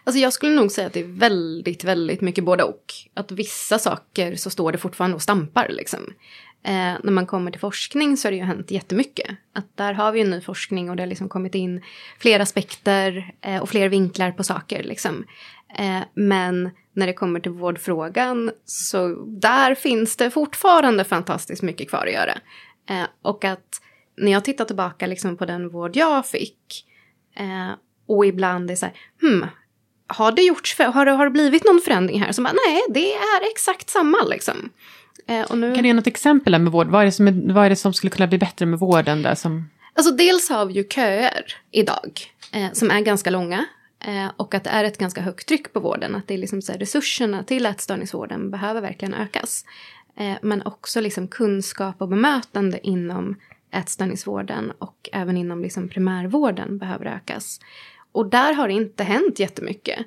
Alltså 0.03 0.19
jag 0.19 0.33
skulle 0.33 0.55
nog 0.55 0.71
säga 0.71 0.87
att 0.87 0.93
det 0.93 0.99
är 0.99 1.19
väldigt, 1.19 1.83
väldigt 1.83 2.21
mycket 2.21 2.43
både 2.43 2.63
och. 2.63 2.93
Att 3.13 3.31
vissa 3.31 3.79
saker 3.79 4.35
så 4.35 4.49
står 4.49 4.71
det 4.71 4.77
fortfarande 4.77 5.15
och 5.15 5.21
stampar 5.21 5.69
liksom. 5.69 6.13
Eh, 6.63 6.93
när 7.03 7.11
man 7.11 7.25
kommer 7.25 7.51
till 7.51 7.59
forskning 7.59 8.17
så 8.17 8.27
har 8.27 8.31
det 8.31 8.37
ju 8.37 8.43
hänt 8.43 8.71
jättemycket. 8.71 9.29
Att 9.53 9.77
där 9.77 9.93
har 9.93 10.11
vi 10.11 10.19
ju 10.19 10.25
ny 10.25 10.41
forskning 10.41 10.89
och 10.89 10.95
det 10.95 11.03
har 11.03 11.07
liksom 11.07 11.29
kommit 11.29 11.55
in 11.55 11.81
fler 12.19 12.39
aspekter 12.39 13.33
eh, 13.41 13.61
och 13.61 13.69
fler 13.69 13.89
vinklar 13.89 14.31
på 14.31 14.43
saker. 14.43 14.83
Liksom. 14.83 15.25
Eh, 15.77 16.01
men 16.13 16.69
när 16.93 17.07
det 17.07 17.13
kommer 17.13 17.39
till 17.39 17.51
vårdfrågan 17.51 18.51
så 18.65 19.25
där 19.25 19.75
finns 19.75 20.17
det 20.17 20.31
fortfarande 20.31 21.03
fantastiskt 21.03 21.61
mycket 21.61 21.89
kvar 21.89 22.07
att 22.07 22.13
göra. 22.13 22.37
Eh, 22.89 23.07
och 23.21 23.45
att 23.45 23.81
när 24.17 24.31
jag 24.31 24.45
tittar 24.45 24.65
tillbaka 24.65 25.07
liksom 25.07 25.37
på 25.37 25.45
den 25.45 25.69
vård 25.69 25.95
jag 25.95 26.25
fick 26.25 26.85
eh, 27.35 27.71
och 28.07 28.25
ibland 28.25 28.71
är 28.71 28.75
så 28.75 28.85
här, 28.85 28.95
hmm, 29.21 29.45
har 30.13 30.31
det 30.31 30.41
gjorts, 30.41 30.79
har, 30.79 31.05
det, 31.05 31.11
har 31.11 31.25
det 31.25 31.31
blivit 31.31 31.63
någon 31.63 31.81
förändring 31.81 32.21
här? 32.21 32.31
Så 32.31 32.41
bara, 32.41 32.53
nej, 32.67 32.81
det 32.89 33.13
är 33.13 33.51
exakt 33.51 33.89
samma 33.89 34.17
liksom. 34.29 34.69
Eh, 35.27 35.55
nu... 35.55 35.75
Kan 35.75 35.83
du 35.83 35.87
ge 35.87 35.93
något 35.93 36.07
exempel 36.07 36.59
med 36.59 36.71
vård? 36.71 36.87
Vad 36.87 37.01
är, 37.01 37.05
det 37.05 37.11
som 37.11 37.27
är, 37.27 37.53
vad 37.53 37.65
är 37.65 37.69
det 37.69 37.75
som 37.75 37.93
skulle 37.93 38.11
kunna 38.11 38.27
bli 38.27 38.37
bättre 38.37 38.65
med 38.65 38.79
vården? 38.79 39.21
Där 39.21 39.35
som... 39.35 39.69
Alltså 39.93 40.13
dels 40.13 40.49
har 40.49 40.65
vi 40.65 40.73
ju 40.73 40.83
köer 40.83 41.57
idag 41.71 42.21
eh, 42.53 42.71
som 42.73 42.91
är 42.91 43.01
ganska 43.01 43.29
långa. 43.29 43.65
Eh, 44.05 44.31
och 44.37 44.53
att 44.53 44.63
det 44.63 44.69
är 44.69 44.83
ett 44.83 44.97
ganska 44.97 45.21
högt 45.21 45.47
tryck 45.47 45.73
på 45.73 45.79
vården. 45.79 46.15
Att 46.15 46.27
det 46.27 46.33
är 46.33 46.37
liksom 46.37 46.61
så 46.61 46.71
här, 46.71 46.79
resurserna 46.79 47.43
till 47.43 47.65
ätstörningsvården 47.65 48.51
behöver 48.51 48.81
verkligen 48.81 49.13
ökas. 49.13 49.65
Eh, 50.17 50.37
men 50.41 50.61
också 50.61 51.01
liksom 51.01 51.27
kunskap 51.27 51.95
och 52.01 52.07
bemötande 52.07 52.87
inom 52.87 53.35
ätstörningsvården 53.71 54.71
och 54.79 55.09
även 55.13 55.37
inom 55.37 55.61
liksom 55.61 55.89
primärvården 55.89 56.77
behöver 56.77 57.05
ökas. 57.05 57.59
Och 58.11 58.29
där 58.29 58.53
har 58.53 58.67
det 58.67 58.73
inte 58.73 59.03
hänt 59.03 59.39
jättemycket. 59.39 59.99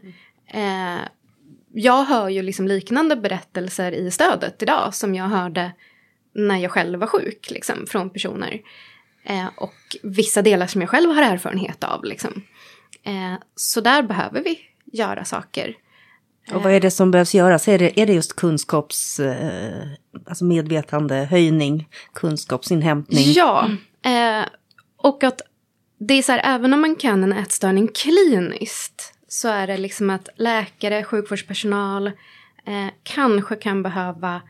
Eh, 0.46 1.00
jag 1.72 2.04
hör 2.04 2.28
ju 2.28 2.42
liksom 2.42 2.68
liknande 2.68 3.16
berättelser 3.16 3.92
i 3.92 4.10
stödet 4.10 4.62
idag 4.62 4.94
som 4.94 5.14
jag 5.14 5.24
hörde 5.24 5.72
när 6.34 6.58
jag 6.58 6.70
själv 6.70 7.00
var 7.00 7.06
sjuk, 7.06 7.50
liksom, 7.50 7.86
från 7.86 8.10
personer. 8.10 8.60
Eh, 9.24 9.46
och 9.56 9.74
vissa 10.02 10.42
delar 10.42 10.66
som 10.66 10.80
jag 10.80 10.90
själv 10.90 11.10
har 11.10 11.22
erfarenhet 11.22 11.84
av. 11.84 12.04
Liksom. 12.04 12.42
Eh, 13.02 13.34
så 13.54 13.80
där 13.80 14.02
behöver 14.02 14.42
vi 14.44 14.58
göra 14.92 15.24
saker. 15.24 15.76
Och 16.52 16.62
vad 16.62 16.72
är 16.72 16.80
det 16.80 16.90
som 16.90 17.10
behövs 17.10 17.34
göras? 17.34 17.68
Är 17.68 17.78
det, 17.78 18.00
är 18.00 18.06
det 18.06 18.12
just 18.12 18.36
kunskaps, 18.36 19.20
eh, 19.20 19.86
alltså 20.26 20.44
medvetande, 20.44 21.14
höjning, 21.14 21.88
kunskapsinhämtning? 22.14 23.32
Ja, 23.32 23.70
eh, 24.04 24.44
och 24.96 25.24
att 25.24 25.40
det 26.08 26.14
är 26.14 26.22
så 26.22 26.32
här, 26.32 26.40
även 26.44 26.72
om 26.72 26.80
man 26.80 26.96
kan 26.96 27.24
en 27.24 27.32
ätstörning 27.32 27.88
kliniskt 27.88 29.14
så 29.28 29.48
är 29.48 29.66
det 29.66 29.76
liksom 29.76 30.10
att 30.10 30.28
läkare, 30.36 31.04
sjukvårdspersonal 31.04 32.06
eh, 32.66 32.86
kanske 33.02 33.56
kan 33.56 33.82
behöva 33.82 34.42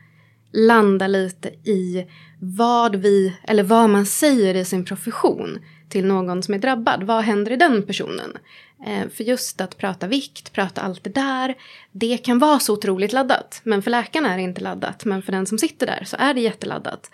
landa 0.51 1.07
lite 1.07 1.49
i 1.49 2.07
vad 2.39 2.95
vi, 2.95 3.37
eller 3.43 3.63
vad 3.63 3.89
man 3.89 4.05
säger 4.05 4.55
i 4.55 4.65
sin 4.65 4.85
profession 4.85 5.59
till 5.89 6.05
någon 6.05 6.43
som 6.43 6.53
är 6.53 6.59
drabbad. 6.59 7.03
Vad 7.03 7.23
händer 7.23 7.51
i 7.51 7.55
den 7.55 7.83
personen? 7.83 8.37
Eh, 8.85 9.09
för 9.09 9.23
just 9.23 9.61
att 9.61 9.77
prata 9.77 10.07
vikt, 10.07 10.53
prata 10.53 10.81
allt 10.81 11.03
det 11.03 11.09
där, 11.09 11.55
det 11.91 12.17
kan 12.17 12.39
vara 12.39 12.59
så 12.59 12.73
otroligt 12.73 13.13
laddat. 13.13 13.61
Men 13.63 13.81
för 13.81 13.91
läkaren 13.91 14.25
är 14.25 14.37
det 14.37 14.43
inte 14.43 14.61
laddat, 14.61 15.05
men 15.05 15.21
för 15.21 15.31
den 15.31 15.45
som 15.45 15.57
sitter 15.57 15.85
där 15.85 16.03
så 16.05 16.17
är 16.19 16.33
det 16.33 16.41
jätteladdat. 16.41 17.11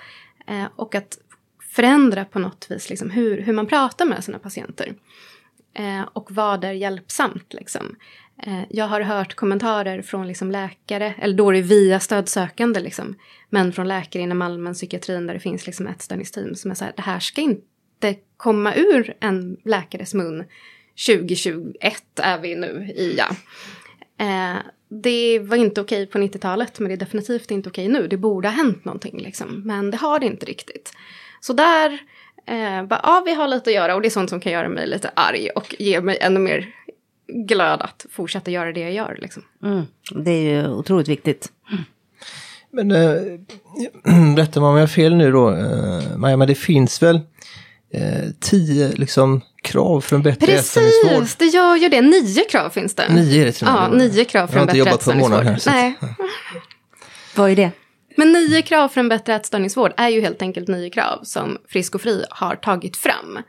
Eh, 0.47 0.65
och 0.75 0.95
att 0.95 1.17
förändra 1.71 2.25
på 2.25 2.39
något 2.39 2.65
vis 2.69 2.89
liksom 2.89 3.09
hur, 3.09 3.41
hur 3.41 3.53
man 3.53 3.67
pratar 3.67 4.05
med 4.05 4.23
sina 4.23 4.39
patienter. 4.39 4.93
Eh, 5.73 6.01
och 6.13 6.31
vad 6.31 6.63
är 6.63 6.71
hjälpsamt 6.71 7.53
liksom. 7.53 7.95
Eh, 8.43 8.61
jag 8.69 8.85
har 8.85 9.01
hört 9.01 9.33
kommentarer 9.33 10.01
från 10.01 10.27
liksom 10.27 10.51
läkare, 10.51 11.13
eller 11.17 11.35
då 11.35 11.49
är 11.49 11.53
det 11.53 11.61
via 11.61 11.99
stödsökande 11.99 12.79
liksom, 12.79 13.15
men 13.49 13.73
från 13.73 13.87
läkare 13.87 14.23
inom 14.23 14.41
allmän 14.41 14.73
psykiatrin 14.73 15.27
där 15.27 15.33
det 15.33 15.39
finns 15.39 15.65
liksom 15.65 15.87
ett 15.87 16.01
stödningsteam 16.01 16.55
som 16.55 16.71
är 16.71 16.75
så 16.75 16.85
här, 16.85 16.93
det 16.95 17.01
här 17.01 17.19
ska 17.19 17.41
inte 17.41 18.15
komma 18.37 18.75
ur 18.75 19.15
en 19.19 19.57
läkares 19.65 20.13
mun 20.13 20.43
2021 21.07 22.03
är 22.15 22.39
vi 22.39 22.55
nu 22.55 22.93
i, 22.95 23.15
ja. 23.17 23.35
Eh, 24.25 24.57
det 24.89 25.39
var 25.39 25.57
inte 25.57 25.81
okej 25.81 26.07
på 26.07 26.17
90-talet, 26.17 26.79
men 26.79 26.87
det 26.87 26.95
är 26.95 26.97
definitivt 26.97 27.51
inte 27.51 27.69
okej 27.69 27.87
nu. 27.87 28.07
Det 28.07 28.17
borde 28.17 28.47
ha 28.47 28.55
hänt 28.55 28.85
någonting, 28.85 29.17
liksom. 29.17 29.61
men 29.65 29.91
det 29.91 29.97
har 29.97 30.19
det 30.19 30.25
inte 30.25 30.45
riktigt. 30.45 30.93
Så 31.41 31.53
där, 31.53 31.99
eh, 32.45 32.83
bara, 32.83 32.99
ja 33.03 33.23
vi 33.25 33.33
har 33.33 33.47
lite 33.47 33.69
att 33.69 33.75
göra 33.75 33.95
och 33.95 34.01
det 34.01 34.07
är 34.07 34.09
sånt 34.09 34.29
som 34.29 34.39
kan 34.39 34.51
göra 34.51 34.69
mig 34.69 34.87
lite 34.87 35.11
arg 35.15 35.49
och 35.49 35.75
ge 35.79 36.01
mig 36.01 36.17
ännu 36.21 36.39
mer 36.39 36.67
glöd 37.47 37.81
att 37.81 38.05
fortsätta 38.11 38.51
göra 38.51 38.71
det 38.71 38.79
jag 38.79 38.93
gör. 38.93 39.17
Liksom. 39.21 39.43
Mm. 39.63 39.85
Det 40.15 40.31
är 40.31 40.41
ju 40.41 40.69
otroligt 40.69 41.07
viktigt. 41.07 41.49
Mm. 41.71 41.83
Men 42.71 42.91
äh, 44.35 44.35
rätta 44.35 44.59
mig 44.59 44.69
om 44.69 44.75
jag 44.75 44.81
har 44.81 44.87
fel 44.87 45.15
nu 45.15 45.31
då, 45.31 45.49
äh, 45.49 46.17
Maja, 46.17 46.37
men 46.37 46.47
det 46.47 46.55
finns 46.55 47.03
väl 47.03 47.19
äh, 47.93 48.01
tio 48.39 48.91
liksom, 48.91 49.41
krav 49.63 50.01
för 50.01 50.15
en 50.15 50.21
bättre 50.21 50.51
ätstörningsvård? 50.51 51.19
Precis, 51.19 51.35
det 51.35 51.45
gör 51.45 51.75
ju 51.75 51.89
det. 51.89 52.01
Nio 52.01 52.43
krav 52.49 52.69
finns 52.69 52.95
det. 52.95 53.13
Nio 53.13 53.41
är 53.41 53.45
det 53.45 53.51
till 53.51 53.67
Ja, 53.67 53.87
nio 53.87 54.25
krav 54.25 54.47
för 54.47 54.59
en 54.59 54.65
bättre 54.65 54.81
ätstörningsvård. 54.81 55.31
Jag 55.31 55.45
har 55.45 55.51
inte 55.51 55.57
jobbat 55.57 55.65
på 55.65 55.71
en 55.71 55.87
månad 55.87 56.05
här. 56.05 56.07
Nej. 56.11 56.17
Vad 57.35 57.51
är 57.51 57.55
det? 57.55 57.71
Men 58.17 58.31
nio 58.31 58.61
krav 58.61 58.87
för 58.87 58.99
en 58.99 59.09
bättre 59.09 59.35
ätstörningsvård 59.35 59.93
är 59.97 60.09
ju 60.09 60.21
helt 60.21 60.41
enkelt 60.41 60.67
nio 60.67 60.89
krav 60.89 61.19
som 61.23 61.57
Frisk 61.67 61.95
och 61.95 62.01
Fri 62.01 62.25
har 62.29 62.55
tagit 62.55 62.97
fram. 62.97 63.39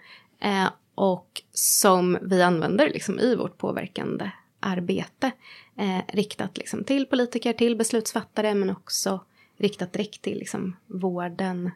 Eh, 0.41 0.69
och 0.95 1.43
som 1.53 2.19
vi 2.23 2.43
använder 2.43 2.89
liksom 2.91 3.21
i 3.21 3.37
vårt 3.37 3.59
påverkande 3.59 4.31
arbete. 4.61 5.31
Eh, 5.79 6.15
riktat 6.15 6.59
liksom 6.59 6.85
till 6.85 7.07
politiker, 7.07 7.53
till 7.53 7.77
beslutsfattare 7.77 8.55
men 8.55 8.71
också 8.71 9.21
riktat 9.59 9.93
direkt 9.93 10.23
till 10.23 10.39
liksom 10.39 10.77
vården. 10.87 11.71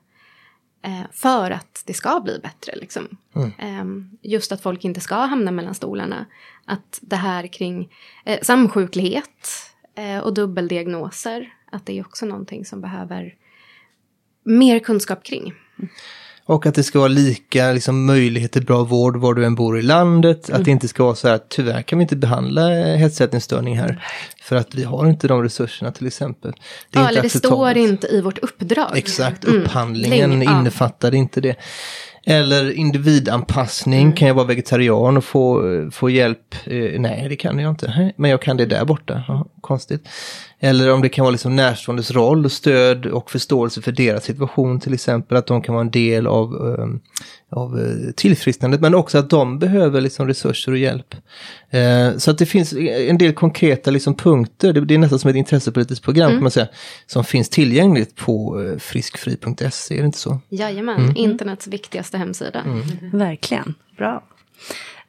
Eh, 0.83 1.03
för 1.13 1.51
att 1.51 1.83
det 1.87 1.95
ska 1.95 2.21
bli 2.21 2.39
bättre. 2.43 2.77
Liksom. 2.77 3.17
Mm. 3.35 3.53
Eh, 3.59 4.07
just 4.31 4.53
att 4.53 4.63
folk 4.63 4.85
inte 4.85 5.01
ska 5.01 5.15
hamna 5.15 5.51
mellan 5.51 5.75
stolarna. 5.75 6.27
Att 6.65 6.99
det 7.03 7.17
här 7.17 7.47
kring 7.47 7.93
eh, 8.25 8.41
samsjuklighet 8.43 9.73
eh, 9.95 10.19
och 10.19 10.35
dubbeldiagnoser 10.35 11.56
att 11.73 11.87
det 11.87 11.99
är 11.99 12.01
också 12.01 12.27
någonting 12.27 12.65
som 12.65 12.81
behöver 12.81 13.35
mer 14.45 14.79
kunskap 14.79 15.25
kring. 15.25 15.53
Och 16.49 16.67
att 16.67 16.75
det 16.75 16.83
ska 16.83 16.99
vara 16.99 17.09
lika 17.09 17.73
liksom, 17.73 18.07
möjlighet 18.07 18.53
till 18.53 18.65
bra 18.65 18.85
vård 18.85 19.17
var 19.17 19.35
du 19.35 19.45
än 19.45 19.55
bor 19.55 19.79
i 19.79 19.83
landet. 19.83 20.49
Mm. 20.49 20.61
Att 20.61 20.65
det 20.65 20.71
inte 20.71 20.89
ska 20.89 21.05
vara 21.05 21.15
så 21.15 21.29
här, 21.29 21.41
tyvärr 21.49 21.83
kan 21.83 21.99
vi 21.99 22.03
inte 22.03 22.17
behandla 22.17 22.69
hetsätningsstörning 22.97 23.79
här. 23.79 24.05
För 24.43 24.57
att 24.57 24.75
vi 24.75 24.85
har 24.85 25.07
inte 25.07 25.29
de 25.29 25.43
resurserna 25.43 25.93
till 25.93 26.07
exempel. 26.07 26.53
Det, 26.91 26.99
är 26.99 27.03
ja, 27.03 27.09
inte 27.09 27.13
eller 27.13 27.23
det 27.23 27.39
står 27.39 27.77
inte 27.77 28.07
i 28.07 28.21
vårt 28.21 28.39
uppdrag. 28.39 28.91
Exakt, 28.95 29.45
mm. 29.45 29.63
upphandlingen 29.63 30.33
mm. 30.33 30.59
innefattade 30.59 31.17
ja. 31.17 31.23
inte 31.23 31.41
det. 31.41 31.57
Eller 32.29 32.71
individanpassning, 32.71 34.03
mm. 34.03 34.15
kan 34.15 34.29
jag 34.29 34.35
vara 34.35 34.47
vegetarian 34.47 35.17
och 35.17 35.25
få, 35.25 35.63
få 35.93 36.11
hjälp? 36.11 36.55
Eh, 36.65 37.01
nej, 37.01 37.27
det 37.29 37.37
kan 37.37 37.59
jag 37.59 37.71
inte. 37.71 38.13
Men 38.17 38.31
jag 38.31 38.43
kan 38.43 38.57
det 38.57 38.67
där 38.67 38.85
borta. 38.85 39.25
Ja, 39.29 39.47
konstigt. 39.61 40.09
Eller 40.61 40.93
om 40.93 41.03
det 41.03 41.09
kan 41.09 41.23
vara 41.23 41.31
liksom 41.31 41.57
närståendes 41.57 42.11
roll 42.11 42.45
och 42.45 42.53
stöd 42.53 43.07
och 43.07 43.31
förståelse 43.31 43.83
för 43.83 43.93
deras 43.93 44.25
situation 44.25 44.81
till 44.81 44.95
exempel. 44.95 45.37
Att 45.37 45.47
de 45.47 45.63
kan 45.63 45.75
vara 45.75 45.85
en 45.85 45.91
del 45.91 46.27
av, 46.27 46.55
um, 46.55 47.01
av 47.51 47.79
uh, 47.79 48.11
tillfrisknandet. 48.13 48.81
Men 48.81 48.95
också 48.95 49.19
att 49.19 49.31
de 49.31 49.59
behöver 49.59 50.01
liksom 50.01 50.27
resurser 50.27 50.73
och 50.73 50.79
hjälp. 50.79 51.15
Uh, 51.75 52.19
så 52.19 52.31
att 52.31 52.39
det 52.39 52.47
finns 52.47 52.73
en 52.73 53.19
del 53.19 53.33
konkreta 53.33 53.91
liksom 53.91 54.15
punkter. 54.15 54.73
Det, 54.73 54.81
det 54.81 54.95
är 54.95 54.99
nästan 54.99 55.19
som 55.19 55.31
ett 55.31 55.37
intressepolitiskt 55.37 56.05
program 56.05 56.27
mm. 56.27 56.37
kan 56.37 56.43
man 56.43 56.51
säga. 56.51 56.69
Som 57.07 57.25
finns 57.25 57.49
tillgängligt 57.49 58.17
på 58.17 58.61
uh, 58.61 58.79
friskfri.se, 58.79 59.95
är 59.95 59.99
det 59.99 60.07
inte 60.07 60.19
så? 60.19 60.41
Jajamän, 60.49 61.01
mm. 61.01 61.17
internets 61.17 61.67
viktigaste 61.67 62.19
hemsida. 62.19 62.61
Mm. 62.61 62.83
Verkligen, 63.13 63.75
bra. 63.97 64.23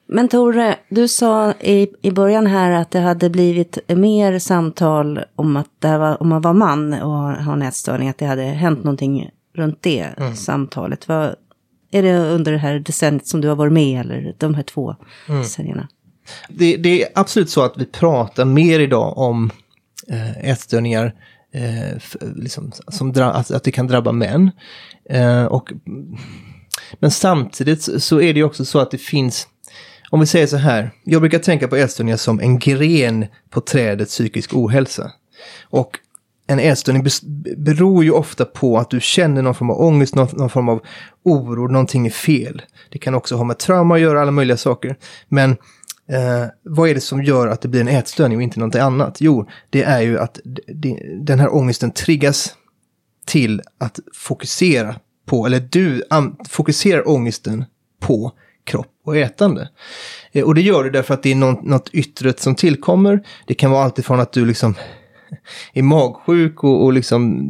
Men 0.10 0.30
Tore, 0.30 0.76
du 0.90 1.08
sa 1.08 1.52
i, 1.52 1.88
i 2.02 2.12
början 2.12 2.48
här 2.48 2.72
att 2.72 2.92
det 2.92 3.00
hade 3.00 3.30
blivit 3.30 3.78
mer 3.88 4.40
samtal 4.40 5.20
om 5.36 5.58
att 5.58 5.70
det 5.80 5.98
var, 5.98 6.22
om 6.22 6.30
man 6.30 6.42
var 6.42 6.54
man 6.54 6.94
och 6.94 7.20
har 7.20 7.56
nätstörning, 7.56 8.10
att 8.10 8.18
det 8.18 8.26
hade 8.26 8.44
hänt 8.44 8.84
någonting 8.84 9.30
runt 9.56 9.78
det 9.82 10.00
mm. 10.18 10.36
samtalet. 10.36 11.08
Vad, 11.08 11.36
är 11.92 12.04
det 12.04 12.18
under 12.18 12.52
det 12.52 12.58
här 12.58 12.80
decenniet 12.80 13.28
som 13.28 13.42
du 13.42 13.48
har 13.48 13.56
varit 13.56 13.74
med 13.74 14.02
eller 14.02 14.36
de 14.38 14.54
här 14.54 14.64
två 14.64 14.96
mm. 15.28 15.42
decennierna? 15.42 15.88
Det, 16.50 16.78
det, 16.78 17.04
är 17.04 17.10
absolut 17.16 17.50
så 17.50 17.62
att 17.62 17.74
vi 17.78 17.86
pratar 17.86 18.46
mer 18.46 18.80
idag 18.80 19.18
om 19.18 19.52
eh, 20.08 20.50
ätstörningar 20.50 21.16
eh, 21.54 21.98
liksom, 22.36 22.72
som 22.88 23.10
att, 23.22 23.52
att 23.52 23.64
det 23.64 23.72
kan 23.72 23.88
drabba 23.88 24.12
män. 24.12 24.52
Eh, 25.10 25.46
och, 25.46 25.74
men 27.00 27.12
samtidigt 27.12 28.04
så 28.04 28.22
är 28.22 28.34
det 28.34 28.44
också 28.44 28.66
så 28.66 28.80
att 28.80 28.92
det 28.92 28.98
finns 28.98 29.48
om 30.10 30.20
vi 30.20 30.26
säger 30.26 30.48
så 30.48 30.58
här, 30.58 30.92
jag 31.04 31.22
brukar 31.22 31.40
tänka 31.40 31.68
på 31.68 31.76
ätstörningar 31.76 32.18
som 32.18 32.40
en 32.40 32.60
gren 32.60 33.26
på 33.50 33.62
trädet 33.62 34.08
psykisk 34.08 34.54
ohälsa. 34.54 35.12
Och 35.70 36.00
en 36.48 36.60
ätstörning 36.60 37.06
beror 37.58 38.04
ju 38.04 38.12
ofta 38.12 38.46
på 38.46 38.78
att 38.78 38.90
du 38.90 39.00
känner 39.02 39.42
någon 39.42 39.56
form 39.56 39.70
av 39.70 39.82
ångest, 39.82 40.16
någon, 40.16 40.28
någon, 40.34 40.50
form 40.50 40.70
av 40.70 40.82
oro, 41.24 41.68
någonting 41.68 42.06
är 42.06 42.12
fel. 42.12 42.62
Det 42.90 43.00
kan 43.00 43.16
också 43.16 43.36
ha 43.36 43.44
med 43.44 43.58
trauma 43.58 43.96
att 43.96 44.02
göra, 44.02 44.22
alla 44.22 44.32
möjliga 44.32 44.58
saker. 44.58 44.96
Men 45.28 45.52
eh, 46.10 46.46
vad 46.64 46.90
är 46.90 46.94
det 46.94 47.02
som 47.02 47.24
gör 47.24 47.48
att 47.48 47.62
det 47.62 47.68
blir 47.68 47.82
en 47.82 47.88
ätstörning 47.88 48.38
och 48.38 48.44
inte 48.44 48.60
någonting 48.60 48.82
annat? 48.82 49.22
Jo, 49.22 49.50
det 49.70 49.84
är 49.84 50.02
ju 50.02 50.20
att 50.20 50.40
den 51.22 51.40
här 51.40 51.56
ångesten 51.56 51.92
triggas 51.92 52.54
till 53.26 53.62
att 53.78 54.00
fokusera 54.14 54.96
på, 55.26 55.46
eller 55.46 55.60
du 55.60 56.04
fokuserar 56.50 57.10
ångesten 57.10 57.66
på 58.00 58.32
kropp 58.68 58.92
och 59.06 59.18
ätande. 59.18 59.70
Eh, 60.32 60.44
och 60.44 60.56
det 60.56 60.62
gör 60.62 60.84
du 60.84 60.90
därför 60.90 61.14
att 61.14 61.24
det 61.24 61.32
är 61.32 61.36
något, 61.36 61.64
något 61.64 61.90
yttre 61.94 62.34
som 62.38 62.56
tillkommer. 62.56 63.24
Det 63.46 63.54
kan 63.54 63.72
vara 63.72 63.84
alltifrån 63.84 64.20
att 64.20 64.34
du 64.34 64.46
liksom 64.46 64.76
är 65.74 65.82
magsjuk 65.82 66.64
och, 66.64 66.84
och 66.84 66.94
liksom 66.94 67.48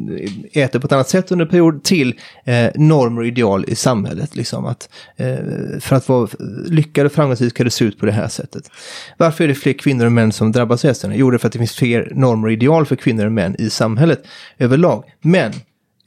äter 0.54 0.80
på 0.80 0.88
ett 0.88 0.92
annat 0.92 1.10
sätt 1.10 1.32
under 1.32 1.46
period 1.46 1.84
till 1.84 2.20
eh, 2.46 2.70
normer 2.76 3.22
och 3.22 3.28
ideal 3.28 3.66
i 3.68 3.76
samhället. 3.76 4.36
Liksom 4.36 4.66
att, 4.66 4.90
eh, 5.16 5.38
för 5.80 5.96
att 5.96 6.10
vara 6.10 6.30
lyckad 6.68 7.06
och 7.06 7.12
framgångsrik 7.12 7.54
ska 7.54 7.64
det 7.64 7.70
se 7.70 7.86
ut 7.86 8.00
på 8.00 8.06
det 8.06 8.12
här 8.12 8.28
sättet. 8.28 8.72
Varför 9.18 9.44
är 9.44 9.48
det 9.48 9.56
fler 9.56 9.74
kvinnor 9.74 10.06
och 10.06 10.12
män 10.12 10.32
som 10.32 10.52
drabbas 10.52 10.86
av 10.86 10.92
ätstörningar? 10.92 11.20
Jo, 11.20 11.32
det 11.32 11.36
är 11.36 11.38
för 11.38 11.48
att 11.48 11.54
det 11.54 11.60
finns 11.60 11.76
fler 11.76 12.12
normer 12.16 12.48
och 12.48 12.54
ideal 12.54 12.86
för 12.86 12.96
kvinnor 12.96 13.26
och 13.26 13.32
män 13.32 13.56
i 13.60 13.70
samhället 13.70 14.24
överlag. 14.58 15.04
Men 15.22 15.54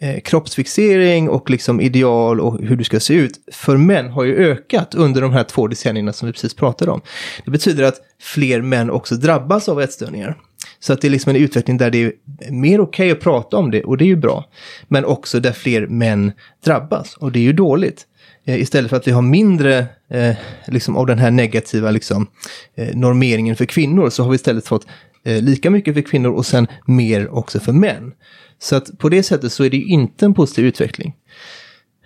eh, 0.00 0.20
kroppsfixering 0.20 1.28
och 1.28 1.50
liksom 1.50 1.80
ideal 1.80 2.40
och 2.40 2.60
hur 2.60 2.76
du 2.76 2.84
ska 2.84 3.00
se 3.00 3.14
ut 3.14 3.40
för 3.52 3.76
män 3.76 4.08
har 4.08 4.24
ju 4.24 4.36
ökat 4.36 4.94
under 4.94 5.22
de 5.22 5.32
här 5.32 5.44
två 5.44 5.66
decennierna 5.66 6.12
som 6.12 6.26
vi 6.26 6.32
precis 6.32 6.54
pratade 6.54 6.90
om. 6.90 7.00
Det 7.44 7.50
betyder 7.50 7.84
att 7.84 8.00
fler 8.20 8.62
män 8.62 8.90
också 8.90 9.14
drabbas 9.14 9.68
av 9.68 9.80
ätstörningar. 9.80 10.36
Så 10.80 10.92
att 10.92 11.00
det 11.00 11.08
är 11.08 11.10
liksom 11.10 11.30
en 11.30 11.42
utveckling 11.42 11.76
där 11.76 11.90
det 11.90 12.02
är 12.02 12.12
mer 12.50 12.80
okej 12.80 13.06
okay 13.06 13.10
att 13.10 13.20
prata 13.20 13.56
om 13.56 13.70
det 13.70 13.84
och 13.84 13.96
det 13.96 14.04
är 14.04 14.06
ju 14.06 14.16
bra. 14.16 14.44
Men 14.88 15.04
också 15.04 15.40
där 15.40 15.52
fler 15.52 15.86
män 15.86 16.32
drabbas 16.64 17.16
och 17.16 17.32
det 17.32 17.38
är 17.38 17.42
ju 17.42 17.52
dåligt. 17.52 18.06
Eh, 18.46 18.60
istället 18.60 18.90
för 18.90 18.96
att 18.96 19.06
vi 19.06 19.12
har 19.12 19.22
mindre 19.22 19.86
eh, 20.10 20.36
liksom 20.66 20.96
av 20.96 21.06
den 21.06 21.18
här 21.18 21.30
negativa 21.30 21.90
liksom, 21.90 22.26
eh, 22.74 22.96
normeringen 22.96 23.56
för 23.56 23.64
kvinnor 23.64 24.10
så 24.10 24.22
har 24.22 24.30
vi 24.30 24.34
istället 24.34 24.66
fått 24.66 24.86
eh, 25.24 25.42
lika 25.42 25.70
mycket 25.70 25.94
för 25.94 26.00
kvinnor 26.00 26.30
och 26.30 26.46
sen 26.46 26.66
mer 26.86 27.28
också 27.28 27.60
för 27.60 27.72
män. 27.72 28.12
Så 28.58 28.76
att 28.76 28.98
på 28.98 29.08
det 29.08 29.22
sättet 29.22 29.52
så 29.52 29.64
är 29.64 29.70
det 29.70 29.76
ju 29.76 29.84
inte 29.84 30.24
en 30.24 30.34
positiv 30.34 30.64
utveckling. 30.64 31.16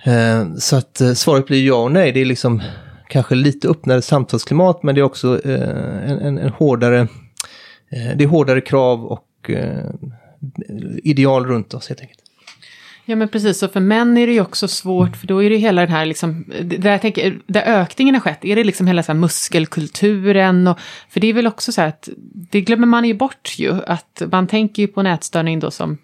Eh, 0.05 0.55
så 0.59 0.77
att 0.77 1.01
eh, 1.01 1.13
svaret 1.13 1.47
blir 1.47 1.67
ja 1.67 1.77
och 1.77 1.93
nej. 1.93 2.13
Det 2.13 2.21
är 2.21 2.25
liksom 2.25 2.63
kanske 3.09 3.35
lite 3.35 3.69
öppnare 3.69 4.03
samtalsklimat 4.03 4.83
men 4.83 4.95
det 4.95 5.01
är 5.01 5.03
också 5.03 5.41
eh, 5.45 6.11
en, 6.11 6.19
en, 6.19 6.39
en 6.39 6.49
hårdare 6.51 7.09
Eh, 7.95 8.17
det 8.17 8.25
är 8.25 8.29
hårdare 8.29 8.61
krav 8.61 9.05
och 9.05 9.51
eh, 9.51 9.91
ideal 11.03 11.47
runt 11.47 11.75
oss 11.75 11.89
helt 11.89 12.01
enkelt. 12.01 12.14
Ja 13.05 13.17
men 13.17 13.29
precis, 13.29 13.63
och 13.63 13.73
för 13.73 13.81
män 13.81 14.17
är 14.17 14.27
det 14.27 14.33
ju 14.33 14.41
också 14.41 14.69
svårt 14.69 15.17
för 15.17 15.27
då 15.27 15.43
är 15.43 15.51
det 15.51 15.57
hela 15.57 15.81
den 15.81 15.91
här 15.91 16.07
liksom, 16.07 16.45
där, 16.63 16.91
jag 16.91 17.01
tänker, 17.01 17.39
där 17.47 17.63
ökningen 17.63 18.15
har 18.15 18.21
skett, 18.21 18.45
är 18.45 18.57
det 18.57 18.65
liksom 18.65 18.87
hela 18.87 19.03
så 19.03 19.13
här 19.13 19.19
muskelkulturen 19.19 20.67
och, 20.67 20.79
för 21.09 21.21
det 21.21 21.27
är 21.27 21.33
väl 21.33 21.47
också 21.47 21.73
så 21.73 21.81
här 21.81 21.89
att, 21.89 22.09
det 22.51 22.61
glömmer 22.61 22.87
man 22.87 23.05
ju 23.05 23.15
bort 23.15 23.55
ju, 23.59 23.83
att 23.87 24.23
man 24.33 24.47
tänker 24.47 24.83
ju 24.83 24.89
på 24.89 25.03
nätstörning 25.03 25.61
då 25.61 25.71
som 25.71 25.99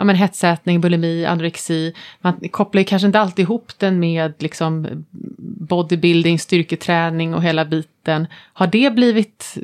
ja, 0.00 0.04
men 0.04 0.16
hetsätning, 0.16 0.80
bulimi, 0.80 1.24
anorexi. 1.24 1.94
Man 2.20 2.48
kopplar 2.50 2.80
ju 2.80 2.84
kanske 2.84 3.06
inte 3.06 3.20
alltid 3.20 3.42
ihop 3.42 3.72
den 3.78 4.00
med 4.00 4.34
liksom 4.38 5.04
bodybuilding, 5.68 6.38
styrketräning 6.38 7.34
och 7.34 7.42
hela 7.42 7.64
biten. 7.64 8.26
Har 8.52 8.66
det 8.66 8.94
blivit, 8.94 9.58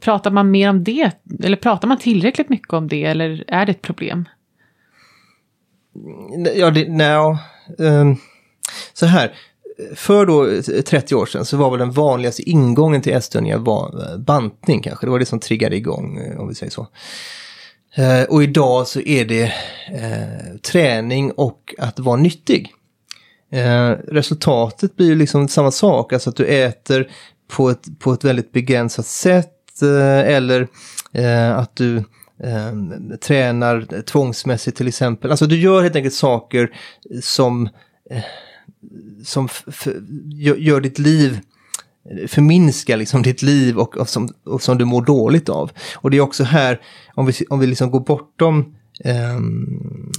pratar 0.00 0.30
man 0.30 0.50
mer 0.50 0.70
om 0.70 0.84
det? 0.84 1.10
Eller 1.42 1.56
pratar 1.56 1.88
man 1.88 1.98
tillräckligt 1.98 2.48
mycket 2.48 2.72
om 2.72 2.88
det? 2.88 3.04
Eller 3.04 3.44
är 3.46 3.66
det 3.66 3.70
ett 3.70 3.82
problem? 3.82 4.24
Mm, 5.96 6.46
ja, 6.56 6.70
det, 6.70 6.88
no, 6.88 7.38
um, 7.78 7.86
ehm, 7.86 8.16
så 8.92 9.06
här. 9.06 9.34
För 9.94 10.26
då 10.26 10.50
eh, 10.50 10.82
30 10.82 11.14
år 11.14 11.26
sedan 11.26 11.44
så 11.44 11.56
var 11.56 11.70
väl 11.70 11.78
den 11.78 11.92
vanligaste 11.92 12.42
ingången 12.42 13.02
till 13.02 13.12
ätstörningar 13.12 13.58
var 13.58 14.12
eh, 14.12 14.18
bantning 14.18 14.82
kanske. 14.82 15.06
Det 15.06 15.10
var 15.10 15.18
det 15.18 15.26
som 15.26 15.40
triggade 15.40 15.76
igång, 15.76 16.18
eh, 16.18 16.40
om 16.40 16.48
vi 16.48 16.54
säger 16.54 16.72
så. 16.72 16.86
Och 18.28 18.42
idag 18.42 18.88
så 18.88 19.00
är 19.00 19.24
det 19.24 19.42
eh, 19.92 20.56
träning 20.62 21.32
och 21.32 21.74
att 21.78 21.98
vara 21.98 22.16
nyttig. 22.16 22.72
Eh, 23.52 23.90
resultatet 23.90 24.96
blir 24.96 25.06
ju 25.06 25.14
liksom 25.14 25.48
samma 25.48 25.70
sak, 25.70 26.12
alltså 26.12 26.30
att 26.30 26.36
du 26.36 26.46
äter 26.46 27.10
på 27.48 27.70
ett, 27.70 27.98
på 27.98 28.12
ett 28.12 28.24
väldigt 28.24 28.52
begränsat 28.52 29.06
sätt 29.06 29.82
eh, 29.82 30.34
eller 30.34 30.68
att 31.54 31.76
du 31.76 32.04
eh, 32.42 32.72
tränar 33.20 34.02
tvångsmässigt 34.02 34.76
till 34.76 34.88
exempel. 34.88 35.30
Alltså 35.30 35.46
du 35.46 35.60
gör 35.60 35.82
helt 35.82 35.96
enkelt 35.96 36.14
saker 36.14 36.70
som, 37.22 37.68
eh, 38.10 38.24
som 39.24 39.48
gör 40.58 40.80
ditt 40.80 40.98
liv 40.98 41.40
förminska 42.26 42.96
liksom 42.96 43.22
ditt 43.22 43.42
liv 43.42 43.78
och, 43.78 43.96
och, 43.96 44.08
som, 44.08 44.28
och 44.44 44.62
som 44.62 44.78
du 44.78 44.84
mår 44.84 45.02
dåligt 45.02 45.48
av. 45.48 45.70
Och 45.94 46.10
det 46.10 46.16
är 46.16 46.20
också 46.20 46.44
här, 46.44 46.80
om 47.14 47.26
vi, 47.26 47.32
om 47.48 47.60
vi 47.60 47.66
liksom 47.66 47.90
går 47.90 48.00
bortom 48.00 48.74
eh, 49.04 49.40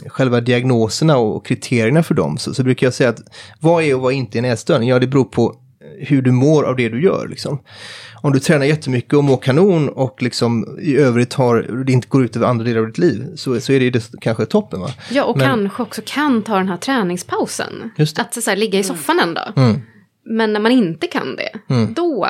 själva 0.07 0.41
diagnoserna 0.41 1.17
och 1.17 1.45
kriterierna 1.45 2.03
för 2.03 2.15
dem, 2.15 2.37
så, 2.37 2.53
så, 2.53 2.63
brukar 2.63 2.87
jag 2.87 2.93
säga 2.93 3.09
att 3.09 3.19
vad 3.59 3.83
är 3.83 3.95
och 3.95 4.01
vad 4.01 4.13
är 4.13 4.17
inte 4.17 4.39
en 4.39 4.45
ätstörning? 4.45 4.89
Ja, 4.89 4.99
det 4.99 5.07
beror 5.07 5.23
på 5.23 5.55
hur 5.99 6.21
du 6.21 6.31
mår 6.31 6.63
av 6.63 6.75
det 6.75 6.89
du 6.89 7.03
gör. 7.03 7.27
Liksom. 7.27 7.59
Om 8.25 8.33
du 8.33 8.39
tränar 8.39 8.65
jättemycket 8.65 9.13
och 9.13 9.23
mår 9.23 9.37
kanon 9.37 9.89
och 9.89 10.21
liksom 10.21 10.77
i 10.81 10.95
övrigt 10.95 11.33
har, 11.33 11.83
det 11.85 11.91
inte 11.91 12.07
går 12.07 12.25
ut 12.25 12.35
över 12.35 12.47
andra 12.47 12.65
delar 12.65 12.79
av 12.79 12.87
ditt 12.87 12.97
liv 12.97 13.35
så, 13.35 13.61
så 13.61 13.71
är 13.71 13.79
det, 13.79 13.89
det 13.89 14.09
kanske 14.21 14.45
toppen. 14.45 14.81
Va? 14.81 14.89
Ja, 15.11 15.23
och 15.23 15.37
Men, 15.37 15.47
kanske 15.47 15.83
också 15.83 16.01
kan 16.05 16.43
ta 16.43 16.57
den 16.57 16.69
här 16.69 16.77
träningspausen. 16.77 17.91
Att 18.17 18.43
så 18.43 18.49
här, 18.49 18.57
ligga 18.57 18.79
i 18.79 18.83
soffan 18.83 19.19
en 19.19 19.33
dag. 19.33 19.53
Mm. 19.55 19.81
Men 20.23 20.53
när 20.53 20.59
man 20.59 20.71
inte 20.71 21.07
kan 21.07 21.35
det, 21.35 21.73
mm. 21.73 21.93
då 21.93 22.27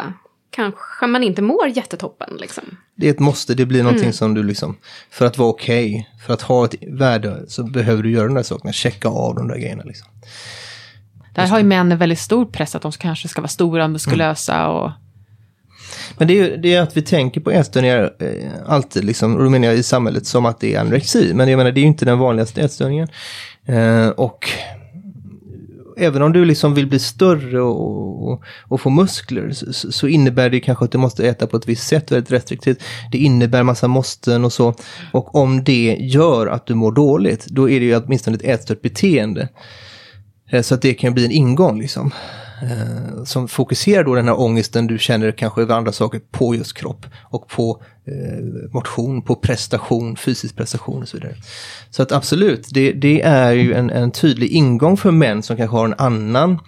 kanske 0.52 1.08
man 1.08 1.24
inte 1.24 1.42
mår 1.42 1.68
jättetoppen. 1.68 2.38
Liksom. 2.40 2.64
Det 2.96 3.08
är 3.08 3.12
ett 3.12 3.20
måste, 3.20 3.54
det 3.54 3.66
blir 3.66 3.84
någonting 3.84 4.04
mm. 4.04 4.14
som 4.14 4.34
du 4.34 4.44
liksom, 4.44 4.78
för 5.12 5.26
att 5.26 5.38
vara 5.38 5.50
okej, 5.50 5.90
okay, 5.90 6.26
för 6.26 6.34
att 6.34 6.42
ha 6.42 6.66
ett 6.66 6.76
värde 6.88 7.44
så 7.48 7.64
behöver 7.64 8.04
du 8.04 8.12
göra 8.12 8.26
de 8.26 8.34
där 8.34 8.44
sakerna, 8.44 8.74
checka 8.74 9.10
av 9.10 9.36
de 9.36 9.48
där 9.48 9.58
grejerna. 9.58 9.84
Liksom. 9.84 10.08
Där 11.36 11.48
har 11.48 11.58
ju 11.58 11.64
män 11.64 11.92
en 11.92 11.98
väldigt 11.98 12.20
stor 12.20 12.46
press 12.46 12.76
att 12.76 12.82
de 12.82 12.92
kanske 12.92 13.28
ska 13.28 13.42
vara 13.42 13.50
stora, 13.50 13.88
muskulösa 13.88 14.56
mm. 14.56 14.72
och... 14.72 14.92
Men 16.18 16.28
det 16.28 16.40
är, 16.40 16.58
det 16.58 16.74
är 16.74 16.82
att 16.82 16.98
vi 16.98 17.02
tänker 17.02 17.42
på 17.42 17.52
ätstörningar 17.52 18.14
eh, 18.20 18.52
alltid, 18.68 19.04
liksom, 19.04 19.36
och 19.36 19.44
då 19.44 19.50
menar 19.50 19.68
jag 19.68 19.78
i 19.78 19.84
samhället, 19.84 20.26
som 20.26 20.46
att 20.46 20.60
det 20.60 20.76
är 20.76 20.80
anorexi. 20.80 21.34
Men 21.34 21.50
jag 21.50 21.58
menar, 21.58 21.72
det 21.72 21.80
är 21.80 21.82
ju 21.82 21.88
inte 21.88 22.06
den 22.06 22.20
vanligaste 22.20 22.62
ätstörningen. 22.62 23.08
Eh, 23.66 24.08
och 24.08 24.50
även 25.98 26.22
om 26.22 26.34
du 26.34 26.46
liksom 26.46 26.74
vill 26.74 26.88
bli 26.88 27.00
större 27.00 27.62
och, 27.62 28.32
och, 28.32 28.44
och 28.62 28.82
få 28.82 28.90
muskler 28.90 29.52
så, 29.52 29.92
så, 29.92 30.08
innebär 30.08 30.50
det 30.50 30.60
kanske 30.60 30.86
att 30.86 30.92
du 30.92 30.98
måste 30.98 31.28
äta 31.28 31.48
på 31.48 31.58
ett 31.58 31.68
visst 31.68 31.88
sätt 31.88 32.12
väldigt 32.12 32.32
restriktivt. 32.32 32.84
Det 33.12 33.18
innebär 33.18 33.64
massa 33.64 33.88
måsten 33.88 34.46
och 34.46 34.54
så. 34.54 34.74
Och 35.12 35.36
om 35.36 35.64
det 35.64 35.98
gör 36.00 36.48
att 36.48 36.66
du 36.66 36.76
mår 36.76 36.92
dåligt, 36.92 37.46
då 37.46 37.70
är 37.70 37.80
det 37.80 37.86
ju 37.86 37.96
åtminstone 37.98 38.36
ett 38.36 38.44
ätstört 38.44 38.82
beteende. 38.82 39.50
Eh, 40.50 40.62
så 40.62 40.76
att 40.76 40.82
det 40.82 40.94
kan 40.94 41.14
bli 41.14 41.26
en 41.26 41.32
ingång 41.32 41.80
liksom. 41.80 42.12
Eh, 42.62 43.24
som 43.24 43.48
fokuserar 43.48 44.04
då 44.04 44.16
den 44.16 44.28
här 44.28 44.40
ångesten 44.40 44.88
du 44.88 45.00
känner 45.00 45.32
kanske 45.32 45.62
över 45.62 45.76
andra 45.76 45.92
saker 45.92 46.22
på 46.32 46.56
just 46.56 46.74
kropp 46.74 47.06
och 47.24 47.48
på 47.48 47.82
eh, 48.06 48.72
motion, 48.74 49.22
på 49.22 49.36
prestation, 49.36 50.16
fysisk 50.16 50.56
prestation 50.56 51.02
och 51.02 51.08
så 51.08 51.18
vidare. 51.18 51.36
Så 51.90 52.04
att 52.04 52.12
absolut, 52.12 52.68
det, 52.72 52.92
det 52.92 53.22
är 53.22 53.52
ju 53.52 53.74
en, 53.74 53.90
en, 53.90 54.12
tydlig 54.12 54.50
ingång 54.50 54.98
för 54.98 55.12
män 55.12 55.44
som 55.44 55.58
kanske 55.58 55.78
har 55.78 55.86
en 55.86 55.96
annan 55.98 56.60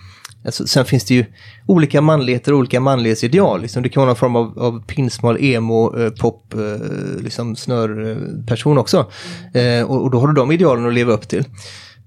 Alltså, 0.45 0.67
sen 0.67 0.85
finns 0.85 1.05
det 1.05 1.13
ju 1.13 1.25
olika 1.65 2.01
manligheter 2.01 2.53
och 2.53 2.59
olika 2.59 2.79
manlighetsideal. 2.79 3.61
Liksom. 3.61 3.83
Det 3.83 3.89
kan 3.89 4.01
vara 4.01 4.09
någon 4.09 4.15
form 4.15 4.35
av, 4.35 4.59
av 4.59 4.83
pinsmal, 4.87 5.37
emo, 5.43 5.99
eh, 5.99 6.09
pop, 6.09 6.53
eh, 6.53 7.21
liksom 7.23 7.55
snörperson 7.55 8.77
också. 8.77 9.11
Eh, 9.53 9.83
och, 9.83 10.03
och, 10.03 10.11
då 10.11 10.19
har 10.19 10.27
du 10.27 10.33
de 10.33 10.51
idealen 10.51 10.87
att 10.87 10.93
leva 10.93 11.13
upp 11.13 11.27
till. 11.27 11.43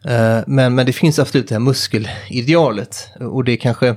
Eh, 0.04 0.38
men, 0.46 0.74
men 0.74 0.86
det 0.86 0.92
finns 0.92 1.18
absolut 1.18 1.48
det 1.48 1.54
här 1.54 1.60
muskelidealet 1.60 3.08
och 3.20 3.44
det 3.44 3.56
kanske 3.56 3.88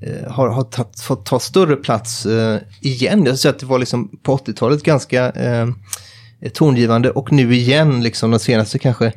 eh, 0.00 0.30
har, 0.30 0.48
har 0.48 0.62
tatt, 0.62 1.00
fått 1.00 1.26
ta 1.26 1.40
större 1.40 1.76
plats 1.76 2.26
eh, 2.26 2.60
igen. 2.80 3.24
Jag 3.24 3.38
skulle 3.38 3.54
att 3.54 3.58
det 3.58 3.66
var 3.66 3.78
liksom 3.78 4.18
på 4.22 4.36
80-talet 4.36 4.82
ganska 4.82 5.32
tongivande 6.52 7.10
och 7.10 7.32
nu 7.32 7.54
igen, 7.54 8.02
liksom 8.02 8.30
de 8.30 8.38
senaste 8.38 8.78
kanske 8.78 9.12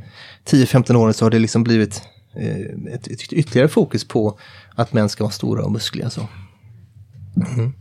10-15 0.50 0.96
åren 0.96 1.14
så 1.14 1.26
har 1.26 1.30
det 1.30 1.40
liksom 1.40 1.64
blivit 1.64 2.02
ett, 2.94 3.08
ett, 3.08 3.34
ytterligare 3.34 3.68
fokus 3.68 4.08
på 4.08 4.40
att 4.76 4.94
män 4.94 5.10
ska 5.10 5.24
vara 5.24 5.32
stora 5.32 5.64
och 5.64 5.72
muskliga. 5.72 6.10
Så. 6.10 6.28
Mm. 7.38 7.74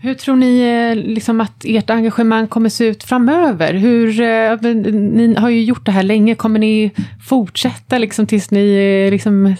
Hur 0.00 0.14
tror 0.14 0.36
ni 0.36 0.60
eh, 0.60 1.04
liksom, 1.04 1.40
att 1.40 1.64
ert 1.64 1.90
engagemang 1.90 2.48
kommer 2.48 2.68
se 2.68 2.84
ut 2.84 3.04
framöver? 3.04 3.74
Hur, 3.74 4.20
eh, 4.20 4.72
ni 4.92 5.34
har 5.34 5.48
ju 5.48 5.64
gjort 5.64 5.86
det 5.86 5.92
här 5.92 6.02
länge, 6.02 6.34
kommer 6.34 6.58
ni 6.58 6.90
fortsätta 7.28 7.98
liksom, 7.98 8.26
tills 8.26 8.50
ni 8.50 8.74
eh, 9.06 9.10
liksom, 9.10 9.54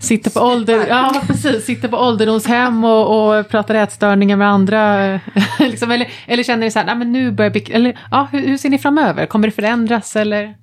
sitter, 0.00 0.30
på 0.30 0.40
ålder, 0.40 0.86
ja, 0.88 1.22
precis, 1.26 1.64
sitter 1.64 1.88
på 1.88 1.96
ålderdomshem 1.96 2.84
och, 2.84 3.38
och 3.38 3.48
pratar 3.48 3.74
ätstörningar 3.74 4.36
med 4.36 4.48
andra? 4.48 5.12
liksom, 5.58 5.90
eller, 5.90 6.08
eller 6.26 6.42
känner 6.42 6.64
ni 6.64 6.70
så 6.70 6.78
här, 6.78 6.86
nej, 6.86 6.96
men 6.96 7.12
nu 7.12 7.32
börjar 7.32 7.70
eller, 7.70 7.98
ja, 8.10 8.28
hur, 8.32 8.40
hur 8.40 8.56
ser 8.56 8.70
ni 8.70 8.78
framöver? 8.78 9.26
Kommer 9.26 9.48
det 9.48 9.52
förändras 9.52 10.16
eller? 10.16 10.54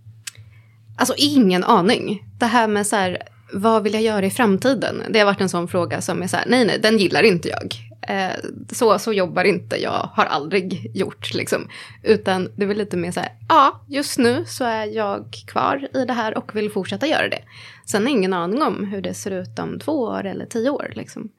Alltså 0.97 1.13
ingen 1.17 1.63
aning. 1.63 2.23
Det 2.39 2.45
här 2.45 2.67
med 2.67 2.87
så 2.87 2.95
här 2.95 3.17
vad 3.53 3.83
vill 3.83 3.93
jag 3.93 4.03
göra 4.03 4.25
i 4.25 4.29
framtiden? 4.29 5.03
Det 5.09 5.19
har 5.19 5.25
varit 5.25 5.41
en 5.41 5.49
sån 5.49 5.67
fråga 5.67 6.01
som 6.01 6.23
är 6.23 6.27
så 6.27 6.37
här, 6.37 6.45
nej, 6.47 6.65
nej, 6.65 6.79
den 6.81 6.97
gillar 6.97 7.23
inte 7.23 7.49
jag. 7.49 7.88
Eh, 8.09 8.35
så, 8.71 8.99
så 8.99 9.13
jobbar 9.13 9.43
inte 9.43 9.75
jag, 9.75 10.09
har 10.13 10.25
aldrig 10.25 10.91
gjort 10.93 11.33
liksom. 11.33 11.67
Utan 12.03 12.49
det 12.55 12.63
är 12.63 12.67
väl 12.67 12.77
lite 12.77 12.97
mer 12.97 13.11
så 13.11 13.19
här, 13.19 13.29
ja, 13.49 13.81
just 13.87 14.19
nu 14.19 14.45
så 14.47 14.65
är 14.65 14.85
jag 14.85 15.43
kvar 15.47 15.87
i 15.93 16.05
det 16.05 16.13
här 16.13 16.37
och 16.37 16.55
vill 16.55 16.71
fortsätta 16.71 17.07
göra 17.07 17.29
det. 17.29 17.41
Sen 17.85 18.03
har 18.03 18.09
ingen 18.09 18.33
aning 18.33 18.61
om 18.61 18.85
hur 18.85 19.01
det 19.01 19.13
ser 19.13 19.31
ut 19.31 19.59
om 19.59 19.79
två 19.79 19.91
år 19.91 20.25
eller 20.25 20.45
tio 20.45 20.69
år 20.69 20.91
liksom. 20.95 21.29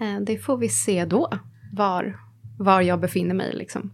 Eh, 0.00 0.20
det 0.20 0.38
får 0.38 0.56
vi 0.56 0.68
se 0.68 1.04
då, 1.04 1.30
var, 1.72 2.18
var 2.58 2.80
jag 2.80 3.00
befinner 3.00 3.34
mig 3.34 3.52
liksom. 3.54 3.90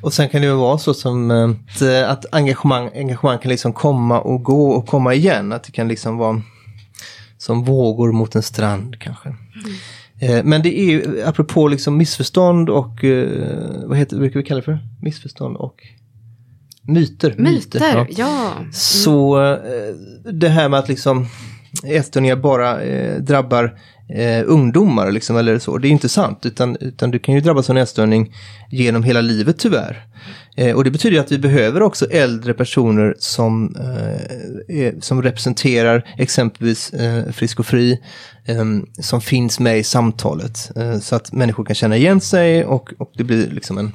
Och 0.00 0.12
sen 0.12 0.28
kan 0.28 0.40
det 0.40 0.46
ju 0.46 0.54
vara 0.54 0.78
så 0.78 0.94
som 0.94 1.30
eh, 1.30 1.50
att, 1.50 1.82
att 1.82 2.34
engagemang, 2.34 2.90
engagemang 2.94 3.38
kan 3.38 3.50
liksom 3.50 3.72
komma 3.72 4.20
och 4.20 4.42
gå 4.42 4.70
och 4.70 4.86
komma 4.86 5.14
igen. 5.14 5.52
Att 5.52 5.64
det 5.64 5.72
kan 5.72 5.88
liksom 5.88 6.16
vara 6.16 6.42
som 7.38 7.64
vågor 7.64 8.12
mot 8.12 8.34
en 8.34 8.42
strand 8.42 8.98
kanske. 9.00 9.28
Mm. 9.28 9.76
Men 10.44 10.62
det 10.62 10.78
är 10.78 10.84
ju, 10.84 11.22
apropå 11.22 11.68
liksom 11.68 11.96
missförstånd 11.96 12.70
och, 12.70 13.04
vad 13.84 13.98
heter, 13.98 14.16
brukar 14.16 14.40
vi 14.40 14.46
kalla 14.46 14.60
det 14.60 14.64
för? 14.64 14.78
Missförstånd 15.02 15.56
och 15.56 15.82
myter. 16.82 17.34
Myter, 17.38 17.44
myter 17.44 17.80
ja. 17.80 18.06
ja. 18.10 18.52
Så 18.72 19.38
det 20.32 20.48
här 20.48 20.68
med 20.68 20.78
att 20.78 20.88
liksom 20.88 21.26
ätstörningar 21.84 22.36
bara 22.36 22.78
drabbar 23.18 23.78
eh, 24.08 24.42
ungdomar, 24.46 25.12
liksom, 25.12 25.36
eller 25.36 25.58
så. 25.58 25.78
Det 25.78 25.88
är 25.88 25.90
inte 25.90 26.08
sant, 26.08 26.46
utan, 26.46 26.76
utan 26.80 27.10
du 27.10 27.18
kan 27.18 27.34
ju 27.34 27.40
drabbas 27.40 27.70
av 27.70 27.78
ätstörning 27.78 28.34
genom 28.70 29.02
hela 29.02 29.20
livet 29.20 29.58
tyvärr. 29.58 30.04
Eh, 30.58 30.76
och 30.76 30.84
det 30.84 30.90
betyder 30.90 31.20
att 31.20 31.32
vi 31.32 31.38
behöver 31.38 31.82
också 31.82 32.06
äldre 32.10 32.54
personer 32.54 33.14
som, 33.18 33.76
eh, 34.68 34.92
som 35.00 35.22
representerar 35.22 36.14
exempelvis 36.18 36.92
eh, 36.92 37.32
Frisk 37.32 37.60
och 37.60 37.66
Fri, 37.66 38.00
ehm, 38.46 38.86
som 39.00 39.20
finns 39.20 39.60
med 39.60 39.78
i 39.78 39.82
samtalet. 39.82 40.70
Eh, 40.76 40.98
så 40.98 41.16
att 41.16 41.32
människor 41.32 41.64
kan 41.64 41.74
känna 41.74 41.96
igen 41.96 42.20
sig 42.20 42.64
och, 42.64 42.92
och 42.98 43.12
det 43.14 43.24
blir 43.24 43.50
liksom 43.50 43.78
en 43.78 43.92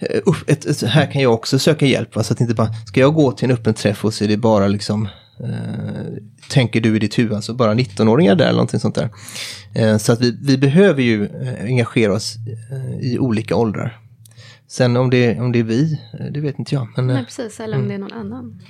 eh, 0.00 0.20
ett, 0.46 0.66
ett, 0.66 0.82
här 0.82 1.12
kan 1.12 1.22
jag 1.22 1.34
också 1.34 1.58
söka 1.58 1.86
hjälp. 1.86 2.16
Va? 2.16 2.22
Så 2.22 2.32
att 2.32 2.40
inte 2.40 2.54
bara, 2.54 2.72
ska 2.86 3.00
jag 3.00 3.14
gå 3.14 3.32
till 3.32 3.50
en 3.50 3.56
öppen 3.56 3.74
träff 3.74 4.04
och 4.04 4.14
så 4.14 4.24
är 4.24 4.28
det 4.28 4.36
bara 4.36 4.68
liksom 4.68 5.08
eh, 5.40 6.22
tänker 6.50 6.80
du 6.80 6.96
i 6.96 6.98
ditt 6.98 7.18
huvud, 7.18 7.32
alltså 7.32 7.54
bara 7.54 7.74
19-åringar 7.74 8.34
där 8.34 8.44
eller 8.44 8.52
någonting 8.52 8.80
sånt 8.80 8.94
där. 8.94 9.10
Eh, 9.74 9.96
så 9.96 10.12
att 10.12 10.20
vi, 10.20 10.38
vi 10.42 10.58
behöver 10.58 11.02
ju 11.02 11.24
eh, 11.24 11.64
engagera 11.64 12.12
oss 12.12 12.34
i 13.00 13.18
olika 13.18 13.56
åldrar. 13.56 14.00
Sen 14.74 14.96
om 14.96 15.10
det, 15.10 15.40
om 15.40 15.52
det 15.52 15.58
är 15.58 15.64
vi, 15.64 16.00
eh, 16.20 16.26
det 16.26 16.40
vet 16.40 16.58
inte 16.58 16.74
jag. 16.74 16.88
Men, 16.96 17.06
Nej, 17.06 17.24
precis, 17.24 17.60
eller 17.60 17.76
om 17.76 17.84
mm. 17.84 17.88
det 17.88 17.94
är 17.94 17.98
någon 17.98 18.20
annan. 18.20 18.62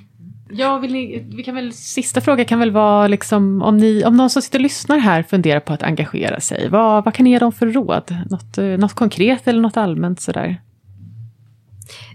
Ja, 0.51 0.79
vill 0.79 0.93
ni, 0.93 1.27
vi 1.37 1.43
kan 1.43 1.55
väl, 1.55 1.73
sista 1.73 2.21
fråga 2.21 2.45
kan 2.45 2.59
väl 2.59 2.71
vara 2.71 3.09
liksom, 3.09 3.63
om, 3.63 3.77
ni, 3.77 4.05
om 4.05 4.17
någon 4.17 4.31
som 4.31 4.43
sitter 4.43 4.59
och 4.59 4.63
lyssnar 4.63 4.99
här 4.99 5.23
funderar 5.23 5.61
på 5.61 5.73
att 5.73 5.83
engagera 5.83 6.41
sig. 6.41 6.69
Vad, 6.69 7.05
vad 7.05 7.15
kan 7.15 7.25
ni 7.25 7.31
ge 7.31 7.39
dem 7.39 7.53
för 7.53 7.67
råd? 7.67 8.17
Något, 8.31 8.81
något 8.81 8.95
konkret 8.95 9.49
eller 9.49 9.61
något 9.61 9.77
allmänt 9.77 10.21
sådär? 10.21 10.61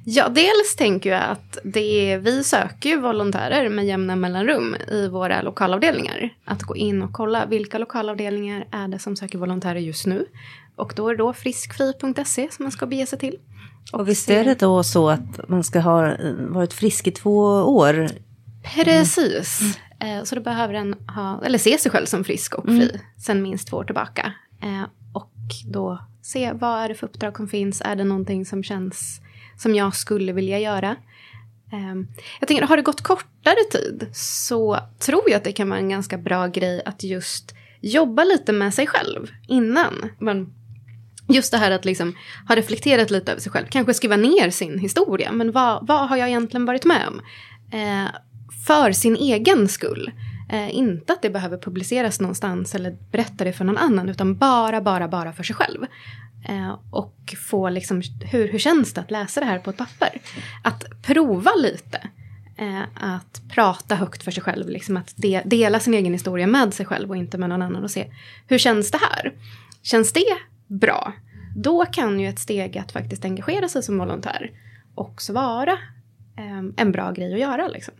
Ja, 0.06 0.30
dels 0.30 0.76
tänker 0.78 1.10
jag 1.10 1.24
att 1.24 1.58
det 1.64 2.12
är, 2.12 2.20
vi 2.20 2.44
söker 2.44 2.90
ju 2.90 3.00
volontärer 3.00 3.70
med 3.70 3.86
jämna 3.86 4.16
mellanrum 4.16 4.76
i 4.92 5.08
våra 5.08 5.42
lokalavdelningar. 5.42 6.30
Att 6.46 6.64
gå 6.64 6.76
in 6.76 7.02
och 7.02 7.14
kolla 7.14 7.46
vilka 7.46 7.78
lokalavdelningar 7.78 8.68
är 8.72 8.88
det 8.88 9.00
som 9.00 9.16
söker 9.16 9.38
volontärer 9.38 9.80
just 9.80 10.06
nu. 10.06 10.26
Och 10.76 10.94
då 10.96 11.08
är 11.08 11.12
det 11.12 11.18
då 11.18 11.34
friskfri.se 11.34 12.48
som 12.52 12.64
man 12.64 12.72
ska 12.72 12.86
bege 12.86 13.06
sig 13.06 13.20
till. 13.20 13.38
Och, 13.94 14.00
och 14.00 14.10
visst 14.10 14.30
är 14.30 14.44
det 14.44 14.60
då 14.60 14.84
så 14.84 15.10
att 15.10 15.50
man 15.50 15.64
ska 15.64 15.80
ha 15.80 16.16
varit 16.38 16.74
frisk 16.74 17.08
i 17.08 17.12
två 17.12 17.38
år? 17.62 18.10
Precis. 18.76 19.78
Mm. 20.00 20.26
Så 20.26 20.36
då 20.36 20.42
behöver 20.42 20.74
den 20.74 20.94
ha, 20.94 21.42
eller 21.46 21.58
se 21.58 21.78
sig 21.78 21.92
själv 21.92 22.06
som 22.06 22.24
frisk 22.24 22.56
och 22.56 22.66
fri 22.66 22.90
mm. 22.90 23.02
sen 23.18 23.42
minst 23.42 23.68
två 23.68 23.78
år 23.78 23.84
tillbaka. 23.84 24.34
Eh, 24.62 24.84
och 25.14 25.32
då 25.66 26.00
se 26.22 26.54
vad 26.54 26.84
är 26.84 26.90
det 26.90 26.96
för 26.96 27.08
uppdrag 27.08 27.38
som 27.38 27.48
finns, 27.48 27.82
är 27.86 27.96
det 27.96 28.04
någonting 28.04 28.46
som 28.46 28.64
känns 28.64 29.22
som 29.58 29.76
jag 29.76 29.96
skulle 29.96 30.34
vilja 30.34 30.60
göra. 30.60 30.96
Ehm, 31.72 32.08
jag 32.40 32.48
tänker, 32.48 32.66
har 32.66 32.78
det 32.78 32.84
gått 32.84 33.02
kortare 33.02 33.64
tid 33.72 34.08
så 34.14 34.80
tror 35.00 35.24
jag 35.30 35.38
att 35.38 35.44
det 35.44 35.52
kan 35.52 35.70
vara 35.70 35.80
en 35.80 35.90
ganska 35.90 36.18
bra 36.18 36.48
grej 36.48 36.82
att 36.86 37.04
just 37.04 37.56
jobba 37.82 38.24
lite 38.24 38.54
med 38.54 38.74
sig 38.74 38.88
själv 38.88 39.28
innan. 39.48 40.10
Men 40.20 40.54
just 41.30 41.52
det 41.52 41.58
här 41.58 41.72
att 41.72 41.86
liksom 41.86 42.16
ha 42.48 42.56
reflekterat 42.56 43.12
lite 43.12 43.32
över 43.32 43.42
sig 43.42 43.52
själv, 43.52 43.66
kanske 43.70 43.94
skriva 43.94 44.16
ner 44.16 44.50
sin 44.50 44.80
historia. 44.80 45.32
Men 45.32 45.52
vad, 45.52 45.88
vad 45.88 46.10
har 46.10 46.18
jag 46.18 46.28
egentligen 46.28 46.66
varit 46.66 46.86
med 46.86 47.08
om? 47.08 47.22
Eh, 47.80 48.10
för 48.68 48.92
sin 48.92 49.16
egen 49.16 49.68
skull. 49.68 50.12
Eh, 50.50 50.76
inte 50.76 51.14
att 51.14 51.22
det 51.22 51.30
behöver 51.30 51.58
publiceras 51.58 52.20
någonstans 52.20 52.76
eller 52.76 52.98
berätta 53.12 53.44
det 53.44 53.54
för 53.54 53.66
någon 53.66 53.78
annan, 53.78 54.10
utan 54.10 54.38
bara, 54.38 54.82
bara, 54.82 55.08
bara 55.08 55.34
för 55.34 55.44
sig 55.44 55.56
själv. 55.56 55.86
Eh, 56.48 56.80
och 56.92 57.36
få 57.50 57.70
liksom, 57.70 58.02
hur, 58.32 58.48
hur 58.48 58.60
känns 58.60 58.94
det 58.94 59.02
att 59.02 59.12
läsa 59.12 59.40
det 59.40 59.46
här 59.46 59.60
på 59.60 59.70
ett 59.70 59.78
papper? 59.78 60.22
Att 60.64 61.02
prova 61.02 61.52
lite. 61.56 62.10
Eh, 62.58 62.82
att 62.96 63.42
prata 63.50 63.96
högt 63.96 64.24
för 64.24 64.32
sig 64.32 64.44
själv, 64.44 64.70
liksom 64.70 64.98
att 64.98 65.14
de, 65.16 65.42
dela 65.46 65.80
sin 65.80 65.94
egen 65.94 66.14
historia 66.14 66.48
med 66.48 66.74
sig 66.74 66.86
själv 66.86 67.10
och 67.10 67.18
inte 67.18 67.38
med 67.38 67.50
någon 67.50 67.62
annan 67.62 67.84
och 67.84 67.92
se 67.92 68.12
hur 68.48 68.58
känns 68.58 68.92
det 68.92 69.00
här? 69.02 69.34
Känns 69.84 70.14
det 70.14 70.24
bra? 70.70 71.14
Då 71.56 71.86
kan 71.86 72.20
ju 72.20 72.30
ett 72.30 72.40
steg 72.40 72.78
att 72.78 72.92
faktiskt 72.92 73.26
engagera 73.26 73.70
sig 73.70 73.84
som 73.84 73.98
volontär 73.98 74.52
också 74.96 75.34
vara 75.34 75.72
eh, 76.38 76.64
en 76.78 76.92
bra 76.92 77.12
grej 77.12 77.34
att 77.34 77.40
göra. 77.40 77.68
Liksom. 77.68 77.94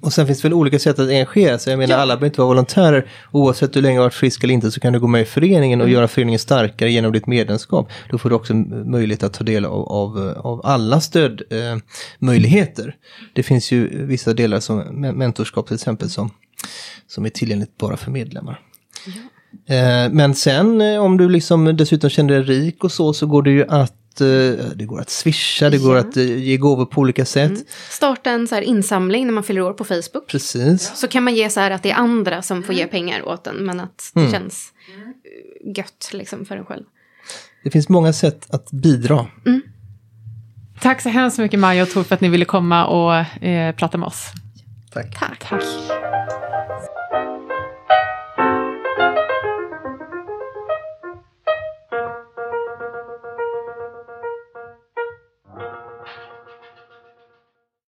Och 0.00 0.12
sen 0.12 0.26
finns 0.26 0.40
det 0.40 0.48
väl 0.48 0.54
olika 0.54 0.78
sätt 0.78 0.98
att 0.98 1.08
engagera 1.08 1.58
sig. 1.58 1.72
Jag 1.72 1.78
menar 1.78 1.94
ja. 1.94 2.00
alla 2.00 2.16
behöver 2.16 2.26
inte 2.26 2.40
vara 2.40 2.48
volontärer. 2.48 3.10
Oavsett 3.32 3.76
hur 3.76 3.82
länge 3.82 3.94
du 3.94 4.00
har 4.00 4.04
varit 4.04 4.14
frisk 4.14 4.44
eller 4.44 4.54
inte 4.54 4.70
så 4.70 4.80
kan 4.80 4.92
du 4.92 5.00
gå 5.00 5.06
med 5.06 5.22
i 5.22 5.24
föreningen 5.24 5.80
och 5.80 5.86
mm. 5.86 5.94
göra 5.94 6.08
föreningen 6.08 6.38
starkare 6.38 6.90
genom 6.90 7.12
ditt 7.12 7.26
medlemskap. 7.26 7.90
Då 8.10 8.18
får 8.18 8.30
du 8.30 8.36
också 8.36 8.54
möjlighet 8.54 9.22
att 9.22 9.32
ta 9.32 9.44
del 9.44 9.64
av, 9.64 9.88
av, 9.88 10.34
av 10.36 10.60
alla 10.64 11.00
stödmöjligheter. 11.00 12.88
Eh, 12.88 12.94
det 13.34 13.42
finns 13.42 13.72
ju 13.72 14.06
vissa 14.06 14.34
delar 14.34 14.60
som 14.60 14.78
mentorskap 15.00 15.66
till 15.66 15.74
exempel 15.74 16.10
som, 16.10 16.30
som 17.06 17.24
är 17.26 17.30
tillgängligt 17.30 17.78
bara 17.78 17.96
för 17.96 18.10
medlemmar. 18.10 18.60
Ja. 19.06 19.12
Eh, 19.68 20.12
men 20.12 20.34
sen 20.34 20.80
eh, 20.80 21.00
om 21.00 21.16
du 21.16 21.28
liksom 21.28 21.76
dessutom 21.76 22.10
känner 22.10 22.34
dig 22.34 22.42
rik 22.42 22.84
och 22.84 22.92
så, 22.92 23.12
så 23.12 23.26
går 23.26 23.42
det 23.42 23.50
ju 23.50 23.64
att 23.68 23.94
Eh, 24.20 24.66
det 24.74 24.84
går 24.84 25.00
att 25.00 25.10
swisha, 25.10 25.70
det 25.70 25.78
går 25.78 25.96
att 25.96 26.16
ge 26.16 26.56
gåvor 26.56 26.86
på 26.86 27.00
olika 27.00 27.24
sätt. 27.24 27.50
Mm. 27.50 27.64
Starta 27.90 28.30
en 28.30 28.48
så 28.48 28.54
här 28.54 28.62
insamling 28.62 29.26
när 29.26 29.32
man 29.32 29.44
fyller 29.44 29.60
år 29.60 29.72
på 29.72 29.84
Facebook. 29.84 30.26
Precis. 30.26 30.92
Så 30.94 31.08
kan 31.08 31.24
man 31.24 31.34
ge 31.34 31.50
så 31.50 31.60
här 31.60 31.70
att 31.70 31.82
det 31.82 31.90
är 31.90 31.94
andra 31.94 32.42
som 32.42 32.62
får 32.62 32.74
ge 32.74 32.86
pengar 32.86 33.28
åt 33.28 33.46
en, 33.46 33.56
men 33.56 33.80
att 33.80 34.10
det 34.14 34.20
mm. 34.20 34.32
känns 34.32 34.72
gött 35.76 36.10
liksom 36.12 36.44
för 36.44 36.56
en 36.56 36.64
själv. 36.64 36.84
Det 37.64 37.70
finns 37.70 37.88
många 37.88 38.12
sätt 38.12 38.46
att 38.50 38.70
bidra. 38.70 39.26
Mm. 39.46 39.62
Tack 40.80 41.02
så 41.02 41.08
hemskt 41.08 41.38
mycket 41.38 41.60
Maja 41.60 41.82
och 41.82 41.90
Tor 41.90 42.02
för 42.02 42.14
att 42.14 42.20
ni 42.20 42.28
ville 42.28 42.44
komma 42.44 42.86
och 42.86 43.44
eh, 43.44 43.74
prata 43.74 43.98
med 43.98 44.06
oss. 44.06 44.32
Tack. 44.92 45.18
Tack. 45.18 45.48
Tack. 45.48 45.62